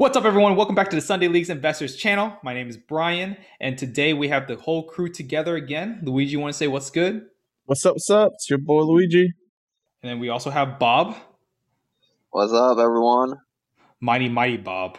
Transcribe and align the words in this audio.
What's 0.00 0.16
up, 0.16 0.24
everyone? 0.24 0.56
Welcome 0.56 0.74
back 0.74 0.88
to 0.88 0.96
the 0.96 1.02
Sunday 1.02 1.28
Leagues 1.28 1.50
Investors 1.50 1.94
channel. 1.94 2.32
My 2.42 2.54
name 2.54 2.70
is 2.70 2.78
Brian, 2.78 3.36
and 3.60 3.76
today 3.76 4.14
we 4.14 4.28
have 4.28 4.48
the 4.48 4.56
whole 4.56 4.84
crew 4.88 5.10
together 5.10 5.56
again. 5.56 6.00
Luigi, 6.02 6.32
you 6.32 6.40
want 6.40 6.54
to 6.54 6.56
say 6.56 6.68
what's 6.68 6.90
good? 6.90 7.26
What's 7.66 7.84
up, 7.84 7.96
what's 7.96 8.08
up? 8.08 8.32
It's 8.32 8.48
your 8.48 8.60
boy 8.60 8.80
Luigi. 8.80 9.34
And 10.02 10.10
then 10.10 10.18
we 10.18 10.30
also 10.30 10.48
have 10.48 10.78
Bob, 10.78 11.16
What's 12.30 12.50
up, 12.54 12.78
everyone? 12.78 13.34
Mighty 14.00 14.30
Mighty 14.30 14.56
Bob. 14.56 14.96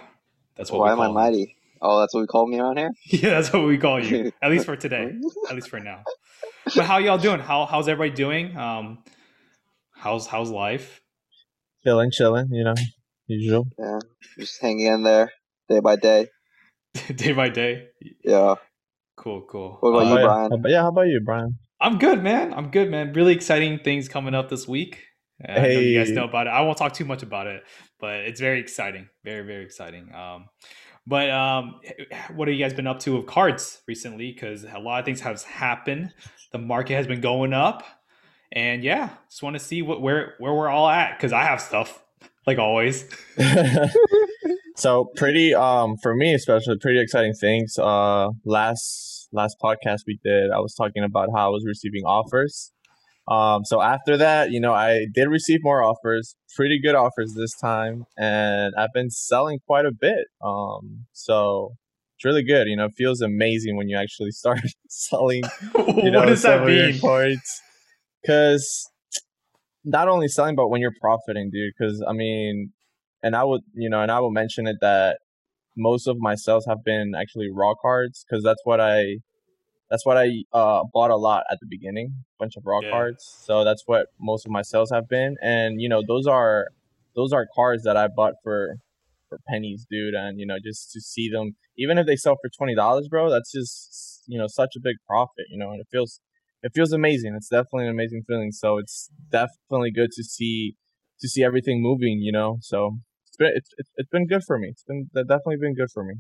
That's 0.56 0.70
what 0.70 0.82
Why 0.82 0.90
we 0.90 0.92
am 0.92 1.02
I 1.02 1.08
him. 1.08 1.14
mighty? 1.16 1.56
Oh, 1.82 2.00
that's 2.00 2.14
what 2.14 2.20
we 2.22 2.28
call 2.28 2.46
me 2.46 2.60
around 2.60 2.78
here. 2.78 2.92
Yeah, 3.08 3.32
that's 3.32 3.52
what 3.52 3.66
we 3.66 3.80
call 3.80 4.06
you. 4.06 4.32
At 4.40 4.52
least 4.52 4.66
for 4.68 4.76
today. 4.76 5.14
At 5.50 5.56
least 5.56 5.70
for 5.70 5.80
now. 5.80 6.04
But 6.76 6.86
how 6.86 7.00
y'all 7.00 7.18
doing? 7.18 7.40
How 7.40 7.66
how's 7.66 7.88
everybody 7.88 8.16
doing? 8.16 8.56
Um, 8.56 9.00
how's 9.96 10.28
how's 10.28 10.52
life? 10.52 11.02
Chilling, 11.84 12.12
chilling, 12.12 12.50
you 12.52 12.64
know, 12.64 12.76
usual. 13.32 13.68
Yeah, 13.78 14.00
just 14.40 14.62
hanging 14.62 14.88
in 14.88 15.04
there 15.04 15.32
day 15.70 15.80
by 15.80 15.96
day. 15.96 16.28
day 17.16 17.32
by 17.34 17.50
day. 17.50 17.88
Yeah. 18.24 18.56
Cool, 19.18 19.42
cool. 19.50 19.78
What 19.82 19.90
about 19.90 20.02
Uh, 20.02 20.10
you, 20.10 20.26
Brian? 20.26 20.52
How 20.52 20.58
about- 20.58 20.72
yeah, 20.72 20.82
how 20.82 20.90
about 20.90 21.08
you, 21.08 21.22
Brian? 21.24 21.58
I'm 21.80 21.98
good, 21.98 22.22
man. 22.24 22.54
I'm 22.54 22.70
good, 22.72 22.90
man. 22.92 23.14
Really 23.14 23.34
exciting 23.34 23.80
things 23.80 24.08
coming 24.10 24.34
up 24.36 24.50
this 24.50 24.68
week. 24.68 25.04
Uh, 25.48 25.52
I 25.54 25.62
know 25.62 25.68
you 25.80 25.98
guys 26.00 26.12
know 26.12 26.26
about 26.26 26.48
it. 26.48 26.52
I 26.52 26.62
won't 26.62 26.78
talk 26.78 26.94
too 26.94 27.06
much 27.06 27.24
about 27.24 27.48
it, 27.48 27.64
but 28.00 28.16
it's 28.20 28.40
very 28.40 28.60
exciting. 28.60 29.10
Very, 29.24 29.44
very 29.46 29.64
exciting. 29.64 30.14
Um, 30.14 30.46
but 31.08 31.32
um, 31.32 31.80
what 32.36 32.48
have 32.48 32.56
you 32.56 32.64
guys 32.64 32.74
been 32.76 32.86
up 32.86 33.00
to 33.02 33.18
with 33.18 33.26
cards 33.26 33.82
recently? 33.88 34.32
Because 34.32 34.64
a 34.64 34.78
lot 34.80 35.00
of 35.00 35.06
things 35.06 35.22
have 35.22 35.42
happened. 35.44 36.14
The 36.52 36.60
market 36.60 36.94
has 36.96 37.08
been 37.08 37.22
going 37.22 37.54
up, 37.54 37.84
and 38.52 38.84
yeah, 38.84 39.10
just 39.30 39.42
want 39.42 39.56
to 39.56 39.60
see 39.60 39.82
what 39.82 40.02
where 40.02 40.36
where 40.38 40.54
we're 40.54 40.70
all 40.70 40.88
at. 40.90 41.18
Because 41.18 41.34
I 41.34 41.44
have 41.44 41.60
stuff 41.62 42.04
like 42.48 42.58
always. 42.58 43.06
so 44.76 45.12
pretty, 45.16 45.54
um, 45.54 45.96
for 46.02 46.16
me 46.16 46.34
especially, 46.34 46.78
pretty 46.78 47.02
exciting 47.02 47.34
things. 47.34 47.78
Uh, 47.78 48.30
last 48.46 49.30
last 49.32 49.58
podcast 49.64 50.00
we 50.08 50.20
did, 50.24 50.52
I 50.52 50.60
was 50.60 50.76
talking 50.76 51.04
about 51.04 51.30
how 51.36 51.48
I 51.48 51.50
was 51.50 51.64
receiving 51.66 52.04
offers. 52.04 52.72
Um, 53.28 53.64
so 53.64 53.82
after 53.82 54.18
that, 54.18 54.52
you 54.52 54.60
know, 54.60 54.74
I 54.74 55.06
did 55.14 55.28
receive 55.30 55.60
more 55.64 55.84
offers, 55.84 56.36
pretty 56.56 56.82
good 56.82 56.96
offers 56.96 57.34
this 57.38 57.56
time, 57.56 58.04
and 58.18 58.74
I've 58.78 58.92
been 58.94 59.10
selling 59.10 59.60
quite 59.66 59.86
a 59.86 59.92
bit. 59.92 60.26
Um, 60.44 61.06
so 61.14 61.76
it's 62.18 62.26
really 62.26 62.44
good. 62.44 62.68
You 62.68 62.76
know, 62.76 62.86
it 62.86 62.94
feels 62.98 63.22
amazing 63.22 63.78
when 63.78 63.88
you 63.90 63.98
actually 63.98 64.32
start 64.32 64.60
selling 64.90 65.44
you 65.76 66.12
know, 66.12 66.20
what 66.20 66.28
does 66.28 66.42
that 66.42 66.66
mean? 66.66 67.00
Because 68.22 68.91
not 69.84 70.08
only 70.08 70.28
selling, 70.28 70.56
but 70.56 70.70
when 70.70 70.82
you're 70.82 70.94
profiting, 71.00 71.50
dude. 71.52 71.74
Because 71.78 72.04
I 72.08 72.14
mean, 72.14 72.72
and 73.24 73.36
I 73.36 73.44
would, 73.44 73.62
you 73.74 73.90
know, 73.90 74.02
and 74.02 74.12
I 74.12 74.20
will 74.20 74.32
mention 74.32 74.68
it 74.68 74.78
that 74.82 75.20
most 75.78 76.08
of 76.08 76.18
my 76.20 76.36
sales 76.36 76.66
have 76.68 76.84
been 76.84 77.14
actually 77.16 77.50
raw 77.54 77.74
cards 77.82 78.26
because 78.28 78.44
that's 78.44 78.62
what 78.64 78.80
I, 78.82 79.18
that's 79.90 80.06
what 80.06 80.18
I 80.18 80.30
uh, 80.54 80.84
bought 80.94 81.12
a 81.12 81.18
lot 81.18 81.44
at 81.52 81.60
the 81.60 81.68
beginning, 81.70 82.24
bunch 82.40 82.56
of 82.58 82.64
raw 82.66 82.82
Yeah. 82.82 82.90
cards. 82.92 83.42
So 83.46 83.64
that's 83.64 83.84
what 83.86 84.08
most 84.20 84.46
of 84.46 84.52
my 84.52 84.62
sales 84.62 84.92
have 84.92 85.08
been, 85.08 85.36
and 85.42 85.82
you 85.82 85.90
know, 85.90 86.02
those 86.08 86.28
are 86.28 86.68
those 87.16 87.34
are 87.34 87.48
cards 87.56 87.84
that 87.84 87.98
I 87.98 88.08
bought 88.08 88.36
for 88.44 88.76
for 89.30 89.40
pennies, 89.48 89.86
dude. 89.90 90.14
And 90.14 90.40
you 90.40 90.46
know, 90.46 90.58
just 90.64 90.92
to 90.94 91.02
see 91.02 91.30
them, 91.30 91.56
even 91.78 91.98
if 91.98 92.06
they 92.06 92.16
sell 92.16 92.36
for 92.42 92.50
twenty 92.58 92.76
dollars, 92.76 93.08
bro, 93.10 93.30
that's 93.30 93.52
just 93.52 94.24
you 94.28 94.38
know 94.38 94.48
such 94.48 94.76
a 94.76 94.80
big 94.82 94.98
profit, 95.08 95.46
you 95.50 95.58
know, 95.58 95.72
and 95.72 95.82
it 95.82 95.88
feels 95.92 96.20
it 96.64 96.72
feels 96.76 96.92
amazing. 96.92 97.34
It's 97.36 97.50
definitely 97.50 97.86
an 97.86 97.92
amazing 97.92 98.24
feeling. 98.28 98.52
So 98.52 98.78
it's 98.78 99.10
definitely 99.32 99.92
good 99.92 100.12
to 100.14 100.24
see 100.24 100.76
to 101.20 101.28
see 101.28 101.44
everything 101.44 101.82
moving, 101.82 102.20
you 102.20 102.32
know. 102.32 102.58
So 102.62 102.98
it's 103.28 103.38
been 103.38 103.52
it's 103.56 103.70
it's, 103.78 103.90
it's 103.98 104.10
been 104.10 104.28
good 104.28 104.44
for 104.44 104.58
me. 104.58 104.70
It's 104.70 104.84
been 104.84 105.10
definitely 105.14 105.58
been 105.58 105.76
good 105.76 105.90
for 105.94 106.04
me. 106.04 106.16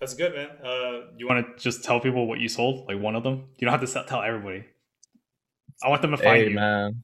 That's 0.00 0.14
good, 0.14 0.34
man. 0.34 0.48
Uh, 0.64 1.10
you 1.18 1.28
want 1.28 1.46
to 1.46 1.62
just 1.62 1.84
tell 1.84 2.00
people 2.00 2.26
what 2.26 2.40
you 2.40 2.48
sold, 2.48 2.88
like 2.88 2.98
one 2.98 3.14
of 3.16 3.22
them? 3.22 3.44
You 3.58 3.66
don't 3.66 3.78
have 3.78 3.86
to 3.86 4.04
tell 4.08 4.22
everybody. 4.22 4.64
I 5.82 5.88
want 5.88 6.02
them 6.02 6.10
to 6.12 6.16
find 6.16 6.42
Hey 6.42 6.48
you. 6.48 6.54
man, 6.54 7.02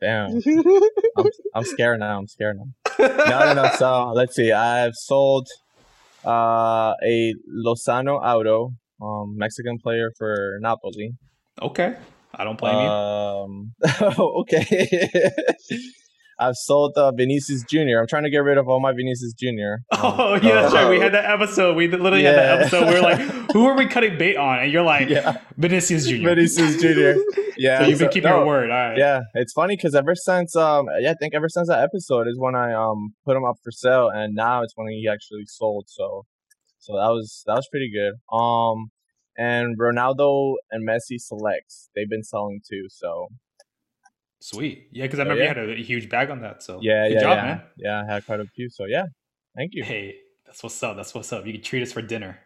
damn, 0.00 0.40
I'm 1.16 1.26
I'm 1.54 1.64
scared 1.64 2.00
now. 2.00 2.18
I'm 2.18 2.26
scared 2.26 2.58
now. 2.58 3.06
no, 3.26 3.44
no, 3.46 3.54
no. 3.54 3.70
So 3.76 4.12
let's 4.14 4.34
see. 4.34 4.52
I've 4.52 4.94
sold 4.94 5.46
uh, 6.24 6.94
a 7.02 7.34
Lozano 7.64 8.20
Auto, 8.22 8.72
um, 9.02 9.34
Mexican 9.36 9.78
player 9.78 10.10
for 10.18 10.58
Napoli. 10.60 11.12
Okay, 11.60 11.96
I 12.34 12.44
don't 12.44 12.58
blame 12.58 12.74
you. 12.74 12.88
Um, 12.88 13.72
okay. 14.18 15.30
I've 16.40 16.54
sold 16.54 16.92
uh, 16.96 17.10
Vinicius 17.10 17.64
Jr. 17.64 17.98
I'm 17.98 18.06
trying 18.06 18.22
to 18.22 18.30
get 18.30 18.38
rid 18.44 18.58
of 18.58 18.68
all 18.68 18.78
my 18.78 18.92
Vinicius 18.92 19.32
Jr. 19.32 19.82
Oh 19.92 20.34
Um, 20.36 20.40
yeah, 20.44 20.60
that's 20.62 20.70
so- 20.72 20.82
right. 20.84 20.88
We 20.90 21.00
had 21.00 21.12
that 21.12 21.24
episode. 21.24 21.74
We 21.76 21.88
literally 21.88 22.22
had 22.22 22.36
that 22.36 22.60
episode. 22.60 22.86
We 22.86 22.94
were 22.94 23.00
like, 23.00 23.18
"Who 23.52 23.66
are 23.66 23.76
we 23.76 23.86
cutting 23.86 24.16
bait 24.18 24.36
on?" 24.36 24.60
And 24.60 24.70
you're 24.70 24.84
like, 24.84 25.08
yeah, 25.08 25.38
"Vinicius 25.56 26.06
Jr." 26.06 26.28
Vinicius 26.28 26.80
Jr. 26.80 27.18
Yeah, 27.56 27.80
So 27.80 27.86
you've 27.88 27.98
been 27.98 28.06
so- 28.06 28.12
keeping 28.12 28.30
no, 28.30 28.36
your 28.38 28.46
word. 28.46 28.70
All 28.70 28.76
right. 28.76 28.96
Yeah, 28.96 29.22
it's 29.34 29.52
funny 29.52 29.74
because 29.74 29.96
ever 29.96 30.14
since 30.14 30.54
um 30.54 30.86
yeah, 31.00 31.10
I 31.10 31.14
think 31.14 31.34
ever 31.34 31.48
since 31.48 31.66
that 31.66 31.82
episode 31.82 32.28
is 32.28 32.38
when 32.38 32.54
I 32.54 32.72
um 32.72 33.14
put 33.24 33.36
him 33.36 33.44
up 33.44 33.56
for 33.64 33.72
sale, 33.72 34.08
and 34.08 34.36
now 34.36 34.62
it's 34.62 34.74
when 34.76 34.86
he 34.92 35.08
actually 35.12 35.42
sold. 35.46 35.86
So 35.88 36.24
so 36.88 36.96
that 36.96 37.08
was 37.10 37.44
that 37.46 37.54
was 37.54 37.68
pretty 37.70 37.90
good. 37.92 38.14
Um, 38.34 38.90
and 39.36 39.78
Ronaldo 39.78 40.54
and 40.70 40.88
Messi 40.88 41.18
selects 41.20 41.90
they've 41.94 42.08
been 42.08 42.24
selling 42.24 42.60
too. 42.68 42.86
So 42.88 43.28
Sweet. 44.40 44.88
Yeah, 44.92 45.04
because 45.04 45.18
I 45.18 45.24
So, 45.24 45.30
remember 45.30 45.44
yeah. 45.44 45.62
you 45.64 45.70
had 45.70 45.78
a 45.78 45.82
huge 45.82 46.08
bag 46.08 46.30
on 46.30 46.40
that. 46.42 46.62
So 46.62 46.78
yeah, 46.80 47.08
good 47.08 47.14
yeah, 47.14 47.20
job, 47.20 47.36
yeah, 47.36 47.42
man. 47.44 47.62
yeah. 47.76 48.02
I 48.08 48.14
had 48.14 48.26
quite 48.26 48.40
a 48.40 48.46
few. 48.46 48.70
So 48.70 48.84
yeah, 48.86 49.04
thank 49.56 49.74
you. 49.74 49.84
Hey, 49.84 50.16
that's 50.46 50.62
what's 50.62 50.80
up. 50.82 50.96
That's 50.96 51.12
what's 51.14 51.32
up. 51.32 51.44
You 51.46 51.52
can 51.54 51.62
treat 51.62 51.82
us 51.82 51.92
for 51.92 52.02
dinner. 52.02 52.38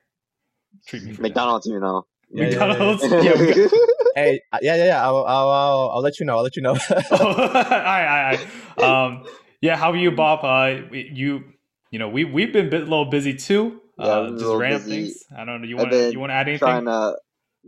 Treat 0.86 1.02
me 1.04 1.12
for 1.12 1.22
McDonald's, 1.22 1.66
you 1.66 1.78
know. 1.78 2.06
Yeah, 2.30 2.48
dinner. 2.48 2.56
yeah, 2.56 2.66
yeah. 2.66 2.68
McDonald's. 2.68 3.02
Yeah, 3.62 3.66
Hey, 4.16 4.40
uh, 4.52 4.58
yeah, 4.62 4.76
yeah, 4.76 4.84
yeah. 4.86 5.06
I'll, 5.06 5.24
I'll, 5.24 5.48
I'll, 5.50 5.90
I'll 5.96 6.00
let 6.02 6.18
you 6.18 6.26
know. 6.26 6.36
I'll 6.38 6.42
let 6.42 6.56
you 6.56 6.62
know. 6.62 6.76
oh, 6.90 7.02
all 7.10 7.36
right, 7.36 8.38
all 8.78 8.78
right. 8.78 9.06
Um, 9.06 9.24
yeah, 9.60 9.76
how 9.76 9.92
are 9.92 9.96
you, 9.96 10.10
Bob? 10.12 10.40
Uh, 10.44 10.82
you, 10.92 11.44
you 11.90 11.98
know, 11.98 12.08
we 12.08 12.24
we've 12.24 12.52
been 12.52 12.68
a 12.68 12.70
bit, 12.70 12.82
little 12.82 13.04
busy 13.10 13.34
too. 13.34 13.81
Yeah, 13.98 14.18
uh, 14.18 14.22
we've 14.22 14.30
been 14.30 14.36
a 14.36 14.38
just 14.50 14.54
random 14.58 14.82
busy. 14.82 15.00
things. 15.02 15.24
I 15.36 15.44
don't 15.44 15.60
know. 15.62 15.68
You 15.68 15.76
want 15.76 15.90
to 15.90 16.12
you 16.12 16.20
want 16.20 16.30
to 16.30 16.34
add 16.34 16.48
anything? 16.48 16.66
Trying 16.66 16.84
to 16.86 17.16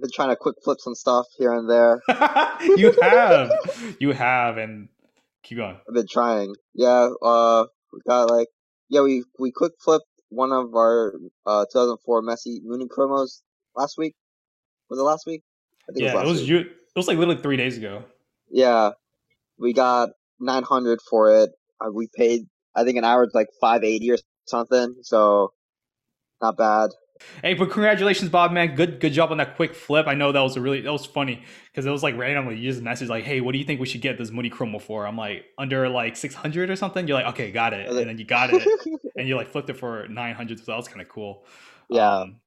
been 0.00 0.10
trying 0.12 0.30
to 0.30 0.36
quick 0.36 0.56
flip 0.64 0.78
some 0.80 0.94
stuff 0.94 1.26
here 1.38 1.52
and 1.52 1.70
there. 1.70 2.02
you 2.76 2.92
have, 3.00 3.96
you 4.00 4.10
have, 4.12 4.56
and 4.58 4.88
keep 5.42 5.58
going. 5.58 5.76
I've 5.88 5.94
been 5.94 6.06
trying. 6.10 6.54
Yeah, 6.74 7.10
uh, 7.22 7.64
we 7.92 8.00
got 8.08 8.30
like 8.30 8.48
yeah, 8.88 9.02
we 9.02 9.24
we 9.38 9.52
quick 9.52 9.72
flipped 9.84 10.06
one 10.30 10.52
of 10.52 10.74
our 10.74 11.14
uh 11.46 11.64
2004 11.72 12.22
Messi 12.22 12.58
Mundicromos 12.66 13.42
last 13.76 13.96
week. 13.98 14.14
Was 14.90 14.98
it 14.98 15.02
last 15.02 15.26
week? 15.26 15.42
I 15.88 15.92
think 15.92 16.04
Yeah, 16.04 16.12
it 16.12 16.16
last 16.16 16.26
was 16.26 16.40
week. 16.40 16.48
you. 16.48 16.58
It 16.58 16.96
was 16.96 17.08
like 17.08 17.18
literally 17.18 17.40
three 17.42 17.56
days 17.56 17.76
ago. 17.76 18.04
Yeah, 18.50 18.90
we 19.58 19.72
got 19.72 20.10
900 20.40 21.00
for 21.08 21.42
it. 21.42 21.50
Uh, 21.80 21.90
we 21.92 22.08
paid, 22.14 22.42
I 22.74 22.84
think, 22.84 22.98
an 22.98 23.04
hour's 23.04 23.32
like 23.34 23.48
580 23.60 24.10
or 24.12 24.16
something. 24.46 24.94
So, 25.02 25.52
not 26.40 26.56
bad. 26.56 26.90
Hey, 27.42 27.54
but 27.54 27.70
congratulations, 27.70 28.28
Bob, 28.30 28.52
man. 28.52 28.74
Good, 28.74 29.00
good 29.00 29.12
job 29.12 29.30
on 29.30 29.38
that 29.38 29.56
quick 29.56 29.74
flip. 29.74 30.06
I 30.08 30.14
know 30.14 30.32
that 30.32 30.40
was 30.40 30.56
a 30.56 30.60
really 30.60 30.80
that 30.80 30.92
was 30.92 31.06
funny 31.06 31.42
because 31.70 31.86
it 31.86 31.90
was 31.90 32.02
like 32.02 32.16
randomly. 32.16 32.56
You 32.56 32.70
just 32.70 32.82
message 32.82 33.08
like, 33.08 33.24
"Hey, 33.24 33.40
what 33.40 33.52
do 33.52 33.58
you 33.58 33.64
think 33.64 33.80
we 33.80 33.86
should 33.86 34.00
get 34.00 34.18
this 34.18 34.30
Mundicromo 34.30 34.80
for?" 34.80 35.06
I'm 35.06 35.16
like, 35.16 35.44
under 35.56 35.88
like 35.88 36.16
600 36.16 36.70
or 36.70 36.76
something. 36.76 37.06
You're 37.06 37.16
like, 37.16 37.32
"Okay, 37.34 37.52
got 37.52 37.72
it," 37.72 37.88
and 37.88 37.96
then 37.96 38.18
you 38.18 38.24
got 38.24 38.50
it, 38.52 38.66
and 39.16 39.28
you 39.28 39.36
like 39.36 39.48
flipped 39.48 39.70
it 39.70 39.74
for 39.76 40.08
900. 40.08 40.58
So 40.58 40.64
that 40.66 40.76
was 40.76 40.88
kind 40.88 41.00
of 41.00 41.08
cool. 41.08 41.46
yeah, 41.88 42.18
Um, 42.20 42.40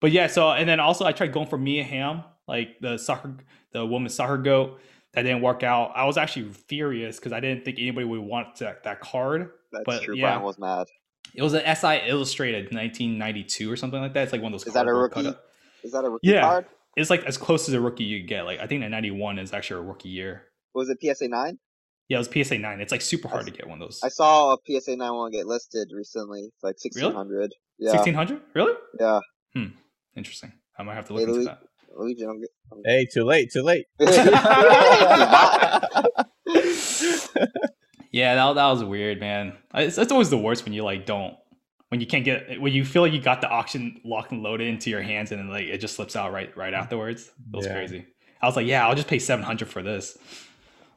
but 0.00 0.10
yeah, 0.10 0.26
so 0.26 0.50
and 0.50 0.68
then 0.68 0.80
also 0.80 1.04
I 1.04 1.12
tried 1.12 1.32
going 1.32 1.46
for 1.46 1.58
Mia 1.58 1.84
Hamm, 1.84 2.24
like 2.48 2.80
the 2.80 2.96
soccer, 2.98 3.36
the 3.72 3.84
woman's 3.84 4.14
soccer 4.14 4.38
goat. 4.38 4.80
That 5.12 5.22
didn't 5.24 5.42
work 5.42 5.62
out. 5.62 5.92
I 5.94 6.06
was 6.06 6.16
actually 6.16 6.48
furious 6.54 7.18
because 7.18 7.32
I 7.32 7.40
didn't 7.40 7.66
think 7.66 7.78
anybody 7.78 8.06
would 8.06 8.20
want 8.20 8.56
that, 8.60 8.84
that 8.84 9.00
card. 9.00 9.50
that's 9.70 9.84
but, 9.84 10.02
true. 10.02 10.16
yeah. 10.16 10.30
Brian 10.30 10.42
was 10.42 10.58
mad. 10.58 10.86
It 11.34 11.42
was 11.42 11.54
an 11.54 11.62
SI 11.76 12.08
Illustrated 12.08 12.72
1992 12.74 13.70
or 13.70 13.76
something 13.76 14.00
like 14.00 14.12
that. 14.14 14.24
It's 14.24 14.32
like 14.32 14.42
one 14.42 14.52
of 14.52 14.60
those. 14.60 14.66
Is 14.66 14.74
that 14.74 14.82
a 14.82 14.90
cardboard 14.90 15.10
rookie? 15.16 15.22
cut-up- 15.28 15.44
Is 15.84 15.92
that 15.92 16.04
a 16.04 16.10
rookie 16.10 16.28
Yeah. 16.28 16.40
card? 16.42 16.66
It's 16.96 17.10
like 17.10 17.24
as 17.24 17.38
close 17.38 17.68
as 17.68 17.74
a 17.74 17.80
rookie 17.80 18.04
you 18.04 18.22
get. 18.22 18.42
Like 18.44 18.60
I 18.60 18.66
think 18.66 18.82
that 18.82 18.90
91 18.90 19.38
is 19.38 19.52
actually 19.52 19.80
a 19.80 19.88
rookie 19.88 20.10
year. 20.10 20.44
Was 20.74 20.88
it 20.90 20.98
PSA 21.02 21.28
9? 21.28 21.58
Yeah, 22.08 22.16
it 22.16 22.18
was 22.18 22.28
PSA 22.46 22.58
9. 22.58 22.80
It's 22.80 22.92
like 22.92 23.00
super 23.00 23.28
hard 23.28 23.46
to 23.46 23.52
get 23.52 23.66
one 23.66 23.80
of 23.80 23.88
those. 23.88 24.00
I 24.04 24.08
saw 24.08 24.54
a 24.54 24.58
PSA 24.66 24.96
9 24.96 25.14
one 25.14 25.30
get 25.30 25.46
listed 25.46 25.88
recently. 25.94 26.40
It's 26.42 26.62
like 26.62 26.76
1600. 26.82 27.52
Yeah. 27.78 27.90
1600? 27.92 28.42
Really? 28.54 28.74
Yeah. 29.00 29.20
Hmm. 29.54 29.66
Interesting. 30.16 30.52
I 30.78 30.82
might 30.82 30.94
have 30.94 31.06
to 31.08 31.14
Hey, 31.14 31.20
look 31.20 31.28
into 31.28 31.34
Louis- 31.40 31.46
that. 31.46 31.60
Luigi, 31.94 32.22
don't 32.22 32.40
get. 32.40 32.48
don't 32.70 32.82
hey, 32.86 33.06
too 33.12 33.24
late, 33.24 33.50
too 33.52 33.62
late. 33.62 33.84
Yeah, 38.12 38.34
that, 38.34 38.54
that 38.54 38.66
was 38.68 38.84
weird, 38.84 39.18
man. 39.20 39.56
It's, 39.74 39.98
it's 39.98 40.12
always 40.12 40.30
the 40.30 40.38
worst 40.38 40.64
when 40.64 40.72
you 40.74 40.84
like 40.84 41.06
don't 41.06 41.34
when 41.88 42.00
you 42.00 42.06
can't 42.06 42.24
get 42.24 42.60
when 42.60 42.72
you 42.72 42.84
feel 42.84 43.02
like 43.02 43.12
you 43.12 43.20
got 43.20 43.40
the 43.40 43.48
auction 43.48 44.00
locked 44.04 44.32
and 44.32 44.42
loaded 44.42 44.66
into 44.68 44.88
your 44.90 45.02
hands 45.02 45.30
and 45.32 45.40
then 45.40 45.48
like 45.48 45.64
it 45.64 45.78
just 45.78 45.96
slips 45.96 46.14
out 46.16 46.32
right 46.32 46.56
right 46.56 46.74
afterwards. 46.74 47.30
It 47.52 47.56
was 47.56 47.66
Yeah. 47.66 47.72
crazy. 47.74 48.06
I 48.40 48.46
was 48.46 48.56
like, 48.56 48.66
yeah, 48.66 48.86
I'll 48.86 48.94
just 48.94 49.08
pay 49.08 49.18
700 49.18 49.68
for 49.68 49.82
this. 49.82 50.16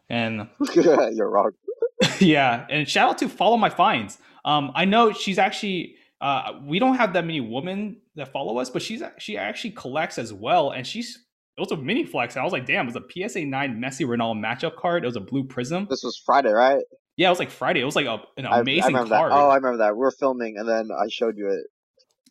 And 0.10 0.48
You're 0.76 1.30
wrong. 1.30 1.52
yeah, 2.20 2.66
and 2.70 2.88
shout 2.88 3.10
out 3.12 3.18
to 3.20 3.30
Follow 3.30 3.58
My 3.58 3.70
Finds. 3.70 4.18
Um, 4.44 4.72
I 4.76 4.86
know 4.86 5.12
she's 5.12 5.40
actually. 5.40 5.96
Uh, 6.22 6.54
we 6.64 6.80
don't 6.80 6.96
have 6.96 7.14
that 7.14 7.26
many 7.26 7.42
women 7.42 7.98
that 8.16 8.32
follow 8.32 8.58
us, 8.58 8.70
but 8.70 8.82
she's 8.82 9.02
she 9.20 9.38
actually 9.38 9.72
collects 9.72 10.18
as 10.18 10.34
well, 10.34 10.72
and 10.72 10.86
she's 10.88 11.20
it 11.58 11.62
was 11.62 11.72
a 11.72 11.78
mini 11.78 12.06
flex. 12.06 12.36
And 12.36 12.42
I 12.42 12.44
was 12.44 12.54
like, 12.54 12.66
damn, 12.66 12.88
it 12.88 12.94
was 12.94 13.02
a 13.04 13.28
PSA 13.30 13.46
nine 13.46 13.82
Messi 13.82 14.06
Ronaldo 14.06 14.40
matchup 14.40 14.76
card. 14.76 15.04
It 15.04 15.08
was 15.08 15.16
a 15.16 15.22
blue 15.22 15.44
prism. 15.44 15.88
This 15.90 16.04
was 16.04 16.22
Friday, 16.26 16.52
right? 16.52 16.84
Yeah, 17.18 17.28
it 17.28 17.32
was 17.32 17.40
like 17.40 17.52
Friday. 17.52 17.82
It 17.82 17.86
was 17.86 17.96
like 17.96 18.08
a, 18.08 18.22
an 18.38 18.46
amazing 18.46 18.84
I, 18.84 18.88
remember 18.88 19.16
card. 19.16 19.32
That. 19.32 19.38
Oh, 19.38 19.50
I 19.50 19.56
remember 19.56 19.78
that. 19.78 19.94
We 19.94 20.00
were 20.00 20.12
filming, 20.12 20.58
and 20.58 20.68
then 20.68 20.90
I 20.92 21.08
showed 21.10 21.38
you 21.38 21.48
it. 21.50 21.68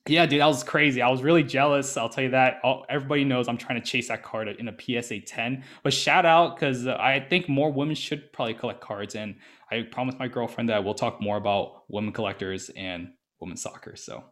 Yeah, 0.07 0.27
dude, 0.27 0.43
that 0.43 0.47
was 0.47 0.63
crazy. 0.63 1.01
I 1.01 1.09
was 1.09 1.23
really 1.23 1.43
jealous. 1.43 1.97
I'll 1.97 2.11
tell 2.11 2.25
you 2.25 2.31
that. 2.31 2.61
All, 2.63 2.85
everybody 2.91 3.25
knows 3.25 3.49
I'm 3.49 3.57
trying 3.57 3.81
to 3.81 3.87
chase 3.87 4.09
that 4.09 4.23
card 4.23 4.49
in 4.49 4.69
a 4.69 4.75
PSA 4.79 5.21
10. 5.21 5.65
But 5.83 5.95
shout 5.95 6.27
out 6.27 6.57
because 6.57 6.87
uh, 6.87 6.97
I 7.01 7.21
think 7.21 7.49
more 7.49 7.73
women 7.73 7.95
should 7.95 8.31
probably 8.31 8.53
collect 8.53 8.83
cards. 8.83 9.15
And 9.15 9.37
I 9.71 9.81
promised 9.91 10.19
my 10.19 10.29
girlfriend 10.29 10.69
that 10.69 10.85
we'll 10.85 10.93
talk 10.93 11.23
more 11.23 11.39
about 11.39 11.85
women 11.89 12.13
collectors 12.13 12.71
and 12.77 13.13
women's 13.41 13.63
soccer. 13.63 13.97
So 13.97 14.25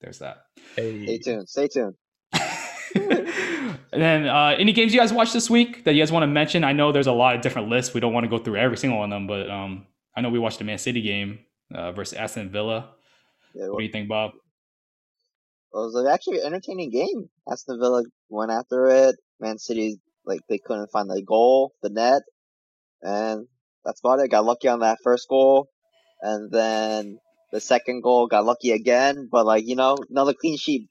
there's 0.00 0.20
that. 0.20 0.44
Stay 0.74 1.18
tuned. 1.18 1.48
Stay 1.48 1.66
tuned. 1.66 1.94
and 2.32 3.76
then 3.92 4.28
uh, 4.28 4.54
any 4.56 4.72
games 4.72 4.94
you 4.94 5.00
guys 5.00 5.12
watched 5.12 5.32
this 5.32 5.50
week 5.50 5.84
that 5.84 5.94
you 5.94 6.02
guys 6.02 6.12
want 6.12 6.22
to 6.22 6.28
mention? 6.28 6.62
I 6.62 6.72
know 6.72 6.92
there's 6.92 7.08
a 7.08 7.12
lot 7.12 7.34
of 7.34 7.40
different 7.40 7.68
lists. 7.68 7.92
We 7.94 8.00
don't 8.00 8.12
want 8.12 8.22
to 8.24 8.30
go 8.30 8.38
through 8.38 8.58
every 8.58 8.76
single 8.76 9.00
one 9.00 9.12
of 9.12 9.16
them, 9.16 9.26
but 9.26 9.50
um, 9.50 9.86
I 10.16 10.22
know 10.22 10.30
we 10.30 10.38
watched 10.38 10.58
the 10.58 10.64
Man 10.64 10.78
City 10.78 11.02
game 11.02 11.40
uh, 11.74 11.92
versus 11.92 12.16
Aston 12.16 12.50
Villa. 12.50 12.90
Yeah, 13.54 13.68
What 13.68 13.78
do 13.78 13.84
you 13.84 13.92
think, 13.92 14.08
Bob? 14.08 14.30
It 14.32 15.78
was 15.78 15.94
like, 15.94 16.12
actually 16.12 16.40
an 16.40 16.46
entertaining 16.46 16.90
game. 16.90 17.28
Aston 17.50 17.78
Villa 17.78 18.02
went 18.30 18.50
after 18.50 18.86
it. 18.86 19.16
Man 19.40 19.58
City, 19.58 20.00
like 20.24 20.40
they 20.48 20.58
couldn't 20.58 20.90
find 20.90 21.10
the 21.10 21.22
goal, 21.22 21.72
the 21.82 21.90
net, 21.90 22.22
and 23.02 23.46
that's 23.84 24.00
about 24.00 24.20
it. 24.20 24.30
Got 24.30 24.46
lucky 24.46 24.68
on 24.68 24.80
that 24.80 24.98
first 25.04 25.28
goal, 25.28 25.68
and 26.22 26.50
then 26.50 27.18
the 27.52 27.60
second 27.60 28.02
goal 28.02 28.26
got 28.26 28.46
lucky 28.46 28.72
again. 28.72 29.28
But 29.30 29.44
like 29.44 29.66
you 29.66 29.76
know, 29.76 29.98
another 30.08 30.32
clean 30.32 30.56
sheet. 30.56 30.88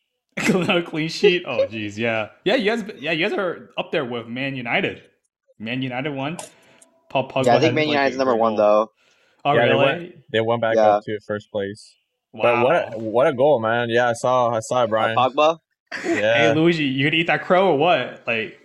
Another 0.36 0.82
clean 0.82 1.08
sheet. 1.08 1.42
Oh, 1.44 1.66
geez, 1.70 1.98
yeah, 1.98 2.28
yeah. 2.44 2.54
You 2.54 2.76
guys, 2.76 2.92
yeah, 3.00 3.10
you 3.10 3.28
guys 3.28 3.36
are 3.36 3.70
up 3.76 3.90
there 3.90 4.04
with 4.04 4.28
Man 4.28 4.54
United. 4.54 5.02
Man 5.58 5.82
United 5.82 6.14
won. 6.14 6.38
Paul 7.10 7.28
Pogba. 7.28 7.44
yeah, 7.46 7.56
I 7.56 7.60
think 7.60 7.74
Man 7.74 7.86
like, 7.88 7.92
United's 7.94 8.16
number 8.16 8.34
one 8.34 8.56
though. 8.56 8.90
Oh, 9.44 9.52
Yeah, 9.52 9.66
they 9.66 9.72
really? 9.72 10.14
they 10.32 10.40
went 10.40 10.62
back 10.62 10.76
Yeah. 10.76 10.88
up 10.96 11.04
to 11.04 11.18
first 11.26 11.50
place. 11.52 11.94
Wow. 12.32 12.42
But 12.42 12.64
what 12.64 12.94
a, 12.94 12.98
what 12.98 13.26
a 13.26 13.32
goal, 13.34 13.60
man! 13.60 13.90
Yeah, 13.90 14.08
I 14.08 14.12
saw 14.14 14.50
I 14.50 14.60
saw 14.60 14.84
it, 14.84 14.88
Brian. 14.88 15.16
Pogba. 15.16 15.58
Yeah. 16.04 16.34
Hey, 16.36 16.54
Luigi, 16.54 16.84
you 16.84 17.04
gonna 17.10 17.20
eat 17.20 17.26
that 17.26 17.42
crow 17.44 17.72
or 17.72 17.76
what? 17.78 18.22
Like, 18.26 18.56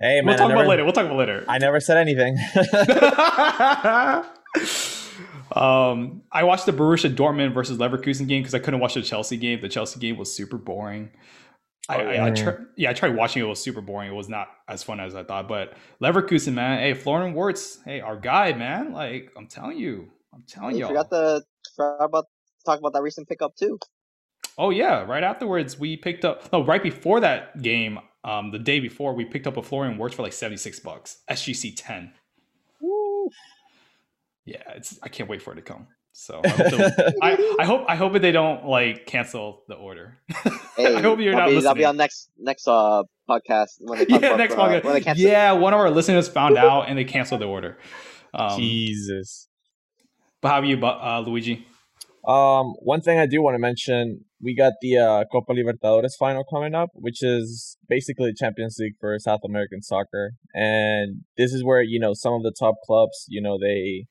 Hey, 0.00 0.22
we'll 0.24 0.34
talk 0.38 0.48
never, 0.48 0.62
about 0.62 0.70
later. 0.70 0.84
We'll 0.84 0.94
talk 0.94 1.04
about 1.04 1.18
later. 1.18 1.44
I 1.46 1.58
never 1.58 1.78
said 1.78 1.98
anything. 1.98 2.38
um, 5.52 6.22
I 6.32 6.44
watched 6.44 6.64
the 6.66 6.72
Borussia 6.72 7.14
Dortmund 7.14 7.52
versus 7.52 7.76
Leverkusen 7.78 8.26
game 8.26 8.40
because 8.42 8.54
I 8.54 8.58
couldn't 8.60 8.80
watch 8.80 8.94
the 8.94 9.02
Chelsea 9.02 9.36
game. 9.36 9.60
The 9.60 9.68
Chelsea 9.68 10.00
game 10.00 10.16
was 10.16 10.34
super 10.34 10.56
boring. 10.56 11.10
I, 11.90 11.96
Oh, 11.96 12.06
I, 12.06 12.12
I 12.12 12.28
yeah. 12.28 12.34
tr- 12.34 12.62
yeah, 12.76 12.90
I 12.90 12.92
tried 12.92 13.16
watching 13.16 13.42
it. 13.42 13.46
It 13.46 13.48
was 13.48 13.60
super 13.60 13.80
boring. 13.80 14.10
It 14.10 14.14
was 14.14 14.28
not 14.28 14.48
as 14.68 14.82
fun 14.82 15.00
as 15.00 15.14
I 15.14 15.24
thought. 15.24 15.48
But 15.48 15.74
Leverkusen, 16.02 16.54
man, 16.54 16.78
hey, 16.78 16.94
Florian 16.94 17.34
Wirtz, 17.34 17.78
hey, 17.84 18.00
our 18.00 18.16
guy, 18.16 18.52
man. 18.52 18.92
Like, 18.92 19.30
I'm 19.36 19.46
telling 19.46 19.78
you, 19.78 20.10
I'm 20.32 20.44
telling 20.46 20.76
You 20.76 20.82
you. 20.82 20.86
forgot 20.88 21.10
to 21.10 21.42
forgot 21.76 22.04
about 22.04 22.26
talk 22.64 22.78
about 22.78 22.92
that 22.92 23.02
recent 23.02 23.28
pickup 23.28 23.56
too. 23.56 23.78
Oh 24.58 24.70
yeah, 24.70 25.02
right 25.02 25.24
afterwards 25.24 25.78
we 25.78 25.96
picked 25.96 26.24
up. 26.24 26.52
No, 26.52 26.64
right 26.64 26.82
before 26.82 27.20
that 27.20 27.62
game, 27.62 27.98
um, 28.24 28.50
the 28.50 28.58
day 28.58 28.78
before 28.80 29.14
we 29.14 29.24
picked 29.24 29.46
up 29.46 29.56
a 29.56 29.62
Florian 29.62 29.96
Wirtz 29.96 30.14
for 30.14 30.22
like 30.22 30.32
76 30.34 30.80
bucks, 30.80 31.18
SGC 31.30 31.72
10. 31.76 32.12
Woo. 32.80 33.30
Yeah, 34.44 34.62
it's. 34.74 34.98
I 35.02 35.08
can't 35.08 35.28
wait 35.28 35.40
for 35.42 35.52
it 35.52 35.56
to 35.56 35.62
come. 35.62 35.86
So 36.12 36.40
I 36.44 36.48
hope, 36.48 36.70
they'll- 36.70 37.12
I, 37.22 37.56
I 37.60 37.64
hope 37.64 37.84
I 37.88 37.96
hope 37.96 38.12
that 38.14 38.22
they 38.22 38.32
don't 38.32 38.66
like 38.66 39.06
cancel 39.06 39.62
the 39.68 39.74
order. 39.74 40.18
Hey, 40.76 40.94
I 40.94 41.02
hope 41.02 41.18
you're 41.20 41.32
that'll 41.32 41.40
not 41.40 41.48
be, 41.48 41.54
listening. 41.56 41.62
That'll 41.64 41.74
be 41.74 41.84
on 41.84 41.96
next 41.98 42.30
next 42.38 42.66
uh 42.66 43.02
podcast 43.28 43.66
when 43.80 43.98
they 43.98 44.06
yeah, 44.08 44.16
about, 44.16 44.38
next 44.38 44.54
uh, 44.54 44.56
podcast. 44.56 44.84
when 44.84 44.94
they 44.94 45.00
cancel. 45.02 45.26
Yeah, 45.26 45.52
one 45.52 45.74
of 45.74 45.80
our 45.80 45.90
listeners 45.90 46.26
found 46.26 46.56
out 46.56 46.88
and 46.88 46.96
they 46.96 47.04
canceled 47.04 47.42
the 47.42 47.46
order. 47.46 47.76
Um, 48.32 48.58
Jesus. 48.58 49.48
but 50.40 50.48
how 50.48 50.58
about 50.58 50.68
you, 50.68 50.82
uh, 50.82 51.22
Luigi? 51.26 51.66
Um, 52.26 52.74
one 52.80 53.00
thing 53.00 53.18
I 53.18 53.26
do 53.26 53.42
want 53.42 53.54
to 53.54 53.58
mention, 53.58 54.24
we 54.40 54.54
got 54.54 54.74
the 54.80 54.98
uh, 54.98 55.24
Copa 55.30 55.52
Libertadores 55.52 56.12
final 56.18 56.44
coming 56.44 56.74
up, 56.74 56.90
which 56.94 57.22
is 57.22 57.76
basically 57.88 58.30
the 58.30 58.36
Champions 58.38 58.76
League 58.78 58.94
for 59.00 59.18
South 59.18 59.40
American 59.44 59.82
soccer, 59.82 60.32
and 60.54 61.24
this 61.36 61.52
is 61.52 61.64
where 61.64 61.82
you 61.82 61.98
know 61.98 62.14
some 62.14 62.34
of 62.34 62.42
the 62.42 62.52
top 62.58 62.76
clubs, 62.86 63.26
you 63.28 63.42
know, 63.42 63.58
they 63.58 64.06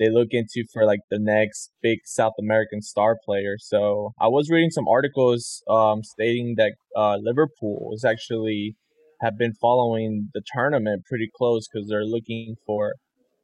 they 0.00 0.08
look 0.10 0.28
into 0.30 0.64
for 0.72 0.86
like 0.86 1.00
the 1.10 1.18
next 1.20 1.70
big 1.82 1.98
South 2.06 2.32
American 2.40 2.80
star 2.80 3.18
player. 3.22 3.56
So 3.58 4.14
I 4.18 4.28
was 4.28 4.48
reading 4.50 4.70
some 4.70 4.88
articles 4.88 5.62
um, 5.68 6.02
stating 6.02 6.54
that 6.56 6.72
uh, 6.96 7.18
Liverpool 7.20 7.90
is 7.92 8.02
actually 8.02 8.76
have 9.20 9.36
been 9.36 9.52
following 9.52 10.30
the 10.32 10.40
tournament 10.54 11.04
pretty 11.06 11.28
close 11.36 11.68
because 11.68 11.86
they're 11.86 12.06
looking 12.06 12.56
for 12.66 12.94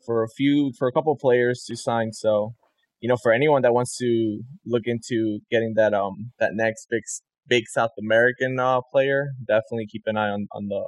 for 0.04 0.24
a 0.24 0.28
few 0.28 0.72
for 0.78 0.88
a 0.88 0.92
couple 0.92 1.14
players 1.20 1.62
to 1.68 1.76
sign. 1.76 2.12
So 2.12 2.54
you 3.00 3.08
know, 3.10 3.18
for 3.22 3.32
anyone 3.32 3.60
that 3.60 3.74
wants 3.74 3.98
to 3.98 4.40
look 4.64 4.84
into 4.86 5.40
getting 5.50 5.74
that 5.76 5.92
um 5.92 6.32
that 6.40 6.52
next 6.54 6.86
big 6.90 7.02
big 7.46 7.64
South 7.68 7.92
American 7.98 8.58
uh, 8.58 8.80
player, 8.90 9.32
definitely 9.46 9.86
keep 9.86 10.04
an 10.06 10.16
eye 10.16 10.30
on 10.30 10.46
on 10.52 10.68
the 10.68 10.82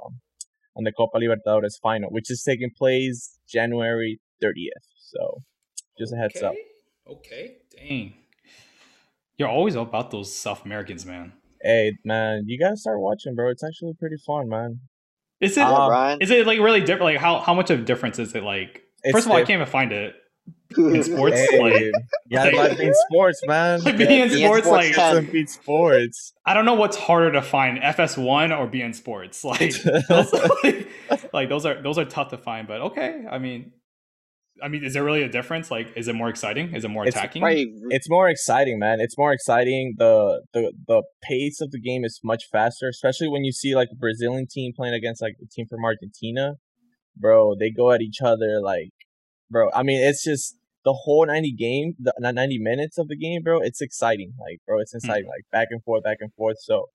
on 0.75 0.83
the 0.83 0.91
Copa 0.91 1.19
Libertadores 1.19 1.79
final, 1.79 2.09
which 2.09 2.31
is 2.31 2.41
taking 2.41 2.71
place 2.75 3.37
January 3.47 4.19
30th. 4.43 4.87
So 4.97 5.41
just 5.99 6.13
a 6.13 6.17
heads 6.17 6.41
up. 6.41 6.53
Okay. 7.07 7.57
Dang. 7.75 8.13
You're 9.37 9.49
always 9.49 9.75
about 9.75 10.11
those 10.11 10.33
South 10.35 10.65
Americans, 10.65 11.05
man. 11.05 11.33
Hey 11.61 11.97
man, 12.05 12.43
you 12.47 12.57
gotta 12.57 12.77
start 12.77 12.99
watching, 12.99 13.35
bro. 13.35 13.49
It's 13.49 13.63
actually 13.63 13.93
pretty 13.93 14.17
fun, 14.25 14.47
man. 14.49 14.79
Is 15.41 15.57
it? 15.57 15.61
Um, 15.63 16.17
Is 16.21 16.31
it 16.31 16.45
like 16.47 16.59
really 16.59 16.81
different? 16.81 17.03
Like 17.03 17.17
how 17.17 17.39
how 17.39 17.53
much 17.53 17.69
of 17.69 17.79
a 17.79 17.83
difference 17.83 18.19
is 18.19 18.33
it? 18.35 18.43
Like 18.43 18.83
first 19.11 19.25
of 19.25 19.31
all, 19.31 19.37
I 19.37 19.41
can't 19.41 19.61
even 19.61 19.65
find 19.67 19.91
it. 19.91 20.15
in 20.77 21.03
sports, 21.03 21.35
Hey, 21.37 21.59
like- 21.61 21.91
yeah, 22.29 22.43
like- 22.45 22.53
like 22.55 22.77
beIN 22.77 22.93
Sports, 23.09 23.41
man. 23.45 23.81
Like 23.81 23.97
being 23.97 24.21
in 24.21 24.29
beIN 24.29 24.45
Sports, 24.45 24.67
sports 24.67 24.87
like 24.87 24.95
ten. 24.95 25.31
beat 25.31 25.49
sports. 25.49 26.33
I 26.45 26.53
don't 26.53 26.65
know 26.65 26.73
what's 26.73 26.97
harder 26.97 27.31
to 27.33 27.41
find, 27.41 27.77
FS1 27.79 28.57
or 28.57 28.67
beIN 28.67 28.93
Sports. 28.95 29.43
Like 29.43 29.73
those, 30.09 30.33
like, 30.63 30.87
like, 31.33 31.49
those 31.49 31.65
are 31.65 31.81
those 31.81 31.97
are 31.97 32.05
tough 32.05 32.29
to 32.29 32.37
find. 32.37 32.67
But 32.67 32.81
okay, 32.81 33.25
I 33.29 33.37
mean, 33.39 33.73
I 34.61 34.67
mean, 34.67 34.83
is 34.83 34.93
there 34.93 35.03
really 35.03 35.23
a 35.23 35.29
difference? 35.29 35.71
Like, 35.71 35.91
is 35.95 36.07
it 36.07 36.15
more 36.15 36.29
exciting? 36.29 36.73
Is 36.75 36.83
it 36.83 36.89
more 36.89 37.05
It's 37.05 37.15
attacking? 37.15 37.41
Right. 37.41 37.67
it's 37.89 38.09
more 38.09 38.29
exciting, 38.29 38.79
man. 38.79 38.99
It's 38.99 39.17
more 39.17 39.31
exciting. 39.31 39.95
The 39.97 40.43
the 40.53 40.73
the 40.87 41.03
pace 41.23 41.61
of 41.61 41.71
the 41.71 41.79
game 41.79 42.03
is 42.05 42.19
much 42.23 42.43
faster, 42.51 42.87
especially 42.87 43.29
when 43.29 43.43
you 43.43 43.51
see 43.51 43.75
like 43.75 43.89
a 43.91 43.95
Brazilian 43.95 44.47
team 44.49 44.73
playing 44.75 44.93
against 44.93 45.21
like 45.21 45.35
a 45.41 45.47
team 45.51 45.65
from 45.69 45.83
Argentina. 45.83 46.55
Bro, 47.17 47.55
they 47.59 47.69
go 47.69 47.91
at 47.91 48.01
each 48.01 48.21
other 48.23 48.61
like 48.61 48.91
bro, 49.49 49.69
I 49.73 49.83
mean 49.83 49.99
it's 49.99 50.23
just 50.23 50.55
the 50.85 50.93
whole 50.93 51.25
90 51.25 51.53
game, 51.53 51.93
the 51.99 52.13
90 52.31 52.57
minutes 52.59 52.97
of 52.97 53.09
the 53.09 53.17
game, 53.17 53.43
bro, 53.43 53.59
it's 53.59 53.81
exciting. 53.81 54.33
Like, 54.39 54.59
bro, 54.65 54.79
it's 54.79 54.93
hmm. 54.93 54.97
exciting 54.97 55.27
like 55.27 55.43
back 55.51 55.67
and 55.71 55.83
forth, 55.83 56.03
back 56.03 56.17
and 56.21 56.33
forth. 56.33 56.57
So, 56.61 56.85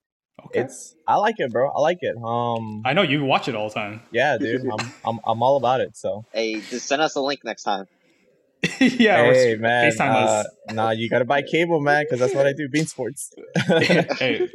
Okay. 0.46 0.60
it's 0.60 0.94
I 1.06 1.16
like 1.16 1.36
it, 1.38 1.50
bro. 1.52 1.70
I 1.70 1.80
like 1.80 1.98
it. 2.00 2.16
Um 2.16 2.82
I 2.84 2.92
know 2.92 3.02
you 3.02 3.24
watch 3.24 3.48
it 3.48 3.54
all 3.54 3.68
the 3.68 3.74
time. 3.74 4.02
yeah, 4.12 4.36
dude. 4.40 4.62
I'm 4.72 4.92
I'm 5.04 5.18
I'm 5.26 5.42
all 5.42 5.56
about 5.56 5.80
it. 5.80 5.96
So, 5.96 6.24
Hey, 6.32 6.54
just 6.60 6.86
send 6.86 7.00
us 7.02 7.14
a 7.16 7.20
link 7.20 7.40
next 7.44 7.62
time. 7.62 7.86
yeah, 8.80 9.20
or 9.22 9.32
hey 9.32 9.52
s- 9.54 9.60
man, 9.60 9.92
FaceTime 9.92 10.26
uh, 10.26 10.44
nah, 10.72 10.90
you 10.90 11.08
got 11.10 11.18
to 11.18 11.24
buy 11.24 11.42
cable, 11.42 11.80
man, 11.80 12.04
cuz 12.08 12.18
that's 12.18 12.34
what 12.34 12.46
I 12.46 12.52
do, 12.52 12.68
beIN 12.68 12.88
Sports. 12.88 13.32
hey. 13.78 14.48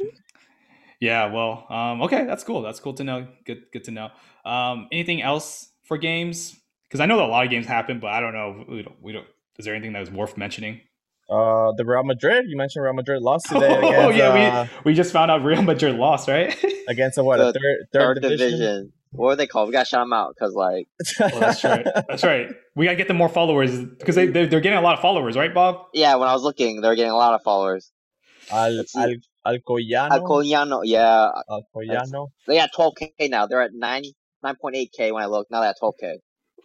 Yeah, 1.00 1.32
well, 1.32 1.64
um, 1.70 2.02
okay, 2.02 2.26
that's 2.26 2.44
cool. 2.44 2.60
That's 2.60 2.78
cool 2.78 2.92
to 2.94 3.04
know. 3.04 3.26
Good, 3.46 3.62
good 3.72 3.84
to 3.84 3.90
know. 3.90 4.10
Um, 4.44 4.86
anything 4.92 5.22
else 5.22 5.70
for 5.84 5.96
games? 5.96 6.56
Because 6.88 7.00
I 7.00 7.06
know 7.06 7.16
that 7.16 7.24
a 7.24 7.32
lot 7.32 7.44
of 7.44 7.50
games 7.50 7.66
happen, 7.66 8.00
but 8.00 8.08
I 8.08 8.20
don't 8.20 8.34
know. 8.34 8.64
We 8.68 8.82
don't. 8.82 9.00
We 9.02 9.12
don't. 9.12 9.26
Is 9.58 9.64
there 9.64 9.74
anything 9.74 9.92
that 9.94 10.00
was 10.00 10.10
worth 10.10 10.36
mentioning? 10.36 10.80
Uh, 11.30 11.72
the 11.76 11.84
Real 11.86 12.02
Madrid. 12.02 12.46
You 12.48 12.56
mentioned 12.56 12.82
Real 12.84 12.92
Madrid 12.94 13.22
lost 13.22 13.46
today. 13.48 13.68
oh 13.82 14.08
against, 14.10 14.18
yeah, 14.18 14.60
uh, 14.60 14.66
we 14.84 14.90
we 14.90 14.94
just 14.94 15.12
found 15.12 15.30
out 15.30 15.44
Real 15.44 15.62
Madrid 15.62 15.94
lost, 15.96 16.28
right? 16.28 16.56
against 16.88 17.18
a 17.18 17.24
what 17.24 17.40
a 17.40 17.44
third 17.52 17.54
Third, 17.54 17.82
third, 17.92 18.22
division. 18.22 18.50
division. 18.50 18.92
What 19.12 19.30
are 19.30 19.36
they 19.36 19.46
called? 19.46 19.68
We 19.68 19.72
gotta 19.72 19.86
shout 19.86 20.02
them 20.02 20.12
out 20.12 20.34
because 20.34 20.54
like 20.54 20.88
well, 21.20 21.30
Oh, 21.34 21.40
that's 21.40 21.62
right. 21.64 21.86
That's 22.08 22.24
right. 22.24 22.48
We 22.74 22.84
gotta 22.86 22.96
get 22.96 23.08
them 23.08 23.16
more 23.16 23.28
followers 23.28 23.78
because 23.84 24.14
they 24.16 24.26
they're, 24.26 24.46
they're 24.46 24.60
getting 24.60 24.78
a 24.78 24.82
lot 24.82 24.94
of 24.94 25.00
followers, 25.02 25.36
right, 25.36 25.52
Bob? 25.54 25.86
yeah, 25.94 26.16
when 26.16 26.28
I 26.28 26.32
was 26.32 26.42
looking, 26.42 26.80
they're 26.80 26.94
getting 26.96 27.12
a 27.12 27.16
lot 27.16 27.34
of 27.34 27.42
followers. 27.42 27.92
Al 28.50 28.70
Let's. 28.72 28.96
Al 28.96 29.14
Alcoyano. 29.46 30.10
Alcoyano, 30.10 30.80
yeah, 30.84 31.30
Alcoyano. 31.48 32.28
they 32.46 32.56
got 32.56 32.70
12k 32.76 33.30
now. 33.30 33.46
They're 33.46 33.62
at 33.62 33.70
nine 33.72 34.02
9.8k 34.44 35.12
when 35.12 35.22
I 35.22 35.26
look. 35.26 35.46
Now 35.50 35.60
they're 35.60 35.70
at 35.70 35.76
12k. 35.82 36.16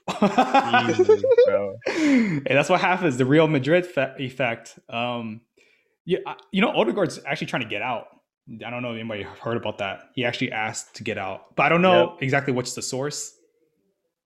Jesus, 0.07 1.23
bro. 1.45 1.75
hey, 1.85 2.39
that's 2.45 2.69
what 2.69 2.79
happens. 2.81 3.17
The 3.17 3.25
Real 3.25 3.47
Madrid 3.47 3.85
fe- 3.85 4.13
effect. 4.19 4.77
Um, 4.89 5.41
yeah, 6.05 6.19
you 6.51 6.61
know, 6.61 6.69
Odegaard's 6.69 7.19
actually 7.25 7.47
trying 7.47 7.63
to 7.63 7.67
get 7.69 7.81
out. 7.81 8.05
I 8.65 8.69
don't 8.69 8.83
know 8.83 8.91
if 8.93 8.99
anybody 8.99 9.23
heard 9.23 9.57
about 9.57 9.79
that. 9.79 10.09
He 10.13 10.23
actually 10.23 10.51
asked 10.51 10.95
to 10.97 11.03
get 11.03 11.17
out, 11.17 11.55
but 11.55 11.63
I 11.63 11.69
don't 11.69 11.81
know 11.81 12.15
exactly 12.21 12.53
what's 12.53 12.75
the 12.75 12.81
source. 12.83 13.33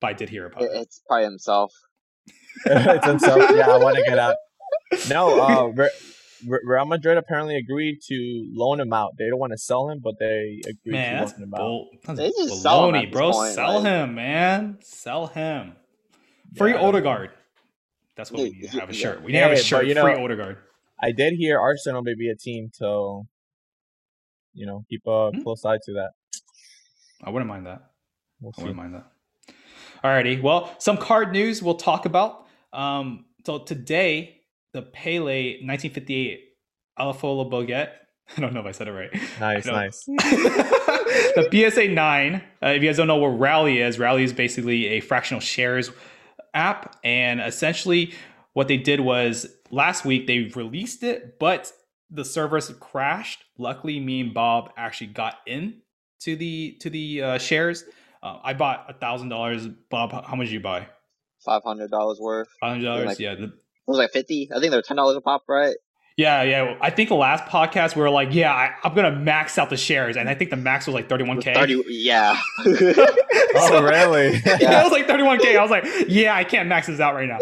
But 0.02 0.08
I 0.08 0.14
did 0.14 0.30
hear 0.30 0.46
about 0.48 0.62
It, 0.64 0.72
it. 0.72 0.82
it's 0.82 1.02
probably 1.08 1.26
himself. 1.26 1.74
it's 2.66 3.06
himself. 3.06 3.40
Yeah, 3.54 3.70
I 3.70 3.78
want 3.78 3.96
to 3.98 4.04
get 4.04 4.20
out. 4.20 4.36
No, 5.10 5.42
uh, 5.42 5.64
Re- 5.76 5.86
Re- 5.86 5.90
Real 6.46 6.86
Madrid 6.86 7.18
apparently 7.18 7.56
agreed 7.58 8.00
to 8.08 8.48
loan 8.54 8.80
him 8.80 8.94
out. 8.94 9.12
They 9.18 9.28
don't 9.30 9.40
want 9.40 9.52
to 9.52 9.58
sell 9.58 9.90
him, 9.90 10.00
but 10.04 10.16
they 10.20 10.62
agreed 10.66 10.92
Man, 10.94 11.14
to 11.14 11.20
that's 11.26 11.34
loan 11.40 11.44
him 11.44 11.54
out. 11.54 11.58
bull. 11.58 11.90
That's 12.06 12.20
They 12.20 12.30
just 12.30 12.62
sell 12.62 12.86
him 12.90 12.94
baloney, 12.96 12.98
at 13.00 13.06
this 13.06 13.12
bro. 13.14 13.32
point, 13.32 13.54
sell 13.54 13.76
like- 13.82 13.84
him, 13.84 14.16
man. 14.16 14.78
Sell 14.82 15.28
him. 15.28 15.74
Free 16.56 16.72
Yeah. 16.72 16.82
Odegaard. 16.82 17.32
That's 18.16 18.32
what 18.32 18.42
we 18.44 18.50
need 18.52 18.72
to 18.72 18.80
have 18.80 18.90
a 18.90 18.94
yeah. 18.94 19.00
shirt. 19.00 19.22
We 19.24 19.32
need 19.32 19.38
to 19.40 19.44
have 19.44 19.52
Hey, 19.52 19.56
a 19.56 19.60
but 19.60 19.66
shirt. 19.66 19.88
you 19.88 19.94
know- 19.94 20.04
Free 20.04 20.16
Odegaard. 20.24 20.58
I 21.02 21.12
did 21.12 21.34
hear 21.34 21.60
Arsenal 21.60 22.02
may 22.02 22.16
be 22.16 22.30
a 22.30 22.36
team, 22.36 22.70
so 22.74 23.28
you 24.54 24.66
know, 24.66 24.84
keep 24.90 25.02
a 25.08 25.30
Hmm? 25.32 25.42
close 25.44 25.64
eye 25.64 25.78
to 25.86 25.94
that. 25.94 26.12
I 27.24 27.30
wouldn't 27.30 27.48
mind 27.48 27.66
that. 27.68 27.92
We'll 28.42 28.54
I 28.58 28.62
wouldn't 28.62 28.78
mind 28.78 28.96
that. 28.96 29.06
Alrighty. 30.04 30.42
Well, 30.42 30.74
some 30.80 30.98
card 30.98 31.32
news 31.32 31.62
we'll 31.62 31.76
talk 31.76 32.06
about. 32.06 32.48
Um, 32.74 33.26
so 33.46 33.60
today, 33.60 34.39
the 34.74 34.82
Pele 34.82 35.54
1958 35.64 36.40
Alafola 37.00 37.50
Boguet. 37.50 37.90
I 38.38 38.42
don't 38.42 38.54
know 38.54 38.60
if 38.60 38.66
I 38.66 38.72
said 38.72 38.88
it 38.88 38.92
right. 38.92 39.10
Nice, 39.40 39.66
nice. 39.66 40.06
the 40.06 41.48
PSA 41.72 41.88
9, 41.88 42.36
uh, 42.36 42.68
if 42.68 42.84
you 42.84 42.90
guys 42.90 42.98
don't 42.98 43.08
know 43.08 43.16
what 43.18 43.40
Rally 43.40 43.82
is, 43.82 43.98
Rally 43.98 44.24
is 44.24 44.34
basically 44.34 44.86
a 44.88 45.00
fractional 45.00 45.42
shares 45.42 45.90
app. 46.54 46.96
And 47.04 47.42
essentially, 47.42 48.14
what 48.54 48.68
they 48.68 48.78
did 48.78 49.00
was 49.00 49.48
last 49.72 50.06
week 50.06 50.28
they 50.28 50.52
released 50.56 51.02
it, 51.04 51.40
but 51.40 51.72
the 52.12 52.24
servers 52.26 52.70
crashed. 52.80 53.44
Luckily, 53.58 54.00
me 54.00 54.22
and 54.22 54.34
Bob 54.34 54.72
actually 54.78 55.08
got 55.08 55.36
in 55.48 55.82
to 56.22 56.36
the 56.36 56.78
to 56.82 56.90
the 56.90 57.22
uh, 57.22 57.38
shares. 57.38 57.84
Uh, 58.22 58.38
I 58.44 58.54
bought 58.54 58.86
a 58.90 58.94
thousand 58.94 59.30
dollars. 59.30 59.68
Bob, 59.90 60.12
how 60.12 60.36
much 60.36 60.48
did 60.48 60.54
you 60.54 60.60
buy? 60.60 60.88
Five 61.46 61.64
hundred 61.64 61.90
dollars 61.92 62.20
worth. 62.20 62.50
Five 62.60 62.72
hundred 62.72 62.86
dollars. 62.86 63.06
Like- 63.08 63.20
Yeah, 63.20 63.36
the, 63.36 63.44
It 63.44 63.52
was 63.90 63.98
like 63.98 64.12
fifty. 64.12 64.50
I 64.56 64.60
think 64.60 64.72
they're 64.72 64.82
ten 64.82 64.98
dollars 64.98 65.18
a 65.18 65.22
pop, 65.22 65.44
right? 65.48 65.76
yeah, 66.18 66.44
yeah. 66.44 66.78
I 66.82 66.90
think 66.90 67.08
the 67.08 67.16
last 67.16 67.46
podcast 67.46 67.96
we 67.96 68.02
were 68.02 68.10
like, 68.10 68.34
yeah, 68.34 68.54
I, 68.54 68.74
I'm 68.84 68.94
gonna 68.94 69.16
max 69.16 69.58
out 69.58 69.70
the 69.70 69.78
shares, 69.78 70.18
and 70.18 70.28
I 70.28 70.36
think 70.36 70.50
the 70.50 70.58
max 70.58 70.86
was 70.86 70.94
like 70.94 71.08
thirty 71.08 71.24
one 71.24 71.42
k. 71.42 71.54
Thirty. 71.54 71.82
Yeah. 71.88 72.40
Oh, 73.56 73.82
really? 73.82 74.34
yeah, 74.46 74.82
it 74.82 74.84
was 74.84 74.92
like 74.92 75.08
31k. 75.08 75.58
I 75.58 75.62
was 75.62 75.72
like, 75.72 75.86
yeah, 76.08 76.36
I 76.36 76.44
can't 76.44 76.70
max 76.70 76.86
this 76.86 77.00
out 77.00 77.16
right 77.16 77.28
now. 77.28 77.40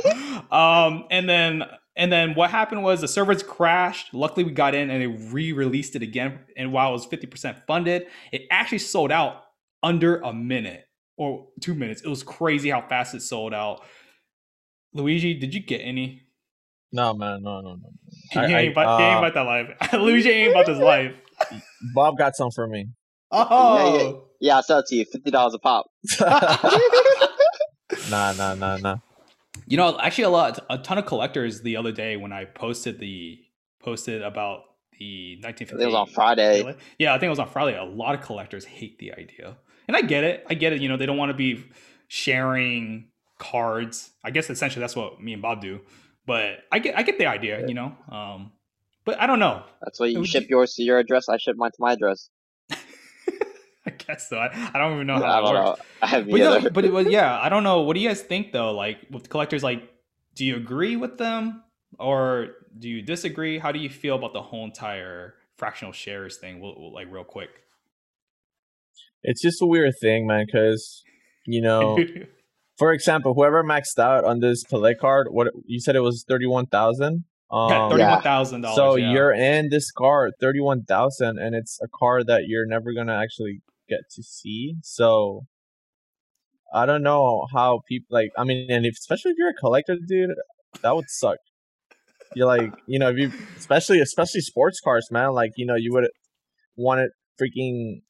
Um, 0.58 1.06
and 1.12 1.28
then 1.28 1.64
and 1.98 2.12
then 2.12 2.36
what 2.36 2.50
happened 2.50 2.84
was 2.84 3.02
the 3.02 3.08
servers 3.08 3.44
crashed. 3.44 4.14
Luckily, 4.14 4.44
we 4.44 4.52
got 4.52 4.76
in 4.76 4.90
and 4.90 5.02
they 5.02 5.08
re-released 5.08 5.96
it 5.96 6.04
again. 6.04 6.40
And 6.56 6.72
while 6.72 6.90
it 6.90 6.94
was 6.94 7.08
50% 7.08 7.66
funded, 7.66 8.06
it 8.32 8.44
actually 8.52 8.78
sold 8.78 9.12
out 9.12 9.44
under 9.82 10.18
a 10.18 10.32
minute 10.32 10.86
or 11.18 11.48
two 11.60 11.74
minutes. 11.74 12.04
It 12.04 12.08
was 12.08 12.24
crazy 12.24 12.70
how 12.70 12.88
fast 12.88 13.16
it 13.16 13.22
sold 13.22 13.54
out. 13.54 13.82
Luigi, 14.94 15.34
did 15.34 15.54
you 15.54 15.60
get 15.60 15.80
any? 15.80 16.27
No, 16.92 17.14
man, 17.14 17.42
no, 17.44 17.62
no, 17.62 17.76
no. 17.76 17.90
He 18.32 18.40
I- 18.40 18.44
ain't, 18.46 18.54
I- 18.56 18.62
about, 18.82 19.00
he 19.00 19.06
ain't 19.06 19.16
uh, 19.16 19.20
about 19.20 19.34
that 19.34 19.42
life. 19.42 19.94
Luigi 19.94 20.30
ain't 20.30 20.52
about 20.52 20.66
this 20.66 20.80
life. 20.80 21.14
Bob 21.94 22.18
got 22.18 22.36
some 22.36 22.50
for 22.52 22.68
me. 22.68 22.88
Oh, 23.32 24.26
yeah, 24.40 24.56
I'll 24.58 24.64
sell 24.64 24.80
it 24.80 24.86
to 24.88 24.96
you. 24.96 25.06
Fifty 25.06 25.32
dollars 25.32 25.54
a 25.54 25.60
pop. 25.60 25.86
nah, 28.10 28.32
nah, 28.34 28.56
nah, 28.56 28.78
nah. 28.78 28.98
You 29.68 29.78
know, 29.78 29.98
actually, 30.00 30.26
a 30.26 30.30
lot, 30.30 30.60
a 30.70 30.78
ton 30.78 30.98
of 30.98 31.06
collectors 31.06 31.62
the 31.62 31.76
other 31.78 31.92
day 31.92 32.16
when 32.18 32.32
I 32.32 32.46
posted 32.46 33.00
the 33.00 33.38
posted 33.82 34.22
about 34.22 34.62
the 35.00 35.40
I 35.44 35.48
1950. 35.48 35.84
it 35.84 35.86
was 35.86 35.96
on 35.96 36.08
Friday. 36.08 36.76
Yeah, 36.98 37.14
I 37.14 37.20
think 37.20 37.28
it 37.28 37.32
was 37.32 37.40
on 37.40 37.50
Friday. 37.50 37.78
A 37.78 37.84
lot 37.84 38.16
of 38.16 38.22
collectors 38.22 38.66
hate 38.66 38.98
the 39.00 39.14
idea, 39.14 39.58
and 39.88 39.98
I 39.98 40.02
get 40.02 40.24
it. 40.24 40.46
I 40.50 40.54
get 40.54 40.74
it. 40.74 40.82
You 40.82 40.90
know, 40.90 40.98
they 40.98 41.06
don't 41.06 41.18
want 41.18 41.30
to 41.32 41.38
be 41.38 41.66
sharing 42.08 43.10
cards. 43.40 44.12
I 44.24 44.32
guess 44.32 44.50
essentially 44.50 44.82
that's 44.82 44.96
what 44.96 45.22
me 45.22 45.34
and 45.34 45.42
Bob 45.42 45.62
do. 45.62 45.82
But 46.28 46.60
I 46.72 46.78
get, 46.80 46.96
I 46.98 47.02
get 47.04 47.18
the 47.18 47.26
idea. 47.26 47.66
You 47.68 47.74
know, 47.74 47.96
um, 48.12 48.52
but 49.06 49.20
I 49.20 49.26
don't 49.26 49.40
know. 49.40 49.64
That's 49.82 50.00
why 50.00 50.08
you 50.08 50.24
ship 50.26 50.44
you- 50.44 50.58
yours 50.58 50.76
to 50.76 50.84
your 50.84 51.00
address. 51.00 51.28
I 51.30 51.38
ship 51.38 51.56
mine 51.58 51.72
to 51.72 51.78
my 51.80 51.94
address. 51.94 52.30
I 52.72 53.92
guess 53.92 54.28
so. 54.30 54.38
I, 54.38 54.50
I 54.74 54.78
don't 54.78 54.96
even 54.96 55.08
know 55.08 55.14
how 55.16 55.22
that 55.22 55.42
don't 55.54 55.66
works. 55.66 55.80
know. 55.80 55.86
I 56.02 56.08
have 56.08 56.30
But, 56.30 56.40
no, 56.40 56.56
either. 56.58 56.70
but, 56.70 56.84
it 56.86 56.92
was- 56.92 57.08
yeah, 57.10 57.40
I 57.40 57.48
don't 57.50 57.64
know. 57.64 57.82
What 57.84 57.94
do 57.96 58.02
you 58.02 58.10
guys 58.10 58.22
think 58.22 58.52
though? 58.52 58.74
Like 58.74 58.98
with 59.10 59.30
collectors, 59.30 59.64
like, 59.64 59.82
do 60.36 60.44
you 60.46 60.58
agree 60.58 60.98
with 60.98 61.18
them 61.18 61.64
or 61.98 62.50
do 62.78 62.90
you 62.90 63.02
disagree? 63.02 63.58
How 63.58 63.72
do 63.72 63.80
you 63.80 63.90
feel 63.90 64.16
about 64.18 64.34
the 64.34 64.42
whole 64.42 64.66
entire 64.66 65.36
fractional 65.56 65.94
shares 65.94 66.36
thing? 66.38 66.60
We'll, 66.60 66.76
we'll- 66.78 66.94
like 66.94 67.08
real 67.10 67.24
quick. 67.24 67.50
It's 69.24 69.42
just 69.42 69.62
a 69.62 69.66
weird 69.66 69.94
thing, 70.02 70.28
man, 70.28 70.46
because, 70.46 71.02
you 71.46 71.62
know, 71.62 71.98
for 72.78 72.92
example, 72.94 73.34
whoever 73.34 73.64
maxed 73.64 74.00
out 74.00 74.24
on 74.24 74.40
this 74.40 74.64
Pele 74.64 74.94
card, 74.96 75.28
what 75.32 75.48
you 75.66 75.80
said 75.80 75.96
it 75.96 76.02
was 76.02 76.24
31,000? 76.28 77.26
Um, 77.50 77.70
yeah, 77.70 77.90
thirty-one 77.90 78.22
thousand 78.24 78.62
dollars. 78.62 78.76
So 78.76 78.96
yeah. 78.96 79.12
you're 79.12 79.32
in 79.32 79.70
this 79.70 79.90
card, 79.92 80.34
thirty-one 80.42 80.84
thousand, 80.84 81.40
and 81.40 81.56
it's 81.56 81.80
a 81.82 81.88
card 81.88 82.28
that 82.28 82.44
you're 82.48 82.66
never 82.66 82.92
gonna 82.92 83.16
actually 83.16 83.62
get 83.88 84.02
to 84.16 84.24
see. 84.24 84.76
So 84.84 85.46
I 86.74 86.86
don't 86.86 87.04
know 87.04 87.48
how 87.54 87.82
people 87.88 88.08
like. 88.10 88.32
I 88.38 88.44
mean, 88.44 88.70
and 88.70 88.86
if, 88.86 88.96
especially 88.96 89.32
if 89.32 89.38
you're 89.38 89.52
a 89.52 89.54
collector, 89.54 89.96
dude, 90.08 90.32
that 90.82 90.94
would 90.94 91.10
suck. 91.10 91.38
You're 92.36 92.48
like, 92.48 92.74
you 92.86 93.00
know, 93.00 93.10
if 93.10 93.18
you 93.18 93.32
especially 93.58 94.02
especially 94.02 94.42
sports 94.42 94.82
cars, 94.82 95.08
man. 95.10 95.32
Like, 95.32 95.52
you 95.56 95.66
know, 95.66 95.76
you 95.76 95.94
would 95.94 96.10
want 96.76 97.00
it 97.00 97.12
freaking, 97.42 98.02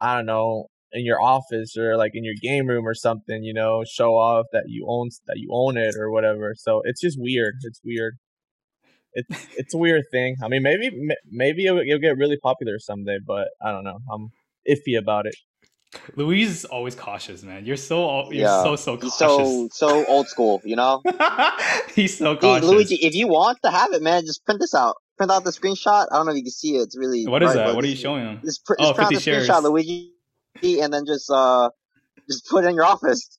I 0.00 0.16
don't 0.16 0.26
know, 0.26 0.68
in 0.92 1.04
your 1.04 1.20
office 1.22 1.76
or 1.76 1.96
like 1.96 2.12
in 2.14 2.24
your 2.24 2.34
game 2.40 2.66
room 2.66 2.86
or 2.86 2.94
something. 2.94 3.42
You 3.44 3.54
know, 3.54 3.84
show 3.90 4.12
off 4.16 4.46
that 4.52 4.64
you 4.68 4.86
own 4.88 5.10
that 5.26 5.36
you 5.38 5.50
own 5.52 5.76
it 5.76 5.94
or 5.98 6.10
whatever. 6.10 6.54
So 6.56 6.82
it's 6.84 7.00
just 7.00 7.18
weird. 7.20 7.54
It's 7.62 7.80
weird 7.84 8.16
it's 9.12 9.46
it's 9.56 9.74
a 9.74 9.78
weird 9.78 10.04
thing. 10.12 10.36
I 10.42 10.48
mean, 10.48 10.62
maybe 10.62 10.90
maybe 11.30 11.66
it'll, 11.66 11.80
it'll 11.80 11.98
get 11.98 12.16
really 12.16 12.36
popular 12.36 12.78
someday, 12.78 13.18
but 13.26 13.48
I 13.64 13.72
don't 13.72 13.84
know. 13.84 13.98
I'm 14.12 14.28
iffy 14.68 14.96
about 14.98 15.26
it. 15.26 15.34
Louise 16.14 16.50
is 16.50 16.64
always 16.64 16.94
cautious, 16.94 17.42
man. 17.42 17.66
You're 17.66 17.76
so 17.76 18.30
you're 18.30 18.42
Yeah. 18.42 18.62
so 18.62 18.76
so 18.76 18.96
cautious. 18.96 19.18
so 19.18 19.68
so 19.72 20.06
old 20.06 20.28
school, 20.28 20.60
you 20.64 20.76
know. 20.76 21.02
He's 21.96 22.16
so 22.16 22.34
Hey, 22.34 22.40
cautious. 22.40 22.68
Luigi, 22.68 22.94
if 23.04 23.14
you 23.16 23.26
want 23.26 23.58
to 23.64 23.70
have 23.72 23.92
it, 23.92 24.00
man, 24.00 24.22
just 24.24 24.44
print 24.44 24.60
this 24.60 24.74
out. 24.74 24.94
Print 25.16 25.32
out 25.32 25.42
the 25.42 25.50
screenshot. 25.50 26.06
I 26.12 26.16
don't 26.16 26.26
know 26.26 26.32
if 26.32 26.36
you 26.38 26.44
can 26.44 26.52
see 26.52 26.76
it. 26.76 26.82
It's 26.82 26.96
really 26.96 27.26
what 27.26 27.42
is 27.42 27.52
bright, 27.52 27.66
that? 27.66 27.74
What 27.74 27.84
are 27.84 27.88
you 27.88 27.96
showing 27.96 28.22
him? 28.24 28.40
Just, 28.44 28.64
pr- 28.64 28.74
Oh, 28.78 28.84
just 28.84 28.94
print 28.94 29.06
out 29.08 29.14
the 29.14 29.20
shares. 29.20 29.48
screenshot, 29.48 29.62
Luigi, 29.64 30.12
and 30.62 30.92
then 30.92 31.04
just 31.06 31.30
uh, 31.30 31.70
just 32.28 32.46
put 32.48 32.64
it 32.64 32.68
in 32.68 32.74
your 32.74 32.84
office. 32.84 33.38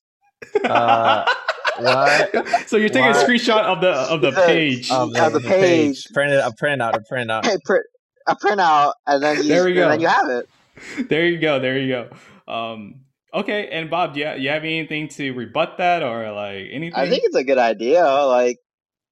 Uh, 0.64 1.24
what? 1.80 2.68
so 2.68 2.76
you're 2.76 2.88
taking 2.88 3.06
a 3.10 3.14
screenshot 3.14 3.62
of 3.64 3.80
the 3.80 3.90
of 3.90 4.20
the 4.20 4.32
Yeah. 4.32 4.46
page. 4.46 4.90
Um, 4.90 5.10
Yeah, 5.14 5.28
the 5.28 5.40
page. 5.40 6.06
Print 6.12 6.32
it. 6.32 6.40
A 6.44 6.52
print 6.52 6.82
out. 6.82 6.96
A 6.96 7.00
print 7.08 7.30
out. 7.30 7.44
Hey, 7.46 7.56
print 7.64 7.84
a 8.26 8.36
printout, 8.36 8.92
and 9.06 9.22
then 9.22 9.42
you 9.42 9.48
There 9.48 9.64
we 9.64 9.72
and 9.72 9.80
go. 9.82 9.88
then 9.90 10.00
you 10.00 10.08
have 10.08 10.28
it. 10.28 10.46
there 11.08 11.26
you 11.26 11.38
go. 11.38 11.58
There 11.58 11.78
you 11.78 11.88
go. 11.88 12.52
Um, 12.52 13.00
okay, 13.34 13.68
and 13.68 13.90
Bob, 13.90 14.14
do 14.14 14.20
you, 14.20 14.30
you 14.34 14.48
have 14.50 14.62
anything 14.64 15.08
to 15.08 15.32
rebut 15.32 15.78
that 15.78 16.02
or 16.02 16.30
like 16.32 16.66
anything? 16.70 16.98
I 16.98 17.08
think 17.08 17.22
it's 17.24 17.36
a 17.36 17.44
good 17.44 17.58
idea. 17.58 18.02
Like, 18.04 18.58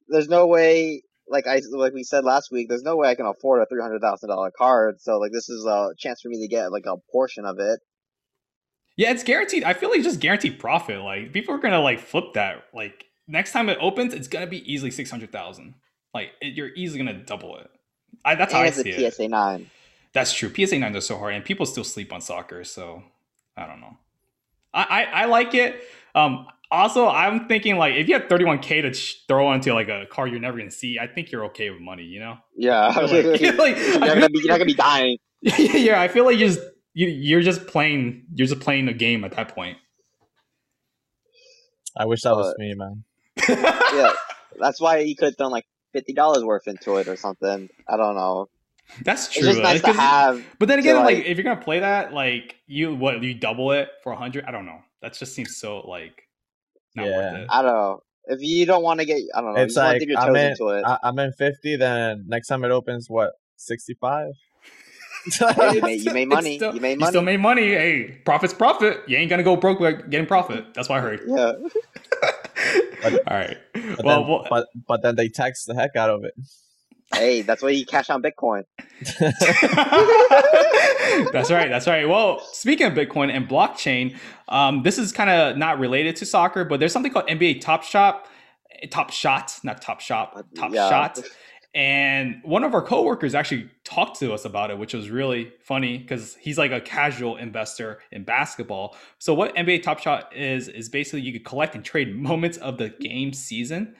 there's 0.08 0.28
no 0.28 0.46
way. 0.46 1.02
Like 1.28 1.46
I 1.46 1.60
like 1.70 1.92
we 1.92 2.02
said 2.02 2.24
last 2.24 2.50
week, 2.50 2.68
there's 2.68 2.82
no 2.82 2.96
way 2.96 3.08
I 3.08 3.14
can 3.14 3.26
afford 3.26 3.62
a 3.62 3.66
three 3.66 3.80
hundred 3.82 4.00
thousand 4.00 4.30
dollar 4.30 4.50
card. 4.56 4.96
So 5.00 5.18
like, 5.18 5.30
this 5.32 5.48
is 5.48 5.64
a 5.64 5.90
chance 5.96 6.20
for 6.22 6.28
me 6.28 6.40
to 6.40 6.48
get 6.48 6.72
like 6.72 6.86
a 6.86 6.96
portion 7.12 7.44
of 7.44 7.56
it. 7.60 7.78
Yeah, 8.96 9.10
it's 9.12 9.24
guaranteed. 9.24 9.64
I 9.64 9.74
feel 9.74 9.90
like 9.90 10.02
just 10.02 10.20
guaranteed 10.20 10.58
profit. 10.58 11.00
Like 11.00 11.32
people 11.32 11.54
are 11.54 11.58
gonna 11.58 11.80
like 11.80 12.00
flip 12.00 12.34
that. 12.34 12.64
Like 12.74 13.06
next 13.28 13.52
time 13.52 13.68
it 13.68 13.78
opens, 13.80 14.14
it's 14.14 14.28
gonna 14.28 14.46
be 14.46 14.70
easily 14.72 14.90
six 14.90 15.10
hundred 15.10 15.32
thousand. 15.32 15.74
Like 16.14 16.32
it, 16.40 16.54
you're 16.54 16.70
easily 16.74 16.98
gonna 17.04 17.22
double 17.24 17.56
it. 17.58 17.70
I, 18.24 18.34
that's 18.34 18.52
how 18.52 18.60
I 18.60 18.66
it's 18.66 18.80
see 18.82 18.90
a 18.92 19.06
it. 19.08 19.14
PSA 19.14 19.28
nine. 19.28 19.70
That's 20.12 20.32
true. 20.32 20.52
PSA 20.54 20.78
nines 20.78 20.96
are 20.96 21.00
so 21.00 21.16
hard, 21.18 21.34
and 21.34 21.44
people 21.44 21.66
still 21.66 21.84
sleep 21.84 22.12
on 22.12 22.20
soccer. 22.20 22.64
So 22.64 23.02
I 23.56 23.66
don't 23.66 23.80
know. 23.80 23.96
I 24.74 24.82
I, 24.82 25.02
I 25.04 25.24
like 25.26 25.54
it. 25.54 25.82
Um, 26.14 26.46
also, 26.70 27.08
I'm 27.08 27.48
thinking 27.48 27.76
like 27.76 27.94
if 27.94 28.08
you 28.08 28.14
have 28.14 28.24
31k 28.28 28.82
to 28.82 28.92
sh- 28.92 29.24
throw 29.26 29.46
onto 29.48 29.72
like 29.72 29.88
a 29.88 30.06
car 30.06 30.26
you're 30.26 30.40
never 30.40 30.58
gonna 30.58 30.70
see, 30.70 30.98
I 30.98 31.06
think 31.06 31.30
you're 31.32 31.46
okay 31.46 31.70
with 31.70 31.80
money. 31.80 32.04
You 32.04 32.20
know, 32.20 32.38
Yeah, 32.56 32.88
like, 32.96 33.10
you're, 33.40 33.54
like, 33.54 33.76
not 33.76 34.00
gonna 34.00 34.28
be, 34.28 34.38
you're 34.40 34.48
not 34.48 34.58
gonna 34.58 34.64
be 34.66 34.74
dying. 34.74 35.18
yeah, 35.42 36.00
I 36.00 36.08
feel 36.08 36.24
like 36.24 36.38
you're 36.38 36.48
just 36.48 36.60
you, 36.94 37.08
you're 37.08 37.42
just 37.42 37.66
playing 37.66 38.24
you're 38.34 38.46
just 38.46 38.60
playing 38.60 38.88
a 38.88 38.92
game 38.92 39.24
at 39.24 39.32
that 39.32 39.54
point 39.54 39.78
i 41.96 42.04
wish 42.04 42.22
that 42.22 42.32
uh, 42.32 42.36
was 42.36 42.54
me 42.58 42.74
man 42.74 43.04
yeah 43.48 44.12
that's 44.58 44.80
why 44.80 44.98
you 44.98 45.16
could 45.16 45.34
have 45.38 45.50
like 45.50 45.64
$50 45.94 46.44
worth 46.44 46.68
into 46.68 46.96
it 46.96 47.08
or 47.08 47.16
something 47.16 47.68
i 47.88 47.96
don't 47.96 48.14
know 48.14 48.48
that's 49.02 49.28
true. 49.28 49.48
It's 49.48 49.58
nice 49.58 49.82
to 49.82 49.92
have. 49.92 50.44
But 50.58 50.68
then 50.68 50.78
again, 50.78 50.96
like, 50.96 51.18
like, 51.18 51.26
if 51.26 51.36
you're 51.36 51.44
gonna 51.44 51.60
play 51.60 51.80
that, 51.80 52.12
like 52.12 52.56
you 52.66 52.94
what 52.94 53.22
you 53.22 53.34
double 53.34 53.72
it 53.72 53.88
for 54.02 54.12
hundred? 54.14 54.44
I 54.44 54.50
don't 54.50 54.66
know. 54.66 54.80
That 55.02 55.14
just 55.14 55.34
seems 55.34 55.56
so 55.56 55.80
like 55.80 56.28
yeah. 56.96 57.46
I 57.48 57.62
don't 57.62 57.72
know. 57.72 58.00
If 58.26 58.40
you 58.42 58.66
don't 58.66 58.82
want 58.82 59.00
to 59.00 59.06
get, 59.06 59.22
I 59.34 59.40
don't 59.40 59.54
know. 59.54 59.60
It's 59.60 59.76
like 59.76 60.02
I'm 60.16 60.36
in, 60.36 60.52
it. 60.52 60.84
I, 60.84 60.98
am 61.04 61.18
in 61.18 61.32
50. 61.32 61.76
Then 61.76 62.24
next 62.28 62.48
time 62.48 62.64
it 62.64 62.70
opens, 62.70 63.08
what 63.08 63.32
65? 63.56 64.28
you, 65.74 65.82
made, 65.82 66.02
you 66.02 66.12
made 66.12 66.28
money. 66.36 66.56
Still, 66.56 66.74
you 66.74 66.80
made 66.80 66.98
money. 66.98 67.08
You 67.08 67.12
still 67.12 67.22
made 67.22 67.40
money. 67.40 67.68
Hey, 67.68 68.20
profit's 68.24 68.54
profit. 68.54 69.02
You 69.06 69.16
ain't 69.16 69.30
gonna 69.30 69.42
go 69.42 69.56
broke 69.56 69.80
by 69.80 69.92
getting 69.92 70.26
profit. 70.26 70.74
That's 70.74 70.88
what 70.88 70.98
I 70.98 71.00
heard. 71.00 71.20
Yeah. 71.26 71.52
All 73.26 73.36
right. 73.36 73.56
But 73.72 74.04
well, 74.04 74.20
then, 74.20 74.28
well, 74.30 74.46
but 74.48 74.66
but 74.86 75.02
then 75.02 75.16
they 75.16 75.28
tax 75.28 75.64
the 75.64 75.74
heck 75.74 75.96
out 75.96 76.10
of 76.10 76.24
it. 76.24 76.34
Hey, 77.12 77.42
that's 77.42 77.62
why 77.62 77.70
you 77.70 77.84
cash 77.84 78.08
on 78.08 78.22
Bitcoin. 78.22 78.64
that's 81.32 81.50
right. 81.50 81.68
That's 81.68 81.88
right. 81.88 82.08
Well, 82.08 82.38
speaking 82.52 82.86
of 82.86 82.92
Bitcoin 82.92 83.34
and 83.34 83.48
blockchain, 83.48 84.16
um, 84.48 84.84
this 84.84 84.96
is 84.96 85.10
kind 85.10 85.28
of 85.28 85.56
not 85.56 85.80
related 85.80 86.14
to 86.16 86.26
soccer, 86.26 86.64
but 86.64 86.78
there's 86.78 86.92
something 86.92 87.12
called 87.12 87.26
NBA 87.26 87.62
Top 87.62 87.82
Shop, 87.82 88.28
eh, 88.80 88.86
Top 88.88 89.10
Shot, 89.10 89.58
not 89.64 89.82
Top 89.82 90.00
Shop, 90.00 90.46
Top 90.54 90.72
yeah. 90.72 90.88
Shot. 90.88 91.18
And 91.72 92.40
one 92.42 92.64
of 92.64 92.74
our 92.74 92.82
coworkers 92.82 93.34
actually 93.34 93.70
talked 93.84 94.18
to 94.18 94.32
us 94.32 94.44
about 94.44 94.72
it, 94.72 94.78
which 94.78 94.92
was 94.92 95.08
really 95.08 95.52
funny 95.62 95.98
because 95.98 96.34
he's 96.34 96.58
like 96.58 96.72
a 96.72 96.80
casual 96.80 97.36
investor 97.36 98.00
in 98.10 98.24
basketball. 98.24 98.96
So 99.18 99.34
what 99.34 99.54
NBA 99.54 99.84
Top 99.84 100.00
Shot 100.00 100.34
is 100.34 100.66
is 100.66 100.88
basically 100.88 101.20
you 101.20 101.32
could 101.32 101.44
collect 101.44 101.76
and 101.76 101.84
trade 101.84 102.16
moments 102.16 102.56
of 102.58 102.76
the 102.76 102.88
game 102.88 103.32
season, 103.32 103.94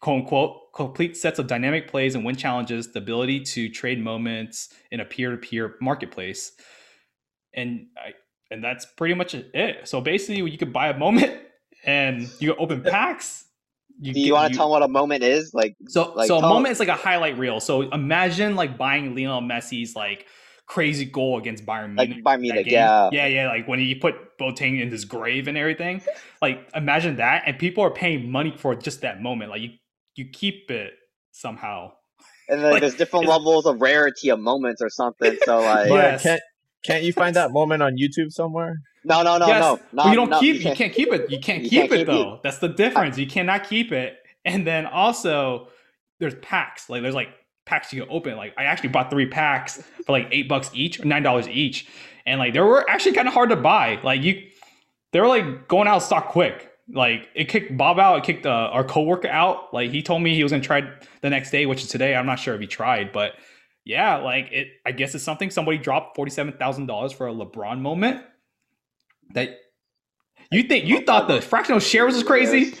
quote 0.00 0.20
unquote, 0.20 0.74
complete 0.74 1.16
sets 1.16 1.38
of 1.38 1.46
dynamic 1.46 1.88
plays 1.88 2.14
and 2.14 2.26
win 2.26 2.36
challenges, 2.36 2.92
the 2.92 2.98
ability 2.98 3.40
to 3.40 3.70
trade 3.70 4.02
moments 4.02 4.68
in 4.90 5.00
a 5.00 5.04
peer-to-peer 5.04 5.76
marketplace. 5.80 6.52
And 7.54 7.86
I 7.96 8.12
and 8.50 8.62
that's 8.62 8.84
pretty 8.84 9.14
much 9.14 9.34
it. 9.34 9.88
So 9.88 10.02
basically 10.02 10.50
you 10.50 10.58
could 10.58 10.74
buy 10.74 10.88
a 10.88 10.98
moment 10.98 11.40
and 11.84 12.30
you 12.38 12.54
open 12.56 12.82
packs. 12.82 13.46
Do 14.02 14.18
you 14.20 14.34
want 14.34 14.52
to 14.52 14.56
tell 14.56 14.66
them 14.66 14.72
what 14.72 14.82
a 14.82 14.88
moment 14.88 15.22
is? 15.22 15.54
Like, 15.54 15.76
so, 15.88 16.12
Like, 16.14 16.26
so 16.28 16.38
a 16.38 16.40
tell- 16.40 16.48
moment 16.48 16.72
is 16.72 16.80
like 16.80 16.88
a 16.88 16.94
highlight 16.94 17.38
reel. 17.38 17.60
So 17.60 17.82
imagine 17.82 18.56
like 18.56 18.76
buying 18.76 19.14
Lionel 19.14 19.40
Messi's 19.42 19.94
like 19.94 20.26
crazy 20.66 21.04
goal 21.04 21.38
against 21.38 21.64
Bayern 21.66 21.94
Munich. 21.94 22.24
by 22.24 22.36
that 22.36 22.40
Munich, 22.40 22.64
game. 22.66 22.72
yeah. 22.74 23.10
yeah, 23.12 23.26
yeah. 23.26 23.48
Like 23.48 23.68
when 23.68 23.78
he 23.78 23.94
put 23.94 24.14
Boateng 24.38 24.80
in 24.80 24.90
his 24.90 25.04
grave 25.04 25.46
and 25.48 25.56
everything. 25.56 26.02
Like 26.40 26.68
imagine 26.74 27.16
that, 27.16 27.44
and 27.46 27.58
people 27.58 27.84
are 27.84 27.90
paying 27.90 28.30
money 28.30 28.54
for 28.56 28.74
just 28.74 29.02
that 29.02 29.20
moment. 29.22 29.50
Like 29.50 29.60
you, 29.62 29.70
you 30.16 30.24
keep 30.32 30.70
it 30.70 30.94
somehow. 31.30 31.92
And 32.48 32.60
then 32.62 32.72
Like, 32.72 32.80
there's 32.80 32.96
different 32.96 33.26
levels 33.26 33.66
of 33.66 33.80
rarity 33.80 34.30
of 34.30 34.40
moments 34.40 34.82
or 34.82 34.88
something. 34.90 35.36
So 35.44 35.60
like, 35.60 35.88
Yeah. 35.88 35.94
But 35.94 36.24
Yes. 36.24 36.40
Can't 36.82 36.96
can't 36.96 37.04
you 37.04 37.12
find 37.12 37.36
that 37.36 37.52
moment 37.52 37.82
on 37.82 37.96
YouTube 37.96 38.32
somewhere? 38.32 38.80
no, 39.04 39.22
no, 39.22 39.36
no, 39.38 39.46
yes, 39.46 39.60
no, 39.60 39.80
but 39.92 40.04
no. 40.04 40.10
you 40.10 40.16
don't 40.16 40.30
no, 40.30 40.40
keep. 40.40 40.56
You 40.56 40.62
can't- 40.62 40.78
can't 40.78 40.92
keep 40.92 41.12
it. 41.12 41.30
You 41.30 41.38
can't 41.40 41.62
You 41.64 41.70
keep 41.70 41.80
can't 41.80 41.92
it 41.92 41.96
keep 41.98 42.06
though. 42.06 42.40
That's 42.42 42.58
the 42.58 42.68
difference. 42.68 43.18
You 43.18 43.26
cannot 43.26 43.68
keep 43.68 43.90
it. 43.92 44.18
And 44.44 44.66
then 44.66 44.86
also, 44.86 45.68
there's 46.20 46.34
packs. 46.36 46.88
Like 46.88 47.02
there's 47.02 47.14
like 47.14 47.28
packs 47.66 47.92
you 47.92 48.02
can 48.02 48.10
open. 48.12 48.36
Like 48.36 48.54
I 48.56 48.64
actually 48.64 48.90
bought 48.90 49.10
three 49.10 49.26
packs 49.26 49.82
for 50.06 50.12
like 50.12 50.28
eight 50.30 50.48
bucks 50.48 50.70
each 50.74 51.00
or 51.00 51.04
nine 51.04 51.22
dollars 51.22 51.48
each, 51.48 51.86
and 52.26 52.38
like 52.38 52.52
they 52.54 52.60
were 52.60 52.88
actually 52.88 53.12
kind 53.12 53.28
of 53.28 53.34
hard 53.34 53.50
to 53.50 53.56
buy. 53.56 54.00
Like 54.02 54.22
you, 54.22 54.42
they 55.12 55.20
were 55.20 55.28
like 55.28 55.68
going 55.68 55.88
out 55.88 55.96
of 55.96 56.02
stock 56.02 56.28
quick. 56.28 56.70
Like 56.92 57.28
it 57.34 57.48
kicked 57.48 57.76
Bob 57.76 57.98
out. 57.98 58.18
It 58.18 58.24
kicked 58.24 58.46
uh, 58.46 58.70
our 58.72 58.84
coworker 58.84 59.28
out. 59.28 59.72
Like 59.72 59.90
he 59.90 60.02
told 60.02 60.22
me 60.22 60.34
he 60.34 60.42
was 60.42 60.52
gonna 60.52 60.62
try 60.62 60.82
the 61.22 61.30
next 61.30 61.50
day, 61.50 61.66
which 61.66 61.82
is 61.82 61.88
today. 61.88 62.14
I'm 62.14 62.26
not 62.26 62.38
sure 62.38 62.54
if 62.54 62.60
he 62.60 62.66
tried, 62.66 63.12
but 63.12 63.32
yeah, 63.84 64.16
like 64.16 64.50
it. 64.52 64.68
I 64.86 64.92
guess 64.92 65.14
it's 65.14 65.24
something. 65.24 65.50
Somebody 65.50 65.78
dropped 65.78 66.16
forty 66.16 66.30
seven 66.30 66.52
thousand 66.54 66.86
dollars 66.86 67.12
for 67.12 67.28
a 67.28 67.32
LeBron 67.32 67.80
moment. 67.80 68.22
That 69.34 69.58
you 70.50 70.62
think 70.64 70.86
you 70.86 71.00
thought 71.02 71.28
the 71.28 71.40
fractional 71.40 71.80
shares 71.80 72.14
was 72.14 72.22
crazy? 72.22 72.74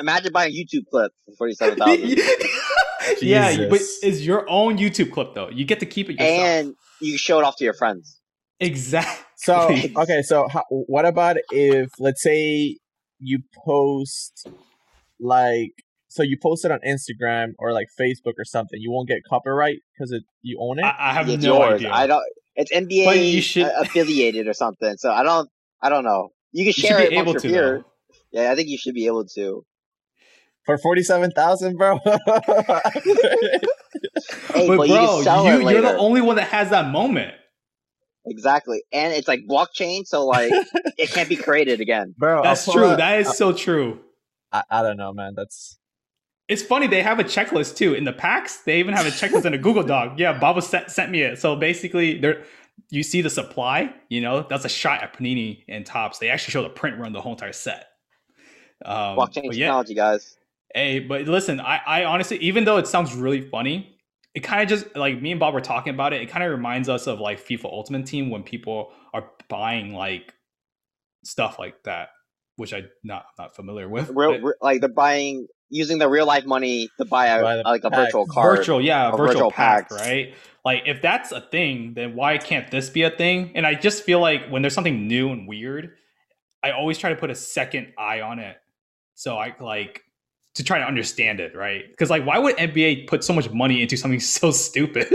Imagine 0.00 0.32
buying 0.32 0.52
a 0.52 0.56
YouTube 0.56 0.86
clip 0.90 1.12
for 1.24 1.32
forty-seven 1.36 1.78
thousand, 1.78 2.08
yeah, 3.20 3.68
but 3.68 3.80
it's 4.02 4.20
your 4.20 4.48
own 4.48 4.78
YouTube 4.78 5.12
clip 5.12 5.34
though. 5.34 5.50
You 5.50 5.64
get 5.64 5.80
to 5.80 5.86
keep 5.86 6.08
it 6.10 6.14
yourself. 6.14 6.40
and 6.40 6.74
you 7.00 7.18
show 7.18 7.38
it 7.38 7.44
off 7.44 7.56
to 7.56 7.64
your 7.64 7.74
friends. 7.74 8.18
exactly. 8.60 9.24
So 9.36 9.70
okay, 10.02 10.22
so 10.22 10.48
how, 10.48 10.64
what 10.68 11.06
about 11.06 11.36
if 11.52 11.90
let's 12.00 12.22
say 12.22 12.78
you 13.20 13.38
post 13.64 14.48
like 15.20 15.72
so 16.08 16.22
you 16.22 16.36
post 16.42 16.64
it 16.64 16.70
on 16.70 16.80
Instagram 16.86 17.52
or 17.58 17.72
like 17.72 17.86
Facebook 18.00 18.34
or 18.38 18.44
something, 18.44 18.80
you 18.80 18.90
won't 18.90 19.08
get 19.08 19.18
copyright 19.28 19.78
because 19.94 20.10
it 20.12 20.22
you 20.42 20.58
own 20.60 20.78
it. 20.78 20.84
I, 20.84 21.10
I 21.10 21.12
have 21.12 21.28
it's 21.28 21.44
no 21.44 21.58
yours. 21.58 21.74
idea. 21.74 21.90
I 21.92 22.06
don't. 22.06 22.22
It's 22.56 22.72
NBA 22.72 23.32
you 23.32 23.40
should- 23.42 23.70
affiliated 23.76 24.48
or 24.48 24.52
something. 24.54 24.96
So 24.98 25.10
I 25.12 25.22
don't. 25.22 25.48
I 25.80 25.88
don't 25.90 26.04
know. 26.04 26.30
You 26.52 26.64
can 26.64 26.68
you 26.76 26.88
share 26.88 27.00
it 27.00 27.10
be 27.10 27.16
able 27.16 27.30
amongst 27.30 27.44
to. 27.44 27.50
your. 27.50 27.78
Though. 27.78 27.84
Yeah, 28.32 28.50
I 28.52 28.56
think 28.56 28.68
you 28.68 28.78
should 28.78 28.94
be 28.94 29.06
able 29.06 29.24
to. 29.36 29.64
for 30.66 30.76
forty 30.78 31.02
seven 31.02 31.30
thousand, 31.30 31.76
bro. 31.76 31.98
Hey, 34.52 34.66
but 34.66 34.76
but 34.78 34.88
you 34.88 34.94
bro, 34.94 35.20
can 35.24 35.60
you 35.62 35.70
you're 35.70 35.80
the 35.82 35.96
only 35.96 36.20
one 36.20 36.36
that 36.36 36.48
has 36.48 36.70
that 36.70 36.90
moment. 36.90 37.34
Exactly, 38.26 38.82
and 38.92 39.12
it's 39.14 39.26
like 39.28 39.40
blockchain, 39.48 40.04
so 40.04 40.26
like 40.26 40.50
it 40.98 41.10
can't 41.10 41.28
be 41.28 41.36
created 41.36 41.80
again. 41.80 42.14
bro, 42.18 42.42
That's 42.42 42.70
true. 42.70 42.88
up- 42.88 42.98
That 42.98 43.20
is 43.20 43.36
so 43.36 43.52
true. 43.52 44.00
I, 44.52 44.62
I 44.70 44.82
don't 44.82 44.96
know, 44.96 45.12
man. 45.12 45.34
That's 45.36 45.78
It's 46.48 46.62
funny 46.62 46.86
they 46.86 47.02
have 47.02 47.18
a 47.18 47.24
checklist 47.24 47.76
too 47.76 47.94
in 47.94 48.04
the 48.04 48.12
packs. 48.12 48.58
They 48.58 48.78
even 48.78 48.94
have 48.94 49.06
a 49.06 49.10
checklist 49.10 49.44
in 49.44 49.54
a 49.54 49.58
Google 49.58 49.82
Doc. 49.82 50.14
Yeah, 50.18 50.38
Baba 50.38 50.62
sent, 50.62 50.90
sent 50.90 51.10
me 51.10 51.22
it. 51.22 51.38
So 51.38 51.54
basically, 51.54 52.18
there 52.18 52.44
you 52.90 53.02
see 53.02 53.20
the 53.20 53.30
supply. 53.30 53.94
You 54.08 54.20
know, 54.22 54.46
that's 54.48 54.64
a 54.64 54.68
shot 54.68 55.02
at 55.02 55.14
Panini 55.14 55.64
and 55.68 55.84
Topps. 55.84 56.18
They 56.18 56.30
actually 56.30 56.52
show 56.52 56.62
the 56.62 56.70
print 56.70 56.98
run 56.98 57.12
the 57.12 57.20
whole 57.20 57.32
entire 57.32 57.52
set. 57.52 57.88
Um, 58.84 59.16
Blockchain 59.16 59.46
but 59.46 59.56
yeah, 59.56 59.66
technology, 59.66 59.94
guys. 59.94 60.38
Hey, 60.74 61.00
but 61.00 61.22
listen, 61.22 61.60
I, 61.60 61.80
I 61.86 62.04
honestly, 62.04 62.38
even 62.38 62.64
though 62.64 62.76
it 62.78 62.86
sounds 62.86 63.14
really 63.14 63.40
funny, 63.40 63.98
it 64.34 64.40
kind 64.40 64.62
of 64.62 64.68
just 64.68 64.94
like 64.96 65.20
me 65.20 65.32
and 65.32 65.40
Bob 65.40 65.54
were 65.54 65.60
talking 65.60 65.92
about 65.92 66.12
it. 66.12 66.22
It 66.22 66.26
kind 66.30 66.44
of 66.44 66.50
reminds 66.50 66.88
us 66.88 67.06
of 67.06 67.20
like 67.20 67.44
FIFA 67.44 67.64
Ultimate 67.66 68.06
Team 68.06 68.30
when 68.30 68.42
people 68.42 68.92
are 69.12 69.30
buying 69.48 69.92
like 69.92 70.32
stuff 71.24 71.58
like 71.58 71.82
that, 71.84 72.10
which 72.56 72.72
I'm 72.72 72.88
not 73.02 73.26
not 73.38 73.56
familiar 73.56 73.88
with. 73.88 74.10
Real, 74.14 74.40
but- 74.40 74.54
like 74.62 74.80
they're 74.80 74.88
buying 74.88 75.48
using 75.70 75.98
the 75.98 76.08
real 76.08 76.26
life 76.26 76.44
money 76.46 76.88
to 76.98 77.04
buy 77.04 77.26
a, 77.26 77.42
Buy 77.42 77.54
like 77.62 77.84
a 77.84 77.90
pack. 77.90 78.06
virtual 78.06 78.26
card. 78.26 78.58
virtual, 78.58 78.80
yeah, 78.80 79.10
virtual, 79.10 79.26
virtual 79.26 79.50
pack, 79.50 79.88
packs. 79.90 80.00
right? 80.00 80.34
Like 80.64 80.82
if 80.86 81.02
that's 81.02 81.32
a 81.32 81.40
thing, 81.40 81.94
then 81.94 82.14
why 82.14 82.38
can't 82.38 82.70
this 82.70 82.90
be 82.90 83.02
a 83.02 83.10
thing? 83.10 83.52
And 83.54 83.66
I 83.66 83.74
just 83.74 84.04
feel 84.04 84.20
like 84.20 84.48
when 84.48 84.62
there's 84.62 84.74
something 84.74 85.06
new 85.06 85.30
and 85.30 85.46
weird, 85.48 85.92
I 86.62 86.70
always 86.72 86.98
try 86.98 87.10
to 87.10 87.16
put 87.16 87.30
a 87.30 87.34
second 87.34 87.92
eye 87.98 88.20
on 88.20 88.38
it, 88.38 88.56
so 89.14 89.36
I 89.36 89.54
like 89.60 90.02
to 90.54 90.64
try 90.64 90.78
to 90.78 90.84
understand 90.84 91.38
it, 91.40 91.54
right? 91.54 91.84
Because 91.88 92.10
like, 92.10 92.26
why 92.26 92.38
would 92.38 92.56
NBA 92.56 93.06
put 93.06 93.22
so 93.22 93.32
much 93.32 93.48
money 93.50 93.80
into 93.82 93.96
something 93.96 94.20
so 94.38 94.50
stupid? 94.50 95.06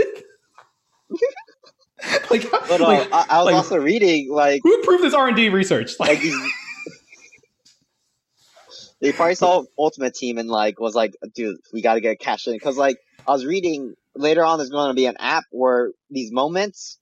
like, 2.30 2.50
But 2.50 2.80
uh, 2.80 2.84
like, 2.84 3.12
I, 3.12 3.26
I 3.30 3.36
was 3.38 3.44
like- 3.46 3.54
also 3.54 3.76
reading 3.76 4.30
like 4.30 4.60
who 4.62 4.74
approved 4.80 5.04
this 5.04 5.14
R 5.14 5.28
and 5.28 5.36
D 5.36 5.48
research? 5.48 5.92
like 6.00 6.10
Like, 6.10 6.20
these. 6.20 6.36
They 9.04 9.12
probably 9.12 9.34
saw 9.34 9.64
Ultimate 9.78 10.14
Team 10.14 10.38
and 10.38 10.48
like 10.48 10.80
was 10.80 10.94
like, 10.94 11.12
dude, 11.34 11.58
we 11.74 11.82
got 11.82 11.94
to 11.94 12.00
get 12.00 12.18
cash 12.18 12.46
in 12.46 12.54
because 12.54 12.76
like 12.78 12.96
I 13.28 13.32
was 13.32 13.44
reading 13.44 13.92
later 14.16 14.42
on, 14.42 14.58
there's 14.58 14.70
going 14.70 14.88
to 14.88 14.94
be 14.94 15.04
an 15.06 15.16
app 15.18 15.44
where 15.50 15.90
these 16.10 16.32
moments. 16.32 16.98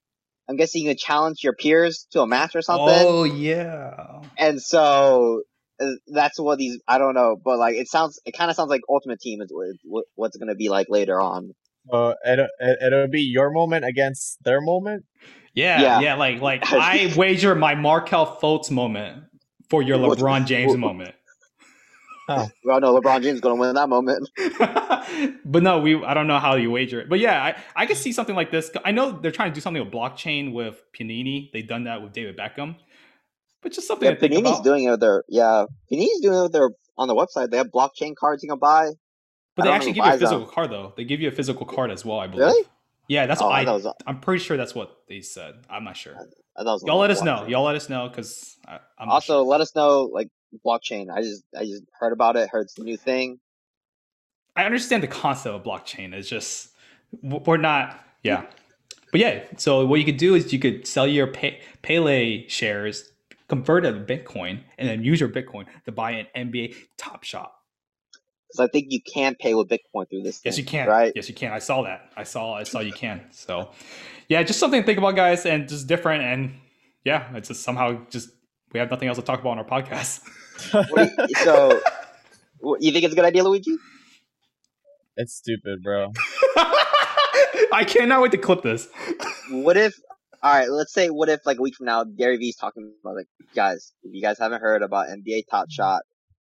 I'm 0.48 0.56
guessing 0.56 0.82
you 0.82 0.88
can 0.90 0.96
challenge 0.98 1.44
your 1.44 1.52
peers 1.54 2.06
to 2.10 2.20
a 2.22 2.26
match 2.26 2.56
or 2.56 2.62
something, 2.62 2.84
oh 2.88 3.22
yeah, 3.22 4.22
and 4.36 4.60
so 4.60 5.42
uh, 5.80 5.86
that's 6.08 6.38
what 6.40 6.58
these. 6.58 6.80
I 6.88 6.98
don't 6.98 7.14
know, 7.14 7.36
but 7.42 7.58
like 7.58 7.76
it 7.76 7.86
sounds, 7.88 8.18
it 8.26 8.32
kind 8.32 8.50
of 8.50 8.56
sounds 8.56 8.68
like 8.68 8.80
Ultimate 8.88 9.20
Team 9.20 9.40
is 9.40 9.50
what, 9.52 9.68
what- 9.84 10.04
what's 10.16 10.36
going 10.36 10.48
to 10.48 10.56
be 10.56 10.68
like 10.68 10.88
later 10.90 11.20
on. 11.20 11.52
uh, 11.92 12.14
it'll, 12.26 12.48
it- 12.58 12.78
it'll 12.84 13.06
be 13.08 13.22
your 13.22 13.50
moment 13.52 13.84
against 13.84 14.42
their 14.42 14.60
moment. 14.60 15.04
yeah, 15.54 15.80
yeah, 15.80 16.00
Yeah. 16.00 16.14
Like, 16.16 16.40
like 16.40 16.62
I 16.72 17.12
wager 17.16 17.54
my 17.54 17.76
Markelle 17.76 18.36
Fultz 18.42 18.70
moment 18.70 19.22
for 19.70 19.80
your 19.80 19.98
LeBron 19.98 20.44
James 20.46 20.76
moment. 20.76 21.14
We 22.28 22.72
all 22.72 22.80
know 22.80 22.98
LeBron 23.00 23.22
James 23.22 23.40
going 23.40 23.56
to 23.56 23.60
win 23.60 23.74
that 23.74 23.88
moment. 23.88 24.28
but 25.44 25.62
no, 25.62 25.80
we 25.80 26.02
I 26.04 26.14
don't 26.14 26.26
know 26.26 26.38
how 26.38 26.54
you 26.56 26.70
wager 26.70 27.00
it. 27.00 27.08
But 27.08 27.18
yeah, 27.18 27.42
I, 27.42 27.56
I 27.74 27.86
could 27.86 27.96
see 27.96 28.12
something 28.12 28.36
like 28.36 28.50
this. 28.50 28.70
I 28.84 28.92
know 28.92 29.12
they're 29.12 29.32
trying 29.32 29.50
to 29.50 29.54
do 29.54 29.60
something 29.60 29.82
with 29.82 29.92
blockchain 29.92 30.52
with 30.52 30.82
Panini. 30.96 31.50
They've 31.52 31.66
done 31.66 31.84
that 31.84 32.02
with 32.02 32.12
David 32.12 32.36
Beckham. 32.36 32.76
But 33.62 33.72
just 33.72 33.86
something 33.86 34.08
Yeah, 34.08 34.16
Panini's 34.16 34.60
doing 34.60 34.84
it 34.84 34.90
with 34.90 35.00
their 35.00 35.24
yeah. 35.28 35.64
Panini's 35.90 36.20
doing 36.20 36.38
it 36.38 36.42
with 36.42 36.52
their 36.52 36.70
on 36.96 37.08
the 37.08 37.14
website. 37.14 37.50
They 37.50 37.56
have 37.56 37.68
blockchain 37.68 38.14
cards 38.16 38.42
you 38.42 38.48
can 38.48 38.58
buy. 38.58 38.90
but 39.56 39.66
I 39.66 39.68
they 39.68 39.74
actually 39.74 39.92
give 39.92 40.06
you 40.06 40.12
a 40.12 40.18
physical 40.18 40.46
card 40.46 40.70
though. 40.70 40.92
They 40.96 41.04
give 41.04 41.20
you 41.20 41.28
a 41.28 41.32
physical 41.32 41.66
card 41.66 41.90
as 41.90 42.04
well, 42.04 42.18
I 42.18 42.26
believe. 42.26 42.46
Really? 42.46 42.64
Yeah, 43.08 43.26
that's 43.26 43.42
oh, 43.42 43.46
what 43.46 43.54
I. 43.54 43.70
I 43.70 43.72
was, 43.72 43.86
I'm 44.06 44.20
pretty 44.20 44.42
sure 44.42 44.56
that's 44.56 44.74
what 44.74 44.96
they 45.08 45.20
said. 45.20 45.54
I'm 45.68 45.84
not 45.84 45.96
sure. 45.96 46.14
I 46.56 46.62
thought 46.64 46.82
it 46.82 46.86
Y'all 46.86 46.98
let 46.98 47.10
us 47.10 47.22
know. 47.22 47.46
Y'all 47.46 47.64
let 47.64 47.76
us 47.76 47.88
know 47.88 48.08
because 48.08 48.56
I'm 48.98 49.08
Also, 49.08 49.40
sure. 49.40 49.42
let 49.42 49.60
us 49.60 49.74
know 49.74 50.04
like 50.04 50.28
blockchain. 50.64 51.10
I 51.10 51.22
just 51.22 51.44
I 51.56 51.64
just 51.64 51.82
heard 51.98 52.12
about 52.12 52.36
it. 52.36 52.48
Heard 52.50 52.62
it's 52.62 52.78
a 52.78 52.82
new 52.82 52.96
thing. 52.96 53.40
I 54.56 54.64
understand 54.64 55.02
the 55.02 55.08
concept 55.08 55.54
of 55.54 55.62
blockchain. 55.62 56.12
It's 56.12 56.28
just 56.28 56.70
we're 57.22 57.56
not. 57.56 57.98
Yeah, 58.22 58.42
mm. 58.42 58.46
but 59.10 59.20
yeah. 59.20 59.44
So 59.56 59.86
what 59.86 59.98
you 59.98 60.04
could 60.04 60.16
do 60.16 60.34
is 60.34 60.52
you 60.52 60.58
could 60.58 60.86
sell 60.86 61.06
your 61.06 61.26
pay, 61.26 61.60
Pele 61.82 62.46
shares, 62.48 63.12
convert 63.48 63.84
it 63.84 63.92
to 63.92 64.00
Bitcoin, 64.00 64.60
and 64.78 64.88
then 64.88 65.02
use 65.02 65.20
your 65.20 65.28
Bitcoin 65.28 65.66
to 65.84 65.92
buy 65.92 66.12
an 66.12 66.26
NBA 66.36 66.74
Top 66.96 67.24
Shot. 67.24 67.52
Because 68.48 68.68
I 68.68 68.70
think 68.70 68.88
you 68.90 69.00
can 69.00 69.34
pay 69.34 69.54
with 69.54 69.68
Bitcoin 69.68 70.08
through 70.10 70.22
this. 70.22 70.42
Yes, 70.44 70.56
thing, 70.56 70.64
you 70.64 70.70
can. 70.70 70.88
Right. 70.88 71.12
Yes, 71.16 71.28
you 71.28 71.34
can. 71.34 71.52
I 71.52 71.58
saw 71.58 71.82
that. 71.82 72.10
I 72.16 72.24
saw. 72.24 72.54
I 72.54 72.64
saw 72.64 72.80
you 72.80 72.92
can. 72.92 73.22
So, 73.30 73.70
yeah, 74.28 74.42
just 74.42 74.58
something 74.58 74.82
to 74.82 74.86
think 74.86 74.98
about, 74.98 75.16
guys, 75.16 75.46
and 75.46 75.68
just 75.68 75.86
different. 75.86 76.22
And 76.22 76.54
yeah, 77.04 77.34
it's 77.34 77.48
just 77.48 77.62
somehow 77.62 78.00
just 78.10 78.30
we 78.72 78.80
have 78.80 78.90
nothing 78.90 79.08
else 79.08 79.18
to 79.18 79.22
talk 79.22 79.40
about 79.40 79.50
on 79.50 79.58
our 79.58 79.64
podcast. 79.64 80.20
What 80.72 81.10
so, 81.38 81.80
you 82.80 82.92
think 82.92 83.04
it's 83.04 83.12
a 83.12 83.16
good 83.16 83.24
idea, 83.24 83.44
Luigi? 83.44 83.76
It's 85.16 85.34
stupid, 85.34 85.82
bro. 85.82 86.12
I 87.72 87.84
cannot 87.86 88.22
wait 88.22 88.32
to 88.32 88.38
clip 88.38 88.62
this. 88.62 88.88
What 89.50 89.76
if? 89.76 89.94
All 90.42 90.52
right, 90.52 90.68
let's 90.70 90.92
say 90.92 91.08
what 91.08 91.28
if 91.28 91.40
like 91.46 91.58
a 91.58 91.62
week 91.62 91.76
from 91.76 91.86
now, 91.86 92.04
Gary 92.04 92.36
Vee's 92.36 92.56
talking 92.56 92.92
about 93.02 93.16
like, 93.16 93.28
guys, 93.54 93.92
if 94.02 94.12
you 94.14 94.22
guys 94.22 94.38
haven't 94.38 94.60
heard 94.60 94.82
about 94.82 95.08
NBA 95.08 95.44
Top 95.50 95.70
Shot, 95.70 96.02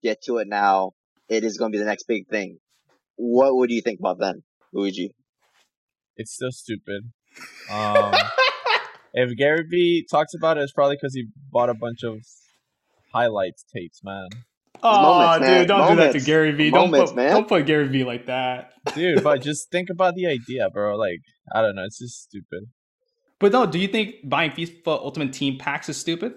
get 0.04 0.22
to 0.24 0.38
it 0.38 0.48
now. 0.48 0.92
It 1.30 1.44
is 1.44 1.58
going 1.58 1.72
to 1.72 1.76
be 1.76 1.80
the 1.80 1.90
next 1.90 2.04
big 2.08 2.28
thing. 2.28 2.60
What 3.16 3.56
would 3.56 3.72
you 3.72 3.82
think 3.82 4.00
about 4.00 4.20
then, 4.20 4.44
Luigi? 4.74 5.14
It's 6.16 6.34
still 6.34 6.52
stupid. 6.52 7.12
Um, 7.72 8.14
if 9.18 9.36
Gary 9.38 9.64
Vee 9.70 10.06
talks 10.10 10.34
about 10.34 10.58
it, 10.58 10.62
it's 10.62 10.72
probably 10.74 10.96
because 10.96 11.14
he 11.14 11.26
bought 11.52 11.70
a 11.70 11.74
bunch 11.74 12.04
of 12.04 12.18
highlights 13.14 13.64
tapes, 13.74 14.02
man. 14.04 14.28
Oh, 14.84 15.02
Moments, 15.02 15.42
man. 15.42 15.60
dude, 15.62 15.68
don't 15.70 15.90
do 15.90 15.96
that 15.98 16.12
to 16.14 16.20
Gary 16.22 16.52
Vee. 16.52 16.70
Don't 16.70 16.92
Moments, 16.92 17.12
put, 17.12 17.16
man. 17.18 17.32
don't 17.32 17.48
put 17.48 17.66
Gary 17.66 17.88
Vee 17.88 18.04
like 18.04 18.28
that. 18.28 18.74
Dude, 18.94 19.24
but 19.24 19.42
just 19.50 19.72
think 19.72 19.90
about 19.90 20.14
the 20.16 20.28
idea, 20.28 20.70
bro. 20.72 20.96
Like, 20.96 21.20
I 21.54 21.62
don't 21.62 21.76
know. 21.76 21.84
It's 21.84 21.98
just 22.00 22.22
stupid. 22.24 22.66
But 23.40 23.52
no, 23.52 23.66
do 23.66 23.80
you 23.80 23.88
think 23.88 24.16
buying 24.24 24.52
FIFA 24.52 24.88
Ultimate 24.88 25.34
Team 25.34 25.58
packs 25.58 25.90
is 25.90 25.98
stupid? 25.98 26.34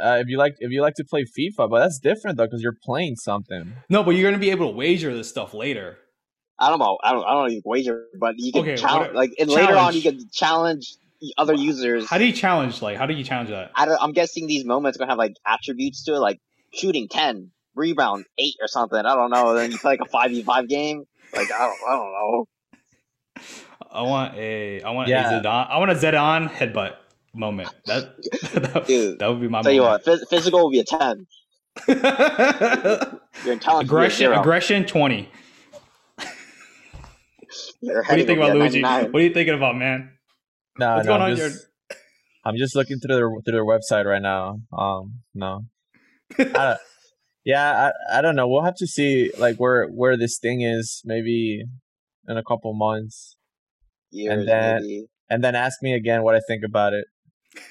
Uh, 0.00 0.18
if 0.20 0.26
you 0.28 0.38
like, 0.38 0.54
if 0.60 0.70
you 0.70 0.82
like 0.82 0.94
to 0.94 1.04
play 1.04 1.24
FIFA, 1.24 1.68
but 1.68 1.80
that's 1.80 1.98
different 1.98 2.36
though, 2.38 2.46
because 2.46 2.62
you're 2.62 2.76
playing 2.84 3.16
something. 3.16 3.74
No, 3.88 4.02
but 4.02 4.12
you're 4.12 4.28
gonna 4.30 4.40
be 4.40 4.50
able 4.50 4.70
to 4.70 4.76
wager 4.76 5.14
this 5.14 5.28
stuff 5.28 5.52
later. 5.52 5.98
I 6.58 6.70
don't 6.70 6.78
know. 6.78 6.96
I 7.02 7.12
don't. 7.12 7.24
I 7.24 7.32
don't 7.32 7.42
know. 7.42 7.46
if 7.46 7.52
You 7.54 7.62
wager, 7.64 8.04
but 8.18 8.34
you 8.38 8.52
can 8.52 8.62
Okay, 8.62 8.76
challenge. 8.76 9.14
Like 9.14 9.30
and 9.38 9.50
later 9.50 9.76
on, 9.76 9.94
you 9.94 10.02
can 10.02 10.20
challenge 10.32 10.94
the 10.96 11.01
other 11.38 11.54
users. 11.54 12.06
How 12.08 12.18
do 12.18 12.24
you 12.24 12.32
challenge? 12.32 12.82
Like, 12.82 12.96
how 12.96 13.06
do 13.06 13.14
you 13.14 13.24
challenge 13.24 13.50
that? 13.50 13.70
I 13.74 13.86
don't, 13.86 13.98
I'm 14.00 14.12
guessing 14.12 14.46
these 14.46 14.64
moments 14.64 14.96
are 14.96 15.00
gonna 15.00 15.12
have 15.12 15.18
like 15.18 15.34
attributes 15.46 16.04
to 16.04 16.14
it, 16.14 16.18
like 16.18 16.40
shooting 16.72 17.08
ten, 17.08 17.50
rebound 17.74 18.24
eight, 18.38 18.54
or 18.60 18.68
something. 18.68 18.98
I 18.98 19.14
don't 19.14 19.30
know. 19.30 19.54
Then 19.54 19.70
you 19.72 19.78
play 19.78 19.92
like 19.92 20.00
a 20.00 20.10
five 20.10 20.30
v 20.30 20.42
five 20.42 20.68
game. 20.68 21.04
Like 21.34 21.50
I 21.52 21.58
don't. 21.66 21.78
I 21.88 21.92
don't 21.96 22.12
know. 22.12 22.46
I 23.90 24.02
want 24.02 24.34
a, 24.36 24.80
I 24.82 24.90
want 24.90 25.08
Yeah. 25.08 25.38
a 25.38 25.42
Zidane, 25.42 25.70
I 25.70 25.78
want 25.78 25.90
a 25.90 25.94
Zidane 25.94 26.48
headbutt 26.48 26.94
moment. 27.34 27.68
That, 27.86 28.14
that, 28.54 28.86
Dude, 28.86 29.18
that 29.18 29.28
would 29.28 29.40
be 29.40 29.48
my 29.48 29.60
Tell 29.62 29.72
you 29.72 29.82
what, 29.82 30.02
phys- 30.04 30.26
physical 30.30 30.64
would 30.64 30.72
be 30.72 30.80
a 30.80 30.84
ten. 30.84 31.26
Your 31.88 33.52
intelligence 33.54 33.62
will 33.62 33.62
be 33.62 33.70
a 33.70 33.80
aggression, 33.80 34.32
aggression, 34.32 34.84
twenty. 34.86 35.28
What 36.16 36.26
do 37.80 37.86
you 37.86 38.02
heading 38.02 38.26
think 38.26 38.38
about 38.38 38.56
Luigi? 38.56 38.80
99. 38.80 39.12
What 39.12 39.20
are 39.20 39.24
you 39.24 39.34
thinking 39.34 39.54
about, 39.54 39.76
man? 39.76 40.10
No, 40.78 40.94
What's 40.96 41.06
no, 41.06 41.12
going 41.12 41.22
I'm 41.22 41.30
on, 41.32 41.36
just, 41.36 41.66
I'm 42.44 42.56
just 42.56 42.74
looking 42.74 42.98
through 42.98 43.14
their 43.16 43.30
through 43.44 43.52
their 43.52 43.64
website 43.64 44.04
right 44.06 44.22
now. 44.22 44.60
Um, 44.76 45.20
no, 45.34 45.66
I, 46.38 46.76
yeah, 47.44 47.90
I, 48.10 48.18
I 48.18 48.22
don't 48.22 48.36
know. 48.36 48.48
We'll 48.48 48.62
have 48.64 48.76
to 48.76 48.86
see 48.86 49.30
like 49.38 49.56
where 49.56 49.86
where 49.88 50.16
this 50.16 50.38
thing 50.38 50.62
is 50.62 51.02
maybe 51.04 51.64
in 52.28 52.36
a 52.36 52.42
couple 52.42 52.72
months, 52.74 53.36
Years, 54.10 54.46
then- 54.46 54.80
maybe. 54.82 55.06
and 55.28 55.44
then 55.44 55.54
ask 55.54 55.82
me 55.82 55.92
again 55.94 56.22
what 56.22 56.34
I 56.34 56.40
think 56.46 56.64
about 56.64 56.92
it. 56.94 57.04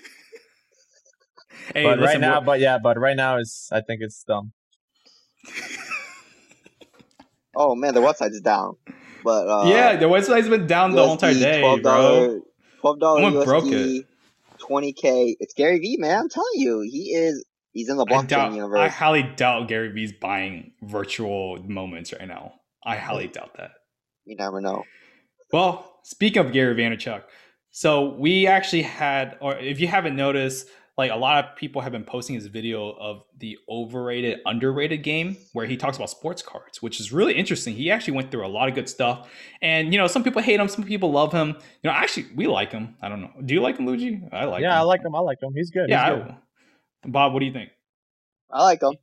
Hey, 1.75 1.83
but 1.83 1.99
right 1.99 2.19
now, 2.19 2.39
we're- 2.39 2.45
but 2.45 2.59
yeah, 2.59 2.79
but 2.81 2.97
right 2.99 3.15
now 3.15 3.37
is 3.37 3.69
I 3.71 3.81
think 3.81 4.01
it's 4.01 4.23
dumb. 4.23 4.51
Oh 7.55 7.75
man, 7.75 7.93
the 7.93 8.01
website's 8.01 8.41
down. 8.41 8.75
But 9.23 9.47
uh, 9.47 9.69
yeah, 9.69 9.95
the 9.95 10.05
website's 10.07 10.49
been 10.49 10.65
down 10.67 10.91
the 10.93 11.03
whole 11.03 11.13
entire 11.13 11.33
USD, 11.33 11.39
day, 11.39 11.79
bro. 11.81 12.41
Twelve 12.81 12.99
dollar 12.99 13.21
USD, 13.21 14.05
twenty 14.57 14.91
k. 14.91 15.37
It's 15.39 15.53
Gary 15.53 15.79
Vee, 15.79 15.97
man. 15.97 16.19
I'm 16.19 16.29
telling 16.29 16.47
you, 16.55 16.81
he 16.81 17.13
is. 17.13 17.45
He's 17.73 17.87
in 17.89 17.95
the 17.95 18.05
I, 18.09 18.11
blockchain 18.11 18.27
doubt, 18.27 18.75
I 18.75 18.87
highly 18.89 19.23
doubt 19.23 19.67
Gary 19.69 19.89
Vee's 19.89 20.11
buying 20.11 20.73
virtual 20.81 21.63
moments 21.63 22.11
right 22.11 22.27
now. 22.27 22.53
I 22.83 22.97
highly 22.97 23.27
doubt 23.27 23.55
that. 23.57 23.71
you 24.25 24.35
never 24.35 24.59
know. 24.59 24.83
Well, 25.53 25.99
speaking 26.03 26.45
of 26.45 26.51
Gary 26.51 26.75
Vaynerchuk, 26.75 27.23
so 27.69 28.15
we 28.15 28.47
actually 28.47 28.81
had, 28.81 29.37
or 29.39 29.55
if 29.57 29.79
you 29.79 29.87
haven't 29.87 30.15
noticed, 30.15 30.67
like 30.97 31.11
a 31.11 31.15
lot 31.15 31.43
of 31.43 31.55
people 31.55 31.81
have 31.81 31.91
been 31.91 32.03
posting 32.03 32.35
his 32.35 32.47
video 32.47 32.91
of 32.91 33.23
the 33.37 33.57
overrated, 33.69 34.39
underrated 34.45 35.03
game 35.03 35.37
where 35.53 35.65
he 35.65 35.77
talks 35.77 35.97
about 35.97 36.09
sports 36.09 36.41
cards, 36.41 36.81
which 36.81 36.99
is 36.99 37.11
really 37.11 37.33
interesting. 37.33 37.75
He 37.75 37.89
actually 37.89 38.13
went 38.13 38.29
through 38.29 38.45
a 38.45 38.49
lot 38.49 38.67
of 38.67 38.75
good 38.75 38.89
stuff, 38.89 39.29
and 39.61 39.93
you 39.93 39.99
know, 39.99 40.07
some 40.07 40.23
people 40.23 40.41
hate 40.41 40.59
him, 40.59 40.67
some 40.67 40.83
people 40.83 41.11
love 41.11 41.31
him. 41.31 41.49
You 41.49 41.89
know, 41.89 41.91
actually, 41.91 42.27
we 42.35 42.47
like 42.47 42.71
him. 42.71 42.95
I 43.01 43.09
don't 43.09 43.21
know. 43.21 43.31
Do 43.45 43.53
you 43.53 43.61
like 43.61 43.77
him, 43.77 43.85
Luigi? 43.87 44.21
I 44.31 44.45
like. 44.45 44.59
Him. 44.59 44.63
Yeah, 44.63 44.75
him. 44.75 44.79
I 44.79 44.81
like 44.81 45.03
him. 45.03 45.15
I 45.15 45.19
like 45.19 45.41
him. 45.41 45.53
He's 45.55 45.71
good. 45.71 45.89
Yeah, 45.89 46.15
He's 46.15 46.23
good. 46.23 46.35
I, 47.05 47.07
Bob, 47.07 47.33
what 47.33 47.39
do 47.39 47.45
you 47.45 47.53
think? 47.53 47.69
I 48.51 48.63
like 48.63 48.81
him. 48.81 48.93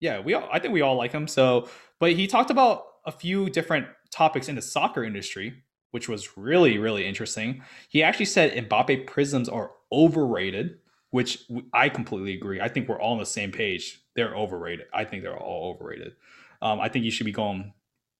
Yeah, 0.00 0.20
we 0.20 0.34
all, 0.34 0.48
I 0.52 0.58
think 0.58 0.72
we 0.72 0.82
all 0.82 0.96
like 0.96 1.12
him. 1.12 1.26
So, 1.26 1.68
but 1.98 2.12
he 2.12 2.26
talked 2.26 2.50
about 2.50 2.84
a 3.06 3.12
few 3.12 3.50
different 3.50 3.86
topics 4.10 4.48
in 4.48 4.54
the 4.54 4.62
soccer 4.62 5.02
industry, 5.04 5.62
which 5.90 6.08
was 6.08 6.36
really 6.36 6.78
really 6.78 7.06
interesting. 7.06 7.62
He 7.88 8.02
actually 8.02 8.26
said 8.26 8.68
Mbappe 8.68 9.06
prisms 9.06 9.48
are 9.48 9.72
overrated, 9.92 10.78
which 11.14 11.44
I 11.72 11.90
completely 11.90 12.34
agree. 12.34 12.60
I 12.60 12.66
think 12.66 12.88
we're 12.88 13.00
all 13.00 13.12
on 13.12 13.20
the 13.20 13.24
same 13.24 13.52
page. 13.52 14.00
They're 14.16 14.34
overrated. 14.34 14.86
I 14.92 15.04
think 15.04 15.22
they're 15.22 15.38
all 15.38 15.72
overrated. 15.72 16.14
Um, 16.60 16.80
I 16.80 16.88
think 16.88 17.04
you 17.04 17.12
should 17.12 17.24
be 17.24 17.30
going. 17.30 17.72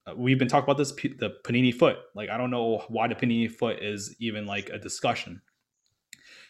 Uh, 0.07 0.13
we've 0.15 0.39
been 0.39 0.47
talking 0.47 0.63
about 0.63 0.77
this 0.77 0.93
the 0.93 1.35
panini 1.43 1.75
foot. 1.75 1.97
Like 2.13 2.29
I 2.29 2.37
don't 2.37 2.51
know 2.51 2.85
why 2.87 3.09
the 3.09 3.15
panini 3.15 3.51
foot 3.51 3.83
is 3.83 4.15
even 4.19 4.45
like 4.45 4.69
a 4.69 4.79
discussion. 4.79 5.41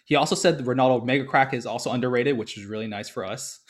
He 0.04 0.14
also 0.14 0.36
said 0.36 0.60
the 0.60 0.64
Ronaldo 0.64 1.04
Mega 1.04 1.26
Crack 1.26 1.56
is 1.56 1.66
also 1.66 1.92
underrated, 1.92 2.38
which 2.38 2.60
is 2.60 2.66
really 2.66 2.86
nice 2.86 3.10
for 3.10 3.26
us. 3.26 3.62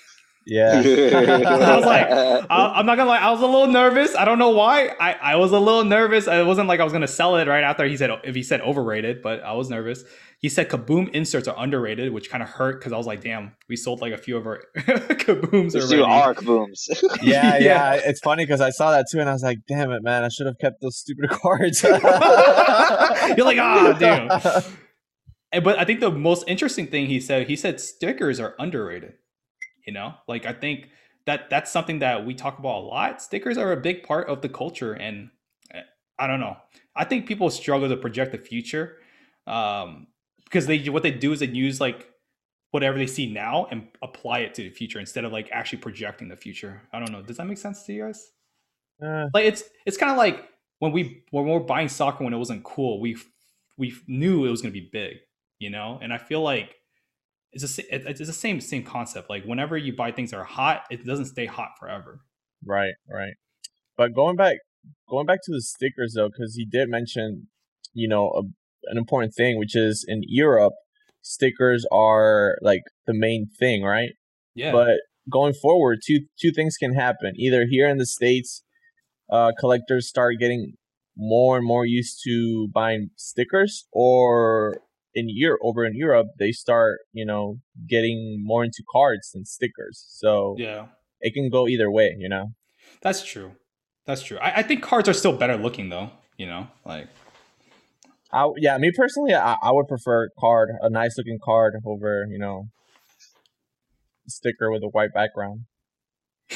Yeah. 0.47 0.73
I 0.79 1.75
was 1.75 1.85
like, 1.85 2.07
I, 2.07 2.73
I'm 2.75 2.85
not 2.85 2.97
gonna 2.97 3.09
lie, 3.09 3.17
I 3.17 3.31
was 3.31 3.41
a 3.41 3.45
little 3.47 3.67
nervous. 3.67 4.15
I 4.15 4.25
don't 4.25 4.37
know 4.39 4.51
why. 4.51 4.89
I, 4.99 5.13
I 5.13 5.35
was 5.37 5.51
a 5.51 5.59
little 5.59 5.83
nervous. 5.83 6.27
It 6.27 6.45
wasn't 6.45 6.67
like 6.67 6.79
I 6.79 6.83
was 6.83 6.93
gonna 6.93 7.07
sell 7.07 7.35
it 7.37 7.47
right 7.47 7.63
after 7.63 7.85
he 7.87 7.97
said 7.97 8.11
if 8.23 8.35
he 8.35 8.43
said 8.43 8.61
overrated, 8.61 9.21
but 9.21 9.41
I 9.43 9.53
was 9.53 9.69
nervous. 9.69 10.03
He 10.39 10.49
said 10.49 10.69
kaboom 10.69 11.09
inserts 11.11 11.47
are 11.47 11.55
underrated, 11.57 12.13
which 12.13 12.29
kind 12.29 12.43
of 12.43 12.49
hurt 12.49 12.79
because 12.79 12.93
I 12.93 12.97
was 12.97 13.07
like, 13.07 13.21
damn, 13.21 13.53
we 13.69 13.75
sold 13.75 14.01
like 14.01 14.13
a 14.13 14.17
few 14.17 14.37
of 14.37 14.45
our 14.45 14.61
kabooms 14.77 15.73
Let's 15.73 15.85
already. 15.87 15.95
do 15.97 16.03
arc 16.03 16.41
booms. 16.43 16.87
yeah, 17.23 17.57
yeah, 17.57 17.59
Yeah. 17.59 17.93
It's 18.05 18.19
funny 18.19 18.43
because 18.45 18.61
I 18.61 18.69
saw 18.69 18.91
that 18.91 19.05
too, 19.11 19.19
and 19.19 19.27
I 19.29 19.33
was 19.33 19.41
like, 19.41 19.59
"Damn 19.67 19.91
it, 19.91 20.03
man! 20.03 20.23
I 20.23 20.29
should 20.29 20.45
have 20.45 20.59
kept 20.59 20.81
those 20.81 20.97
stupid 20.97 21.29
cards." 21.31 21.81
You're 21.81 21.99
like, 23.45 23.57
ah, 23.57 23.95
damn. 23.99 24.29
And- 25.51 25.63
But 25.63 25.79
I 25.79 25.85
think 25.85 26.01
the 26.01 26.11
most 26.11 26.43
interesting 26.47 26.87
thing 26.87 27.07
he 27.07 27.19
said, 27.21 27.47
he 27.47 27.55
said 27.55 27.79
stickers 27.79 28.39
are 28.41 28.55
underrated. 28.59 29.13
You 29.85 29.93
know, 29.93 30.15
like 30.27 30.45
I 30.45 30.53
think 30.53 30.89
that 31.25 31.49
that's 31.49 31.71
something 31.71 31.99
that 31.99 32.25
we 32.25 32.33
talk 32.33 32.59
about 32.59 32.79
a 32.79 32.85
lot. 32.85 33.21
Stickers 33.21 33.57
are 33.57 33.71
a 33.71 33.77
big 33.77 34.03
part 34.03 34.27
of 34.29 34.41
the 34.41 34.49
culture, 34.49 34.93
and 34.93 35.29
eh, 35.73 35.81
I 36.17 36.27
don't 36.27 36.39
know. 36.39 36.57
I 36.95 37.03
think 37.03 37.27
people 37.27 37.49
struggle 37.49 37.89
to 37.89 37.97
project 37.97 38.31
the 38.31 38.37
future 38.37 38.97
um, 39.47 40.07
because 40.43 40.67
they 40.67 40.89
what 40.89 41.03
they 41.03 41.11
do 41.11 41.33
is 41.33 41.39
they 41.39 41.47
use 41.47 41.79
like 41.79 42.09
whatever 42.71 42.97
they 42.97 43.07
see 43.07 43.31
now 43.31 43.67
and 43.71 43.87
apply 44.01 44.39
it 44.39 44.53
to 44.55 44.63
the 44.63 44.69
future 44.69 44.99
instead 44.99 45.23
of 45.23 45.31
like 45.31 45.49
actually 45.51 45.79
projecting 45.79 46.27
the 46.27 46.35
future. 46.35 46.81
I 46.91 46.99
don't 46.99 47.11
know. 47.11 47.21
Does 47.21 47.37
that 47.37 47.45
make 47.45 47.57
sense 47.57 47.83
to 47.83 47.93
you 47.93 48.05
guys? 48.05 48.31
Uh, 49.03 49.27
like 49.33 49.45
it's 49.45 49.63
it's 49.85 49.97
kind 49.97 50.11
of 50.11 50.17
like 50.17 50.49
when 50.79 50.91
we 50.91 51.23
when 51.31 51.45
we 51.45 51.51
were 51.51 51.59
buying 51.59 51.89
soccer 51.89 52.23
when 52.23 52.33
it 52.33 52.37
wasn't 52.37 52.63
cool 52.63 53.01
we 53.01 53.17
we 53.77 53.93
knew 54.07 54.45
it 54.45 54.49
was 54.49 54.61
going 54.61 54.73
to 54.73 54.79
be 54.79 54.89
big 54.91 55.17
you 55.59 55.69
know 55.69 55.99
and 56.01 56.13
i 56.13 56.17
feel 56.17 56.41
like 56.41 56.75
it's 57.55 57.79
a, 57.79 58.09
it's 58.09 58.19
the 58.19 58.33
same 58.33 58.59
same 58.59 58.83
concept 58.83 59.29
like 59.29 59.43
whenever 59.45 59.77
you 59.77 59.95
buy 59.95 60.11
things 60.11 60.31
that 60.31 60.37
are 60.37 60.43
hot 60.43 60.83
it 60.91 61.05
doesn't 61.05 61.25
stay 61.25 61.45
hot 61.45 61.69
forever 61.79 62.21
right, 62.65 62.93
right. 63.09 63.33
But 63.97 64.13
going 64.13 64.35
back, 64.35 64.57
going 65.09 65.25
back 65.25 65.39
to 65.43 65.51
the 65.51 65.61
stickers 65.61 66.13
though, 66.15 66.27
because 66.27 66.55
he 66.55 66.65
did 66.65 66.89
mention, 66.89 67.47
you 67.93 68.07
know, 68.07 68.29
a, 68.29 68.41
an 68.91 68.97
important 68.97 69.33
thing, 69.35 69.57
which 69.57 69.75
is 69.75 70.05
in 70.07 70.21
Europe, 70.27 70.73
stickers 71.21 71.85
are 71.91 72.57
like 72.61 72.81
the 73.07 73.13
main 73.13 73.47
thing, 73.59 73.83
right? 73.83 74.11
yeah 74.53 74.71
But 74.71 74.99
going 75.31 75.53
forward, 75.53 75.99
two 76.05 76.21
two 76.39 76.51
things 76.51 76.77
can 76.77 76.93
happen. 76.93 77.33
Either 77.37 77.65
here 77.69 77.87
in 77.87 77.97
the 77.97 78.05
states, 78.05 78.63
uh, 79.31 79.51
collectors 79.59 80.07
start 80.07 80.35
getting 80.39 80.73
more 81.17 81.57
and 81.57 81.65
more 81.65 81.85
used 81.85 82.19
to 82.25 82.67
buying 82.73 83.09
stickers, 83.15 83.87
or 83.93 84.81
in 85.15 85.27
Europe, 85.29 85.61
over 85.63 85.85
in 85.85 85.95
Europe, 85.95 86.27
they 86.37 86.51
start 86.51 86.99
you 87.13 87.25
know 87.25 87.57
getting 87.87 88.37
more 88.43 88.63
into 88.63 88.83
cards 88.91 89.31
than 89.31 89.45
stickers. 89.45 90.05
So 90.09 90.55
yeah 90.57 90.87
it 91.21 91.33
can 91.33 91.49
go 91.49 91.67
either 91.67 91.89
way, 91.89 92.15
you 92.19 92.29
know. 92.29 92.51
that's 93.01 93.23
true 93.23 93.53
that's 94.05 94.21
true 94.21 94.37
I, 94.37 94.57
I 94.57 94.63
think 94.63 94.83
cards 94.83 95.09
are 95.09 95.13
still 95.13 95.35
better 95.35 95.57
looking 95.57 95.89
though 95.89 96.11
you 96.37 96.45
know 96.45 96.67
like 96.85 97.07
I, 98.31 98.51
yeah, 98.57 98.77
me 98.77 98.91
personally, 98.95 99.33
I, 99.33 99.55
I 99.61 99.71
would 99.71 99.87
prefer 99.87 100.29
card, 100.37 100.69
a 100.81 100.89
nice 100.89 101.17
looking 101.17 101.39
card 101.43 101.75
over 101.85 102.25
you 102.29 102.37
know 102.37 102.65
sticker 104.27 104.71
with 104.71 104.83
a 104.83 104.89
white 104.89 105.13
background. 105.13 105.61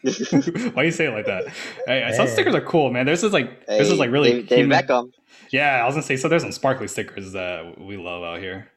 why 0.74 0.84
you 0.84 0.92
say 0.92 1.06
it 1.06 1.10
like 1.10 1.26
that 1.26 1.48
hey, 1.86 2.12
some 2.16 2.28
Hey. 2.28 2.32
stickers 2.32 2.54
are 2.54 2.60
cool 2.60 2.92
man 2.92 3.04
there's 3.04 3.20
this 3.20 3.32
like 3.32 3.66
this 3.66 3.90
is 3.90 3.98
like 3.98 4.12
really 4.12 4.42
Dave, 4.42 4.48
Dave 4.48 4.66
Beckham. 4.66 5.10
Yeah, 5.50 5.82
I 5.82 5.86
was 5.86 5.94
gonna 5.94 6.02
say. 6.02 6.16
So 6.16 6.28
there's 6.28 6.42
some 6.42 6.52
sparkly 6.52 6.88
stickers 6.88 7.32
that 7.32 7.80
we 7.80 7.96
love 7.96 8.22
out 8.22 8.40
here, 8.40 8.70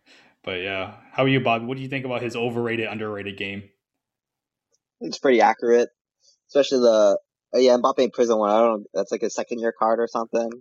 But 0.43 0.62
yeah, 0.62 0.95
how 1.12 1.24
are 1.24 1.28
you, 1.28 1.39
Bob? 1.41 1.63
What 1.65 1.78
do 1.78 1.84
you 1.84 1.89
think 1.89 2.06
about 2.06 2.21
his 2.21 2.36
overrated, 2.36 2.88
underrated 2.88 3.38
game? 3.38 3.63
It's 5.02 5.19
pretty 5.19 5.41
accurate, 5.41 5.89
especially 6.50 6.80
the 6.80 7.19
uh, 7.56 7.60
yeah 7.60 7.78
Mbappe 7.78 8.13
Prism 8.13 8.39
one. 8.39 8.50
I 8.50 8.60
don't. 8.60 8.82
know. 8.82 8.86
That's 8.93 9.12
like 9.12 9.24
a 9.24 9.30
second 9.30 9.60
year 9.60 9.74
card 9.78 10.00
or 10.00 10.08
something. 10.08 10.52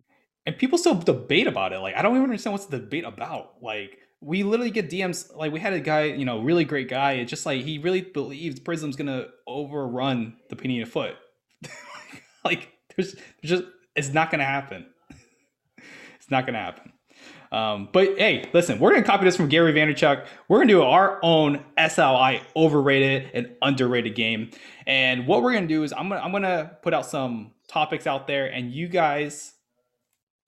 And 0.46 0.56
people 0.58 0.78
still 0.78 0.94
debate 0.94 1.46
about 1.46 1.72
it. 1.72 1.78
Like, 1.80 1.94
I 1.96 2.02
don't 2.02 2.12
even 2.12 2.24
understand 2.24 2.52
what's 2.52 2.66
the 2.66 2.78
debate 2.78 3.04
about. 3.04 3.62
Like, 3.62 3.98
we 4.20 4.42
literally 4.42 4.70
get 4.70 4.90
DMs. 4.90 5.34
Like, 5.36 5.52
we 5.52 5.60
had 5.60 5.74
a 5.74 5.80
guy, 5.80 6.04
you 6.04 6.24
know, 6.24 6.40
really 6.40 6.64
great 6.64 6.88
guy. 6.88 7.12
It's 7.14 7.30
just 7.30 7.46
like 7.46 7.62
he 7.62 7.78
really 7.78 8.00
believes 8.02 8.58
Prism's 8.58 8.96
gonna 8.96 9.26
overrun 9.46 10.36
the 10.48 10.56
Panini 10.56 10.88
foot. 10.88 11.14
like, 12.44 12.70
there's, 12.96 13.14
there's 13.42 13.60
just 13.60 13.64
it's 13.94 14.08
not 14.08 14.30
gonna 14.30 14.44
happen. 14.44 14.86
It's 16.30 16.32
not 16.32 16.46
gonna 16.46 16.58
happen. 16.58 16.92
Um, 17.50 17.88
but 17.92 18.16
hey, 18.16 18.48
listen, 18.54 18.78
we're 18.78 18.92
gonna 18.92 19.02
copy 19.04 19.24
this 19.24 19.36
from 19.36 19.48
Gary 19.48 19.72
Vaynerchuk. 19.72 20.24
We're 20.48 20.58
gonna 20.58 20.68
do 20.68 20.82
our 20.82 21.18
own 21.24 21.64
SLI 21.76 22.40
overrated 22.54 23.30
and 23.34 23.56
underrated 23.60 24.14
game. 24.14 24.50
And 24.86 25.26
what 25.26 25.42
we're 25.42 25.52
gonna 25.52 25.66
do 25.66 25.82
is 25.82 25.92
I'm 25.92 26.08
gonna 26.08 26.20
I'm 26.20 26.30
gonna 26.30 26.70
put 26.82 26.94
out 26.94 27.04
some 27.06 27.50
topics 27.66 28.06
out 28.06 28.28
there, 28.28 28.46
and 28.46 28.72
you 28.72 28.86
guys 28.86 29.54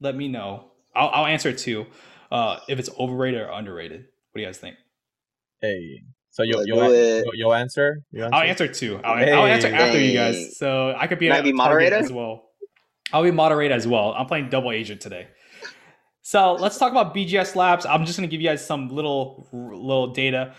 let 0.00 0.14
me 0.14 0.28
know. 0.28 0.70
I'll, 0.94 1.08
I'll 1.08 1.26
answer 1.26 1.48
it 1.48 1.58
too. 1.58 1.86
Uh, 2.30 2.60
if 2.68 2.78
it's 2.78 2.90
overrated 2.98 3.40
or 3.40 3.50
underrated. 3.50 4.02
What 4.02 4.36
do 4.36 4.40
you 4.42 4.46
guys 4.46 4.58
think? 4.58 4.76
Hey, 5.60 6.02
so 6.30 6.44
you'll 6.44 6.64
you'll, 6.64 6.80
an- 6.82 6.92
you'll, 7.24 7.34
you'll 7.34 7.54
answer? 7.54 8.04
You 8.12 8.22
I'll 8.24 8.42
answer 8.44 8.68
too. 8.68 9.00
I'll, 9.02 9.14
I'll 9.40 9.46
answer 9.46 9.66
after 9.66 9.98
you 10.00 10.12
guys, 10.14 10.56
so 10.56 10.94
I 10.96 11.08
could 11.08 11.18
be 11.18 11.26
Can 11.26 11.34
I 11.34 11.38
a 11.40 11.42
be 11.42 11.50
target 11.52 11.56
moderator? 11.90 11.96
as 11.96 12.12
well. 12.12 12.44
I'll 13.12 13.24
be 13.24 13.32
moderator 13.32 13.74
as 13.74 13.88
well. 13.88 14.14
I'm 14.16 14.26
playing 14.26 14.48
double 14.48 14.70
agent 14.70 15.00
today. 15.00 15.26
So 16.32 16.54
let's 16.54 16.78
talk 16.78 16.92
about 16.92 17.14
BGS 17.14 17.48
slabs. 17.48 17.84
I'm 17.84 18.06
just 18.06 18.18
gonna 18.18 18.26
give 18.26 18.40
you 18.40 18.48
guys 18.48 18.64
some 18.64 18.88
little 18.88 19.46
little 19.52 20.14
data. 20.14 20.54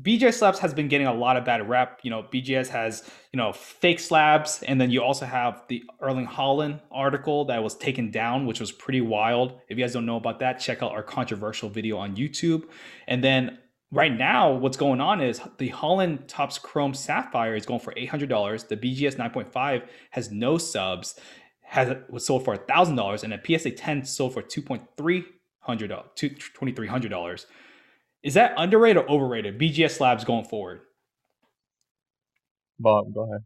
BGS 0.00 0.38
slabs 0.38 0.58
has 0.60 0.72
been 0.72 0.88
getting 0.88 1.06
a 1.06 1.12
lot 1.12 1.36
of 1.36 1.44
bad 1.44 1.68
rep. 1.68 2.00
You 2.04 2.08
know, 2.08 2.22
BGS 2.22 2.68
has 2.68 3.02
you 3.30 3.36
know 3.36 3.52
fake 3.52 4.00
slabs, 4.00 4.62
and 4.62 4.80
then 4.80 4.90
you 4.90 5.02
also 5.02 5.26
have 5.26 5.62
the 5.68 5.84
Erling 6.00 6.26
Haaland 6.26 6.80
article 6.90 7.44
that 7.44 7.62
was 7.62 7.76
taken 7.76 8.10
down, 8.10 8.46
which 8.46 8.60
was 8.60 8.72
pretty 8.72 9.02
wild. 9.02 9.60
If 9.68 9.76
you 9.76 9.84
guys 9.84 9.92
don't 9.92 10.06
know 10.06 10.16
about 10.16 10.40
that, 10.40 10.54
check 10.54 10.82
out 10.82 10.92
our 10.92 11.02
controversial 11.02 11.68
video 11.68 11.98
on 11.98 12.16
YouTube. 12.16 12.62
And 13.06 13.22
then 13.22 13.58
right 13.92 14.16
now, 14.16 14.54
what's 14.54 14.78
going 14.78 15.02
on 15.02 15.20
is 15.20 15.38
the 15.58 15.68
Haaland 15.68 16.28
Topps 16.28 16.58
Chrome 16.58 16.94
Sapphire 16.94 17.54
is 17.54 17.66
going 17.66 17.80
for 17.80 17.92
eight 17.94 18.08
hundred 18.08 18.30
dollars. 18.30 18.64
The 18.64 18.78
BGS 18.78 19.18
nine 19.18 19.32
point 19.32 19.52
five 19.52 19.82
has 20.12 20.30
no 20.30 20.56
subs, 20.56 21.20
has 21.68 21.96
was 22.10 22.26
sold 22.26 22.44
for 22.44 22.56
thousand 22.56 22.96
dollars, 22.96 23.24
and 23.24 23.34
a 23.34 23.40
PSA 23.44 23.72
ten 23.72 24.04
sold 24.04 24.34
for 24.34 24.42
two 24.42 24.62
point 24.62 24.84
three 24.96 25.24
hundred 25.60 25.88
dollars, 25.88 26.08
twenty 26.54 26.72
three 26.72 26.88
hundred 26.88 27.10
dollars. 27.10 27.46
Is 28.22 28.34
that 28.34 28.54
underrated 28.56 28.98
or 29.04 29.10
overrated? 29.10 29.58
BGS 29.60 29.92
slabs 29.92 30.24
going 30.24 30.44
forward. 30.44 30.80
Bob, 32.80 33.14
go 33.14 33.24
ahead. 33.24 33.42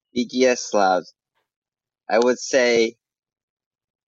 BGS 0.16 0.58
slabs. 0.58 1.14
I 2.10 2.18
would 2.20 2.38
say, 2.38 2.96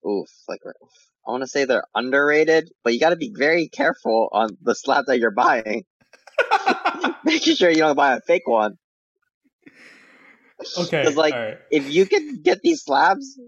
oof, 0.08 0.28
like 0.48 0.60
I 0.66 1.30
want 1.30 1.42
to 1.42 1.48
say 1.48 1.64
they're 1.66 1.86
underrated, 1.94 2.70
but 2.84 2.94
you 2.94 3.00
got 3.00 3.10
to 3.10 3.16
be 3.16 3.32
very 3.36 3.68
careful 3.68 4.28
on 4.32 4.58
the 4.62 4.74
slab 4.74 5.06
that 5.06 5.18
you're 5.20 5.30
buying, 5.32 5.84
making 7.24 7.56
sure 7.56 7.70
you 7.70 7.78
don't 7.78 7.96
buy 7.96 8.14
a 8.16 8.20
fake 8.22 8.46
one. 8.48 8.76
Okay, 10.78 11.02
'Cause, 11.04 11.16
like, 11.16 11.34
all 11.34 11.40
right. 11.40 11.58
If 11.70 11.90
you 11.90 12.06
can 12.06 12.42
get 12.42 12.60
these 12.62 12.82
slabs 12.82 13.38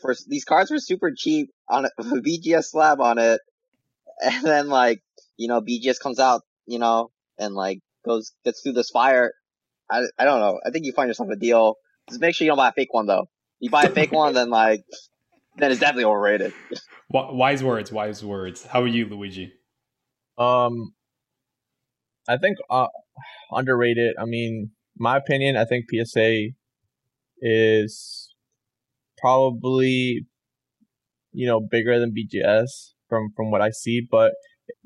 for 0.00 0.14
these 0.28 0.44
cards 0.44 0.70
were 0.70 0.78
super 0.78 1.12
cheap 1.16 1.50
on 1.68 1.86
a, 1.86 1.90
a 1.98 2.02
BGS 2.20 2.66
slab 2.70 3.00
on 3.00 3.18
it, 3.18 3.40
and 4.22 4.44
then 4.44 4.68
like 4.68 5.02
you 5.36 5.48
know 5.48 5.60
BGS 5.60 5.98
comes 6.00 6.18
out, 6.20 6.42
you 6.66 6.78
know, 6.78 7.10
and 7.38 7.54
like 7.54 7.80
goes 8.04 8.32
gets 8.44 8.62
through 8.62 8.72
this 8.74 8.90
fire. 8.90 9.32
I 9.90 10.02
I 10.18 10.24
don't 10.24 10.40
know. 10.40 10.58
I 10.66 10.70
think 10.70 10.84
you 10.86 10.92
find 10.92 11.08
yourself 11.08 11.30
a 11.30 11.36
deal. 11.36 11.76
Just 12.08 12.20
make 12.20 12.34
sure 12.34 12.44
you 12.44 12.50
don't 12.50 12.56
buy 12.58 12.68
a 12.68 12.72
fake 12.72 12.92
one 12.94 13.06
though. 13.06 13.28
You 13.60 13.70
buy 13.70 13.84
a 13.84 13.90
fake 13.90 14.12
one, 14.12 14.34
then 14.34 14.50
like 14.50 14.84
then 15.56 15.70
it's 15.70 15.80
definitely 15.80 16.04
overrated. 16.04 16.52
Wi- 17.12 17.32
Wise 17.32 17.62
words, 17.64 17.92
wise 17.92 18.24
words. 18.24 18.64
How 18.66 18.82
are 18.82 18.86
you, 18.88 19.06
Luigi? 19.06 19.52
Um, 20.38 20.92
I 22.28 22.36
think 22.38 22.58
uh, 22.68 22.88
underrated. 23.50 24.16
I 24.20 24.24
mean, 24.24 24.72
my 24.98 25.16
opinion. 25.16 25.56
I 25.56 25.64
think 25.64 25.86
PSA 25.90 26.48
is 27.40 28.34
probably 29.18 30.26
you 31.32 31.46
know 31.46 31.60
bigger 31.60 31.98
than 31.98 32.12
BGS 32.12 32.92
from 33.08 33.30
from 33.36 33.50
what 33.50 33.60
I 33.60 33.70
see, 33.70 34.00
but 34.08 34.32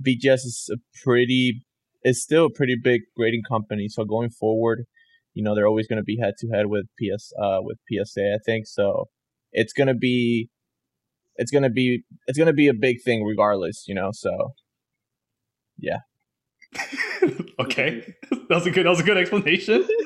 BGS 0.05 0.44
is 0.46 0.70
a 0.73 0.77
pretty 1.05 1.64
is 2.05 2.23
still 2.23 2.46
a 2.46 2.51
pretty 2.51 2.77
big 2.83 3.03
grading 3.16 3.42
company. 3.49 3.88
So 3.88 4.05
going 4.05 4.31
forward, 4.31 4.85
you 5.35 5.42
know 5.42 5.55
they're 5.55 5.66
always 5.66 5.87
going 5.87 5.99
to 5.99 6.05
be 6.05 6.18
head 6.18 6.35
to 6.38 6.49
head 6.49 6.66
with 6.66 6.87
PS 6.99 7.33
uh 7.40 7.59
with 7.61 7.79
PSA. 7.90 8.35
I 8.35 8.38
think 8.44 8.66
so. 8.66 9.07
It's 9.53 9.73
gonna 9.73 9.94
be 9.94 10.49
it's 11.37 11.51
gonna 11.51 11.70
be 11.70 12.03
it's 12.27 12.38
gonna 12.38 12.53
be 12.53 12.68
a 12.68 12.75
big 12.75 13.03
thing 13.05 13.25
regardless. 13.25 13.85
You 13.87 13.94
know, 13.94 14.11
so 14.12 14.53
yeah. 15.79 15.99
okay, 17.61 18.14
that 18.31 18.49
was 18.49 18.66
a 18.66 18.70
good. 18.70 18.87
That 18.87 18.90
was 18.90 19.01
a 19.01 19.05
good 19.05 19.16
explanation. 19.16 19.87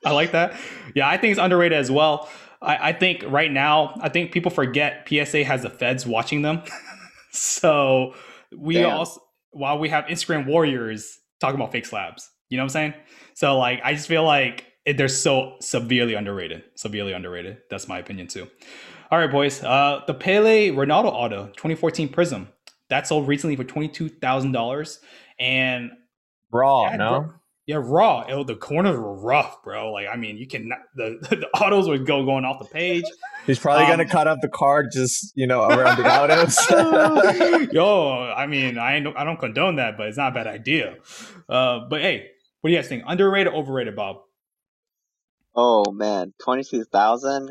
I 0.04 0.12
like 0.12 0.32
that. 0.32 0.58
Yeah, 0.94 1.08
I 1.08 1.16
think 1.16 1.32
it's 1.32 1.40
underrated 1.40 1.78
as 1.78 1.90
well. 1.90 2.28
I, 2.62 2.90
I 2.90 2.92
think 2.92 3.24
right 3.26 3.50
now, 3.50 3.98
I 4.00 4.08
think 4.08 4.32
people 4.32 4.50
forget 4.50 5.06
PSA 5.08 5.44
has 5.44 5.62
the 5.62 5.70
feds 5.70 6.06
watching 6.06 6.42
them. 6.42 6.62
so 7.32 8.14
we 8.56 8.74
Damn. 8.74 8.90
also, 8.90 9.20
while 9.50 9.78
we 9.78 9.88
have 9.88 10.04
Instagram 10.06 10.46
warriors 10.46 11.18
talking 11.40 11.56
about 11.56 11.72
fake 11.72 11.86
slabs, 11.86 12.30
you 12.48 12.56
know 12.56 12.62
what 12.62 12.66
I'm 12.66 12.92
saying? 12.92 12.94
So 13.34 13.58
like, 13.58 13.80
I 13.84 13.94
just 13.94 14.08
feel 14.08 14.24
like 14.24 14.66
it, 14.84 14.96
they're 14.96 15.08
so 15.08 15.56
severely 15.60 16.14
underrated. 16.14 16.64
Severely 16.74 17.12
underrated. 17.12 17.58
That's 17.70 17.88
my 17.88 17.98
opinion 17.98 18.26
too. 18.26 18.48
All 19.10 19.18
right, 19.18 19.30
boys. 19.30 19.62
Uh, 19.62 20.02
the 20.06 20.14
Pele 20.14 20.70
Ronaldo 20.70 21.06
Auto 21.06 21.46
2014 21.48 22.08
Prism 22.10 22.48
that 22.90 23.06
sold 23.06 23.26
recently 23.26 23.56
for 23.56 23.64
twenty 23.64 23.88
two 23.88 24.08
thousand 24.08 24.52
dollars, 24.52 25.00
and 25.38 25.92
raw, 26.52 26.90
yeah, 26.90 26.96
no. 26.96 27.32
Bro. 27.70 27.80
Yeah, 27.82 27.86
raw. 27.88 28.40
It, 28.40 28.46
the 28.46 28.56
corners 28.56 28.96
were 28.96 29.14
rough, 29.14 29.62
bro. 29.62 29.92
Like, 29.92 30.06
I 30.12 30.16
mean, 30.16 30.36
you 30.36 30.46
can 30.46 30.70
the 30.94 31.18
the 31.30 31.48
autos 31.60 31.88
would 31.88 32.06
go 32.06 32.24
going 32.24 32.44
off 32.44 32.58
the 32.58 32.66
page. 32.66 33.04
He's 33.46 33.58
probably 33.58 33.84
Um, 33.84 33.90
gonna 33.90 34.08
cut 34.08 34.26
up 34.28 34.38
the 34.42 34.48
card 34.48 34.90
just 34.92 35.32
you 35.36 35.46
know 35.46 35.62
around 35.64 35.98
the 35.98 36.06
autos. 36.06 37.70
Yo, 37.72 38.32
I 38.36 38.46
mean, 38.46 38.78
I 38.78 38.96
ain't, 38.96 39.06
I 39.16 39.24
don't 39.24 39.38
condone 39.38 39.76
that, 39.76 39.96
but 39.96 40.08
it's 40.08 40.16
not 40.18 40.32
a 40.32 40.34
bad 40.34 40.46
idea. 40.46 40.96
Uh, 41.48 41.80
but 41.88 42.00
hey, 42.00 42.28
what 42.60 42.68
do 42.68 42.74
you 42.74 42.78
guys 42.78 42.88
think? 42.88 43.04
Underrated, 43.06 43.52
overrated, 43.52 43.96
Bob? 43.96 44.16
Oh 45.54 45.90
man, 45.92 46.32
twenty 46.42 46.64
two 46.64 46.84
thousand. 46.84 47.50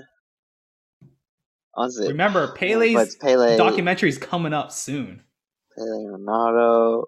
Honestly, 1.75 2.08
Remember, 2.10 2.47
but 2.47 2.55
Pele's 2.58 2.95
it's 3.01 3.15
Pele, 3.15 3.55
documentary 3.55 4.10
is 4.10 4.17
coming 4.17 4.53
up 4.53 4.71
soon. 4.71 5.23
Pele 5.77 6.05
Ronaldo. 6.05 7.05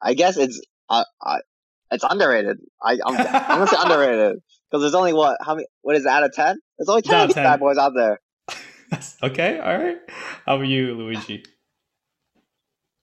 I 0.00 0.14
guess 0.14 0.38
it's 0.38 0.60
uh, 0.90 1.04
I, 1.22 1.38
it's 1.92 2.04
underrated. 2.08 2.58
I 2.82 2.98
I'm, 3.04 3.16
I'm 3.16 3.58
gonna 3.58 3.66
say 3.66 3.76
underrated 3.80 4.38
because 4.70 4.82
there's 4.82 4.94
only 4.94 5.12
what 5.12 5.38
how 5.44 5.54
many 5.54 5.66
what 5.82 5.96
is 5.96 6.04
it, 6.04 6.08
out 6.08 6.24
of 6.24 6.32
ten? 6.32 6.58
There's 6.78 6.88
only 6.88 7.02
ten 7.02 7.14
out 7.14 7.18
of 7.18 7.22
of 7.24 7.28
these 7.30 7.34
10. 7.36 7.44
bad 7.44 7.60
boys 7.60 7.78
out 7.78 7.92
there. 7.96 8.20
okay, 9.22 9.58
all 9.58 9.78
right. 9.78 9.96
How 10.46 10.56
about 10.56 10.66
you, 10.66 10.94
Luigi? 10.94 11.44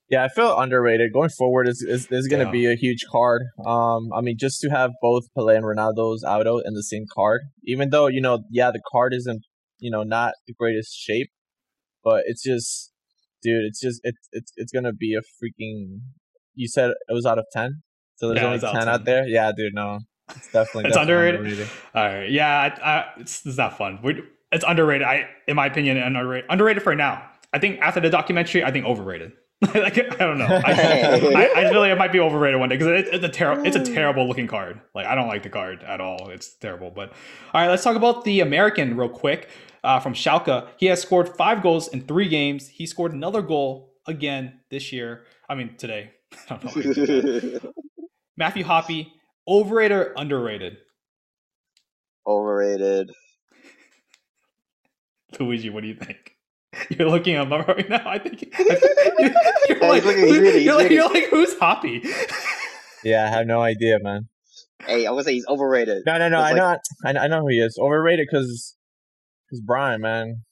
yeah, 0.09 0.23
I 0.23 0.29
feel 0.29 0.57
underrated. 0.57 1.11
Going 1.11 1.29
forward 1.29 1.67
is 1.67 1.81
is, 1.87 2.07
is 2.11 2.27
gonna 2.27 2.45
Yeah. 2.45 2.51
be 2.51 2.65
a 2.71 2.75
huge 2.75 3.05
card. 3.11 3.43
Um, 3.65 4.09
I 4.13 4.21
mean, 4.21 4.37
just 4.37 4.61
to 4.61 4.69
have 4.69 4.91
both 5.01 5.23
Pele 5.35 5.55
and 5.55 5.65
Ronaldo's 5.65 6.23
auto 6.23 6.59
in 6.59 6.73
the 6.73 6.83
same 6.83 7.05
card, 7.13 7.41
even 7.65 7.89
though 7.89 8.07
you 8.07 8.21
know, 8.21 8.43
yeah, 8.51 8.71
the 8.71 8.81
card 8.91 9.13
isn't 9.13 9.43
you 9.79 9.91
know 9.91 10.03
not 10.03 10.33
the 10.47 10.53
greatest 10.53 10.95
shape, 10.97 11.29
but 12.03 12.23
it's 12.25 12.41
just, 12.43 12.91
dude, 13.43 13.65
it's 13.65 13.81
just 13.81 13.99
it's 14.03 14.29
it's 14.31 14.51
it's 14.55 14.71
gonna 14.71 14.93
be 14.93 15.13
a 15.13 15.19
freaking. 15.21 15.99
You 16.57 16.67
said 16.67 16.91
it 16.91 17.13
was 17.13 17.25
out 17.25 17.39
of 17.39 17.45
ten, 17.53 17.83
so 18.15 18.27
there's 18.27 18.37
Yeah, 18.39 18.45
only 18.45 18.55
it's 18.55 18.65
out 18.65 18.73
ten 18.73 18.89
out 18.89 19.05
there. 19.05 19.27
Yeah, 19.27 19.51
dude, 19.55 19.73
no, 19.73 19.99
it's 20.35 20.51
definitely 20.51 20.85
It's 20.85 20.97
definitely 20.97 21.29
underrated? 21.29 21.69
All 21.95 22.03
right, 22.05 22.29
yeah, 22.29 22.73
I, 22.81 22.89
I, 22.91 23.05
it's, 23.17 23.45
it's 23.45 23.57
not 23.57 23.77
fun. 23.77 23.99
we 24.03 24.23
it's 24.51 24.65
underrated. 24.67 25.05
I, 25.05 25.27
in 25.47 25.55
my 25.55 25.67
opinion, 25.67 25.97
underrated. 25.97 26.49
Underrated 26.49 26.83
for 26.83 26.95
now. 26.95 27.29
I 27.53 27.59
think 27.59 27.79
after 27.79 27.99
the 27.99 28.09
documentary, 28.09 28.63
I 28.63 28.71
think 28.71 28.85
overrated. 28.85 29.33
like 29.73 29.97
I 29.97 30.25
don't 30.25 30.37
know. 30.37 30.45
I, 30.45 30.71
I, 30.71 31.51
I 31.55 31.69
feel 31.71 31.79
like 31.79 31.91
it 31.91 31.97
might 31.97 32.11
be 32.11 32.19
overrated 32.19 32.59
one 32.59 32.69
day 32.69 32.77
because 32.77 33.07
it, 33.07 33.07
it's 33.11 33.25
a 33.25 33.29
terrible, 33.29 33.65
it's 33.65 33.75
a 33.75 33.83
terrible 33.83 34.27
looking 34.27 34.45
card. 34.45 34.79
Like 34.93 35.07
I 35.07 35.15
don't 35.15 35.27
like 35.27 35.41
the 35.43 35.49
card 35.49 35.81
at 35.83 35.99
all. 35.99 36.29
It's 36.29 36.53
terrible. 36.55 36.91
But 36.91 37.09
all 37.53 37.61
right, 37.61 37.67
let's 37.67 37.83
talk 37.83 37.95
about 37.95 38.23
the 38.23 38.41
American 38.41 38.95
real 38.95 39.09
quick. 39.09 39.49
Uh, 39.83 39.99
from 39.99 40.13
Schalke, 40.13 40.67
he 40.77 40.87
has 40.87 41.01
scored 41.01 41.29
five 41.29 41.63
goals 41.63 41.87
in 41.87 42.01
three 42.01 42.27
games. 42.27 42.67
He 42.67 42.85
scored 42.85 43.13
another 43.13 43.41
goal 43.41 43.93
again 44.05 44.59
this 44.69 44.91
year. 44.93 45.25
I 45.49 45.55
mean 45.55 45.75
today. 45.77 46.11
I 46.49 46.55
don't 46.57 46.63
know. 46.65 46.71
why 46.73 46.81
he 46.81 46.93
did 46.93 47.23
that. 47.61 47.73
Matthew 48.37 48.63
Hoppe, 48.63 49.07
overrated 49.47 49.97
or 49.97 50.13
underrated? 50.17 50.77
Overrated. 52.25 53.11
Luigi, 55.39 55.69
what 55.69 55.81
do 55.81 55.87
you 55.87 55.95
think? 55.95 56.33
You're 56.89 57.09
looking 57.09 57.35
him 57.35 57.51
up 57.51 57.67
right 57.67 57.89
now. 57.89 58.03
I 58.07 58.19
think 58.19 58.47
I 58.53 58.63
think- 58.63 58.81
you're, 59.19 59.77
you're 59.77 59.89
like, 59.89 60.05
looking- 60.05 60.27
he's 60.27 60.37
reading, 60.37 60.53
he's 60.53 60.63
you're, 60.65 60.75
like, 60.75 60.91
you're 60.91 61.09
like, 61.09 61.25
who's 61.29 61.55
Hoppe? 61.55 62.05
Yeah, 63.03 63.25
I 63.25 63.29
have 63.29 63.47
no 63.47 63.61
idea, 63.61 63.97
man. 64.01 64.27
Hey, 64.85 65.05
I 65.07 65.11
would 65.11 65.25
say 65.25 65.33
he's 65.33 65.47
overrated. 65.47 66.03
No, 66.05 66.17
no, 66.19 66.29
no. 66.29 66.37
I 66.39 66.51
like- 66.51 66.55
know, 66.57 66.77
I 67.05 67.11
know, 67.13 67.19
I 67.21 67.27
know 67.27 67.41
who 67.41 67.47
he 67.47 67.59
is. 67.59 67.77
Overrated 67.81 68.27
because, 68.29 68.75
because 69.47 69.61
Brian, 69.61 70.01
man. 70.01 70.43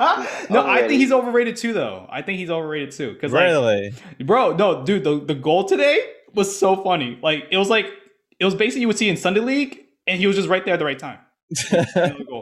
no, 0.50 0.66
I 0.66 0.86
think 0.88 1.00
he's 1.00 1.12
overrated 1.12 1.56
too, 1.56 1.72
though. 1.72 2.06
I 2.10 2.22
think 2.22 2.38
he's 2.38 2.50
overrated 2.50 2.92
too. 2.92 3.12
Because 3.12 3.32
like, 3.32 3.42
Really? 3.42 3.94
bro, 4.24 4.56
no, 4.56 4.84
dude, 4.84 5.04
the, 5.04 5.20
the 5.24 5.34
goal 5.34 5.64
today 5.64 6.00
was 6.34 6.56
so 6.56 6.82
funny. 6.82 7.18
Like, 7.22 7.44
it 7.50 7.56
was 7.56 7.70
like 7.70 7.86
it 8.38 8.44
was 8.44 8.54
basically 8.54 8.82
you 8.82 8.86
would 8.88 8.98
see 8.98 9.08
in 9.08 9.16
Sunday 9.16 9.40
League, 9.40 9.78
and 10.06 10.18
he 10.18 10.26
was 10.26 10.36
just 10.36 10.48
right 10.48 10.64
there 10.64 10.74
at 10.74 10.78
the 10.78 10.84
right 10.84 10.98
time. 10.98 11.18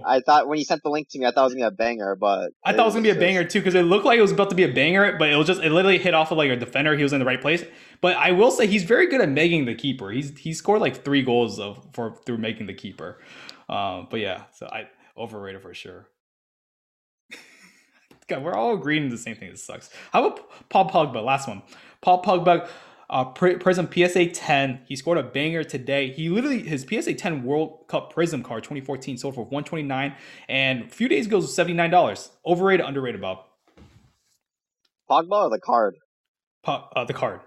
I 0.06 0.20
thought 0.24 0.48
when 0.48 0.58
you 0.58 0.64
sent 0.64 0.82
the 0.82 0.88
link 0.88 1.08
to 1.10 1.18
me, 1.18 1.26
I 1.26 1.32
thought 1.32 1.42
it 1.42 1.44
was 1.44 1.54
gonna 1.54 1.70
be 1.70 1.74
a 1.74 1.76
banger, 1.76 2.14
but 2.14 2.52
I 2.64 2.72
thought 2.72 2.82
it 2.82 2.84
was 2.86 2.94
gonna 2.94 3.02
be 3.02 3.10
a 3.10 3.14
banger 3.16 3.44
too 3.44 3.58
because 3.60 3.74
it 3.74 3.82
looked 3.82 4.04
like 4.06 4.18
it 4.18 4.22
was 4.22 4.32
about 4.32 4.48
to 4.50 4.56
be 4.56 4.62
a 4.62 4.72
banger, 4.72 5.16
but 5.18 5.28
it 5.28 5.36
was 5.36 5.46
just 5.46 5.60
it 5.60 5.70
literally 5.70 5.98
hit 5.98 6.14
off 6.14 6.30
of 6.30 6.38
like 6.38 6.50
a 6.50 6.56
defender. 6.56 6.96
He 6.96 7.02
was 7.02 7.12
in 7.12 7.18
the 7.18 7.26
right 7.26 7.40
place. 7.40 7.64
But 8.00 8.16
I 8.16 8.32
will 8.32 8.50
say 8.50 8.66
he's 8.66 8.84
very 8.84 9.08
good 9.08 9.20
at 9.20 9.28
making 9.28 9.66
the 9.66 9.74
keeper. 9.74 10.10
He's 10.10 10.38
he 10.38 10.54
scored 10.54 10.80
like 10.80 11.04
three 11.04 11.22
goals 11.22 11.58
of 11.58 11.86
for 11.92 12.16
through 12.24 12.38
making 12.38 12.66
the 12.66 12.74
keeper. 12.74 13.20
Um, 13.68 14.06
but 14.10 14.20
yeah, 14.20 14.44
so 14.52 14.66
I 14.66 14.88
overrated 15.16 15.62
for 15.62 15.74
sure. 15.74 16.08
God, 18.34 18.44
we're 18.44 18.54
all 18.54 18.74
agreeing 18.74 19.10
the 19.10 19.18
same 19.18 19.36
thing. 19.36 19.50
This 19.50 19.64
sucks. 19.64 19.90
How 20.12 20.26
about 20.26 20.68
Paul 20.70 20.90
Pogba? 20.90 21.24
Last 21.24 21.48
one. 21.48 21.62
Paul 22.02 22.22
Pogba, 22.22 22.68
uh, 23.10 23.26
Pri- 23.26 23.56
Prism 23.56 23.88
PSA 23.92 24.28
10. 24.28 24.82
He 24.86 24.96
scored 24.96 25.18
a 25.18 25.22
banger 25.24 25.64
today. 25.64 26.10
He 26.12 26.28
literally 26.30 26.62
his 26.62 26.86
PSA 26.88 27.14
10 27.14 27.44
World 27.44 27.86
Cup 27.88 28.12
Prism 28.12 28.42
card 28.42 28.64
2014 28.64 29.18
sold 29.18 29.34
for 29.36 29.42
129, 29.44 30.14
and 30.48 30.84
a 30.84 30.88
few 30.88 31.08
days 31.08 31.26
ago 31.26 31.38
was 31.38 31.54
79 31.54 31.90
dollars. 31.90 32.30
Overrated, 32.46 32.86
underrated, 32.86 33.20
Bob. 33.20 33.40
Pogba 35.10 35.44
or 35.46 35.50
the 35.50 35.60
card. 35.60 35.96
Po- 36.64 36.88
uh, 36.96 37.04
the 37.04 37.14
card 37.14 37.40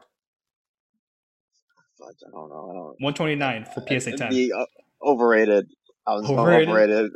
I 2.02 2.12
don't 2.32 2.50
know. 2.50 2.69
I 2.71 2.74
don't. 2.74 2.98
129 3.00 3.65
for 3.74 3.82
PSA 3.88 4.13
10. 4.13 4.30
Be, 4.30 4.52
uh, 4.54 4.65
overrated. 5.04 5.67
I 6.08 6.13
was 6.15 6.30
Overrated? 6.30 6.67
going 6.67 6.69
overrated. 6.69 7.12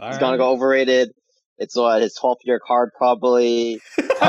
All 0.00 0.08
He's 0.08 0.14
right. 0.14 0.20
gonna 0.20 0.38
go 0.38 0.50
overrated. 0.52 1.10
It's 1.58 1.76
what 1.76 2.00
his 2.02 2.16
12th 2.18 2.38
year 2.44 2.60
card 2.64 2.90
probably. 2.96 3.80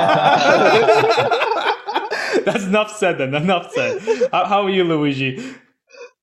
That's 2.46 2.64
enough 2.66 2.96
said 2.96 3.18
then. 3.18 3.34
Enough 3.36 3.72
said. 3.74 4.02
How, 4.32 4.46
how 4.46 4.62
are 4.64 4.70
you, 4.70 4.84
Luigi? 4.84 5.44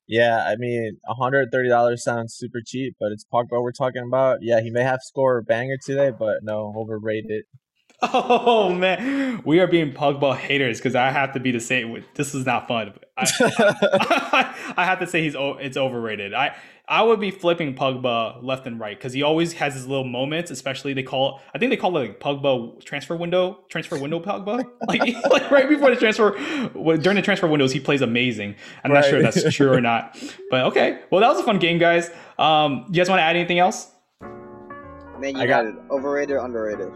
yeah, 0.09 0.45
I 0.47 0.57
mean, 0.57 0.99
hundred 1.09 1.51
thirty 1.53 1.69
dollars 1.69 2.03
sounds 2.05 2.35
super 2.35 2.61
cheap, 2.65 2.95
but 3.01 3.13
it's 3.13 3.25
Pogba 3.33 3.61
we're 3.63 3.73
talking 3.73 4.03
about. 4.07 4.39
Yeah, 4.43 4.61
he 4.61 4.71
may 4.71 4.83
have 4.83 5.01
scored 5.03 5.43
a 5.43 5.47
banger 5.47 5.77
today, 5.85 6.11
but 6.17 6.39
no, 6.43 6.73
overrated. 6.77 7.45
Oh 8.03 8.75
man, 8.75 9.41
we 9.47 9.59
are 9.59 9.67
being 9.67 9.91
Pogba 9.91 10.37
haters 10.37 10.77
because 10.79 10.95
I 10.95 11.11
have 11.11 11.33
to 11.33 11.41
be 11.41 11.51
the 11.51 11.61
same. 11.61 11.91
With 11.93 12.05
this 12.15 12.35
is 12.35 12.45
not 12.45 12.69
fun. 12.69 12.93
I, 13.17 14.55
I 14.77 14.85
have 14.85 14.99
to 15.01 15.07
say 15.07 15.23
he's 15.23 15.35
o- 15.35 15.57
it's 15.57 15.79
overrated. 15.79 16.35
I 16.35 16.55
I 16.89 17.03
would 17.03 17.19
be 17.19 17.33
flipping 17.33 17.75
Pogba 17.75 18.41
left 18.45 18.65
and 18.69 18.79
right 18.79 18.97
because 18.97 19.13
he 19.13 19.23
always 19.23 19.55
has 19.55 19.75
his 19.75 19.89
little 19.89 20.05
moments. 20.05 20.53
Especially 20.53 20.93
they 20.95 21.03
call 21.03 21.41
I 21.53 21.59
think 21.59 21.71
they 21.71 21.77
call 21.77 21.97
it 21.97 22.01
like 22.01 22.21
Pogba 22.21 22.81
transfer 22.85 23.17
window 23.17 23.59
transfer 23.69 23.99
window 23.99 24.21
Pogba 24.21 24.65
like 24.87 25.01
like 25.31 25.51
right 25.51 25.69
before 25.69 25.91
the 25.91 25.97
transfer 25.97 26.31
during 26.73 27.17
the 27.17 27.23
transfer 27.23 27.49
windows 27.49 27.73
he 27.73 27.81
plays 27.81 28.03
amazing. 28.03 28.55
I'm 28.85 28.93
not 28.93 29.05
sure 29.05 29.19
if 29.21 29.35
that's 29.35 29.55
true 29.55 29.73
or 29.73 29.81
not, 29.93 30.17
but 30.51 30.65
okay. 30.67 31.01
Well, 31.11 31.21
that 31.23 31.29
was 31.29 31.41
a 31.41 31.43
fun 31.43 31.59
game, 31.59 31.79
guys. 31.79 32.11
Um, 32.39 32.85
you 32.89 32.95
guys 32.95 33.09
want 33.09 33.19
to 33.19 33.25
add 33.25 33.35
anything 33.35 33.59
else? 33.59 33.91
Man 34.21 35.35
I 35.37 35.47
got- 35.47 35.65
United. 35.65 35.91
Overrated 35.91 36.37
or 36.37 36.45
underrated? 36.45 36.93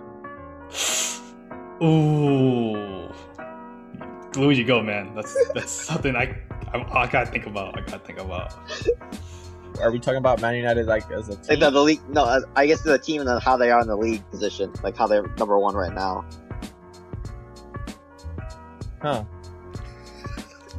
Ooh, 1.82 3.10
Luigi, 4.36 4.62
go 4.64 4.82
man. 4.82 5.14
That's 5.14 5.34
that's 5.54 5.72
something 5.72 6.14
I, 6.14 6.38
I 6.72 6.78
I 6.78 7.06
gotta 7.10 7.26
think 7.30 7.46
about. 7.46 7.76
I 7.76 7.80
gotta 7.80 7.98
think 8.00 8.20
about. 8.20 8.52
Are 9.80 9.90
we 9.90 9.98
talking 9.98 10.18
about 10.18 10.40
Man 10.40 10.54
United 10.54 10.86
like 10.86 11.10
as 11.10 11.28
a 11.28 11.32
Like 11.32 11.60
the, 11.60 11.70
the 11.70 11.82
league. 11.82 12.00
No, 12.08 12.24
uh, 12.24 12.40
I 12.56 12.66
guess 12.66 12.82
the 12.82 12.98
team 12.98 13.20
and 13.20 13.42
how 13.42 13.56
they 13.56 13.70
are 13.70 13.80
in 13.80 13.86
the 13.86 13.96
league 13.96 14.28
position. 14.30 14.72
Like 14.82 14.96
how 14.96 15.06
they're 15.06 15.26
number 15.38 15.58
one 15.58 15.74
right 15.74 15.94
now. 15.94 16.24
Huh? 19.00 19.24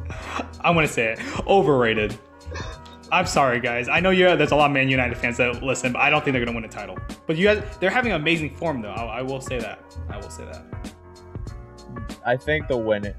I'm 0.60 0.74
gonna 0.74 0.88
say 0.88 1.12
it. 1.12 1.46
Overrated. 1.46 2.18
I'm 3.10 3.26
sorry, 3.26 3.60
guys. 3.60 3.88
I 3.88 4.00
know 4.00 4.10
you. 4.10 4.36
There's 4.36 4.52
a 4.52 4.56
lot 4.56 4.66
of 4.66 4.72
Man 4.72 4.88
United 4.88 5.18
fans 5.18 5.36
that 5.36 5.62
listen, 5.62 5.92
but 5.92 6.00
I 6.00 6.08
don't 6.08 6.24
think 6.24 6.32
they're 6.32 6.44
gonna 6.44 6.56
win 6.56 6.64
a 6.64 6.68
title. 6.68 6.96
But 7.26 7.36
you 7.36 7.44
guys, 7.44 7.62
they're 7.78 7.90
having 7.90 8.12
amazing 8.12 8.56
form, 8.56 8.80
though. 8.80 8.90
I, 8.90 9.18
I 9.18 9.22
will 9.22 9.40
say 9.40 9.58
that. 9.58 9.84
I 10.08 10.16
will 10.16 10.30
say 10.30 10.44
that. 10.46 10.64
I 12.24 12.36
think 12.36 12.68
they'll 12.68 12.82
win 12.82 13.04
it. 13.04 13.16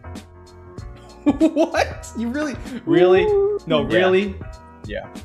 what? 1.53 2.11
You 2.17 2.29
really, 2.29 2.55
really? 2.85 3.23
No, 3.67 3.83
really? 3.83 4.35
Yeah. 4.85 5.07
really? 5.07 5.21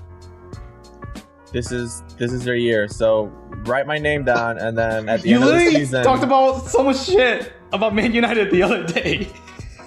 This 1.53 1.73
is 1.73 2.03
this 2.19 2.33
is 2.33 2.45
their 2.45 2.57
year. 2.57 2.89
So 2.89 3.27
write 3.67 3.87
my 3.87 3.99
name 3.99 4.25
down, 4.25 4.59
and 4.59 4.77
then 4.77 5.09
at 5.09 5.23
the 5.23 5.29
You 5.31 5.37
end 5.37 5.45
of 5.45 5.51
the 5.51 5.59
season. 5.61 5.79
You 5.79 5.87
literally 5.87 6.05
talked 6.05 6.23
about 6.25 6.67
so 6.69 6.83
much 6.83 6.99
shit 7.05 7.53
about 7.73 7.95
Man 7.95 8.13
United 8.13 8.51
the 8.51 8.63
other 8.63 8.85
day. 8.87 9.29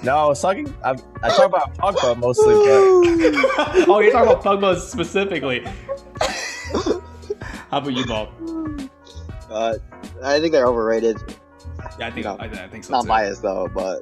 no, 0.03 0.17
I 0.17 0.25
was 0.27 0.41
talking. 0.41 0.73
I, 0.83 0.91
I 1.23 1.29
talk 1.29 1.45
about 1.45 1.75
Pogba 1.77 2.17
mostly, 2.17 2.53
but 2.55 3.87
oh, 3.89 3.99
you're 3.99 4.11
talking 4.11 4.31
about 4.31 4.43
Pogba 4.43 4.79
specifically. 4.79 5.63
How 7.69 7.77
about 7.77 7.93
you, 7.93 8.05
Bob? 8.05 8.29
Uh, 9.49 9.75
I 10.23 10.39
think 10.39 10.51
they're 10.51 10.67
overrated. 10.67 11.17
Yeah, 11.99 12.07
I 12.07 12.11
think 12.11 12.25
No. 12.25 12.37
I, 12.39 12.45
I 12.45 12.67
think 12.67 12.83
so 12.83 12.91
Not 12.93 13.03
too. 13.03 13.07
biased 13.07 13.41
though, 13.41 13.69
but 13.73 14.01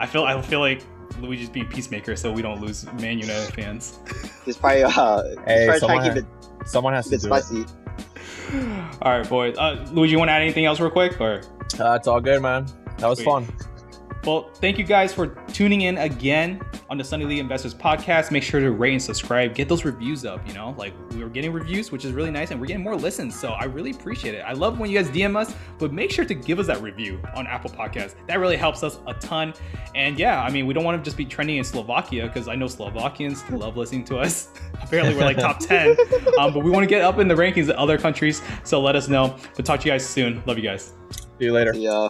I 0.00 0.06
feel 0.06 0.24
I 0.24 0.40
feel 0.42 0.60
like 0.60 0.82
Luigi's 1.20 1.48
being 1.50 1.66
peacemaker, 1.66 2.14
so 2.16 2.30
we 2.32 2.42
don't 2.42 2.60
lose 2.60 2.84
Man 2.94 3.18
United 3.18 3.52
fans. 3.54 3.98
he's 4.44 4.56
probably 4.56 4.82
uh, 4.84 4.90
Hey, 5.46 5.66
probably 5.66 5.80
trying 5.80 6.02
to 6.02 6.08
keep 6.08 6.24
it, 6.24 6.35
someone 6.66 6.92
has 6.94 7.08
keep 7.08 7.20
to 7.20 7.26
it 7.26 7.30
do 7.30 7.34
it. 7.34 7.42
spicy. 7.42 7.66
All 9.02 9.18
right, 9.18 9.28
boys. 9.28 9.56
Uh, 9.58 9.84
Luigi, 9.92 10.12
you 10.12 10.18
want 10.18 10.28
to 10.28 10.32
add 10.32 10.42
anything 10.42 10.66
else 10.66 10.78
real 10.80 10.90
quick, 10.90 11.20
or? 11.20 11.42
Uh, 11.78 11.94
it's 11.94 12.06
all 12.06 12.20
good, 12.20 12.42
man. 12.42 12.66
That 12.98 13.08
was 13.08 13.18
Sweet. 13.18 13.24
fun. 13.24 13.48
Well, 14.26 14.50
thank 14.54 14.76
you 14.76 14.82
guys 14.82 15.14
for 15.14 15.28
tuning 15.52 15.82
in 15.82 15.98
again 15.98 16.60
on 16.90 16.98
the 16.98 17.04
Sunday 17.04 17.26
League 17.26 17.38
Investors 17.38 17.72
Podcast. 17.72 18.32
Make 18.32 18.42
sure 18.42 18.58
to 18.58 18.72
rate 18.72 18.90
and 18.90 19.00
subscribe. 19.00 19.54
Get 19.54 19.68
those 19.68 19.84
reviews 19.84 20.24
up. 20.24 20.44
You 20.48 20.52
know, 20.52 20.74
like 20.76 20.94
we 21.12 21.22
are 21.22 21.28
getting 21.28 21.52
reviews, 21.52 21.92
which 21.92 22.04
is 22.04 22.10
really 22.10 22.32
nice, 22.32 22.50
and 22.50 22.60
we're 22.60 22.66
getting 22.66 22.82
more 22.82 22.96
listens. 22.96 23.38
So 23.38 23.50
I 23.50 23.66
really 23.66 23.92
appreciate 23.92 24.34
it. 24.34 24.40
I 24.40 24.52
love 24.52 24.80
when 24.80 24.90
you 24.90 25.00
guys 25.00 25.08
DM 25.10 25.36
us, 25.36 25.54
but 25.78 25.92
make 25.92 26.10
sure 26.10 26.24
to 26.24 26.34
give 26.34 26.58
us 26.58 26.66
that 26.66 26.82
review 26.82 27.22
on 27.36 27.46
Apple 27.46 27.70
Podcasts. 27.70 28.16
That 28.26 28.40
really 28.40 28.56
helps 28.56 28.82
us 28.82 28.98
a 29.06 29.14
ton. 29.14 29.54
And 29.94 30.18
yeah, 30.18 30.42
I 30.42 30.50
mean, 30.50 30.66
we 30.66 30.74
don't 30.74 30.82
want 30.82 31.00
to 31.00 31.04
just 31.08 31.16
be 31.16 31.24
trending 31.24 31.58
in 31.58 31.64
Slovakia 31.64 32.26
because 32.26 32.48
I 32.48 32.56
know 32.56 32.66
Slovakians 32.66 33.48
love 33.50 33.76
listening 33.76 34.02
to 34.06 34.18
us. 34.18 34.48
Apparently, 34.82 35.14
we're 35.14 35.20
like 35.20 35.38
top 35.38 35.60
ten, 35.60 35.90
um, 36.40 36.52
but 36.52 36.64
we 36.64 36.70
want 36.72 36.82
to 36.82 36.88
get 36.88 37.02
up 37.02 37.20
in 37.20 37.28
the 37.28 37.34
rankings 37.36 37.68
of 37.68 37.76
other 37.76 37.96
countries. 37.96 38.42
So 38.64 38.80
let 38.80 38.96
us 38.96 39.06
know. 39.06 39.36
But 39.54 39.64
talk 39.64 39.78
to 39.82 39.86
you 39.86 39.92
guys 39.92 40.04
soon. 40.04 40.42
Love 40.46 40.58
you 40.58 40.64
guys. 40.64 40.94
See 41.38 41.44
you 41.44 41.52
later. 41.52 41.72
The 41.72 41.86
uh, 41.86 42.08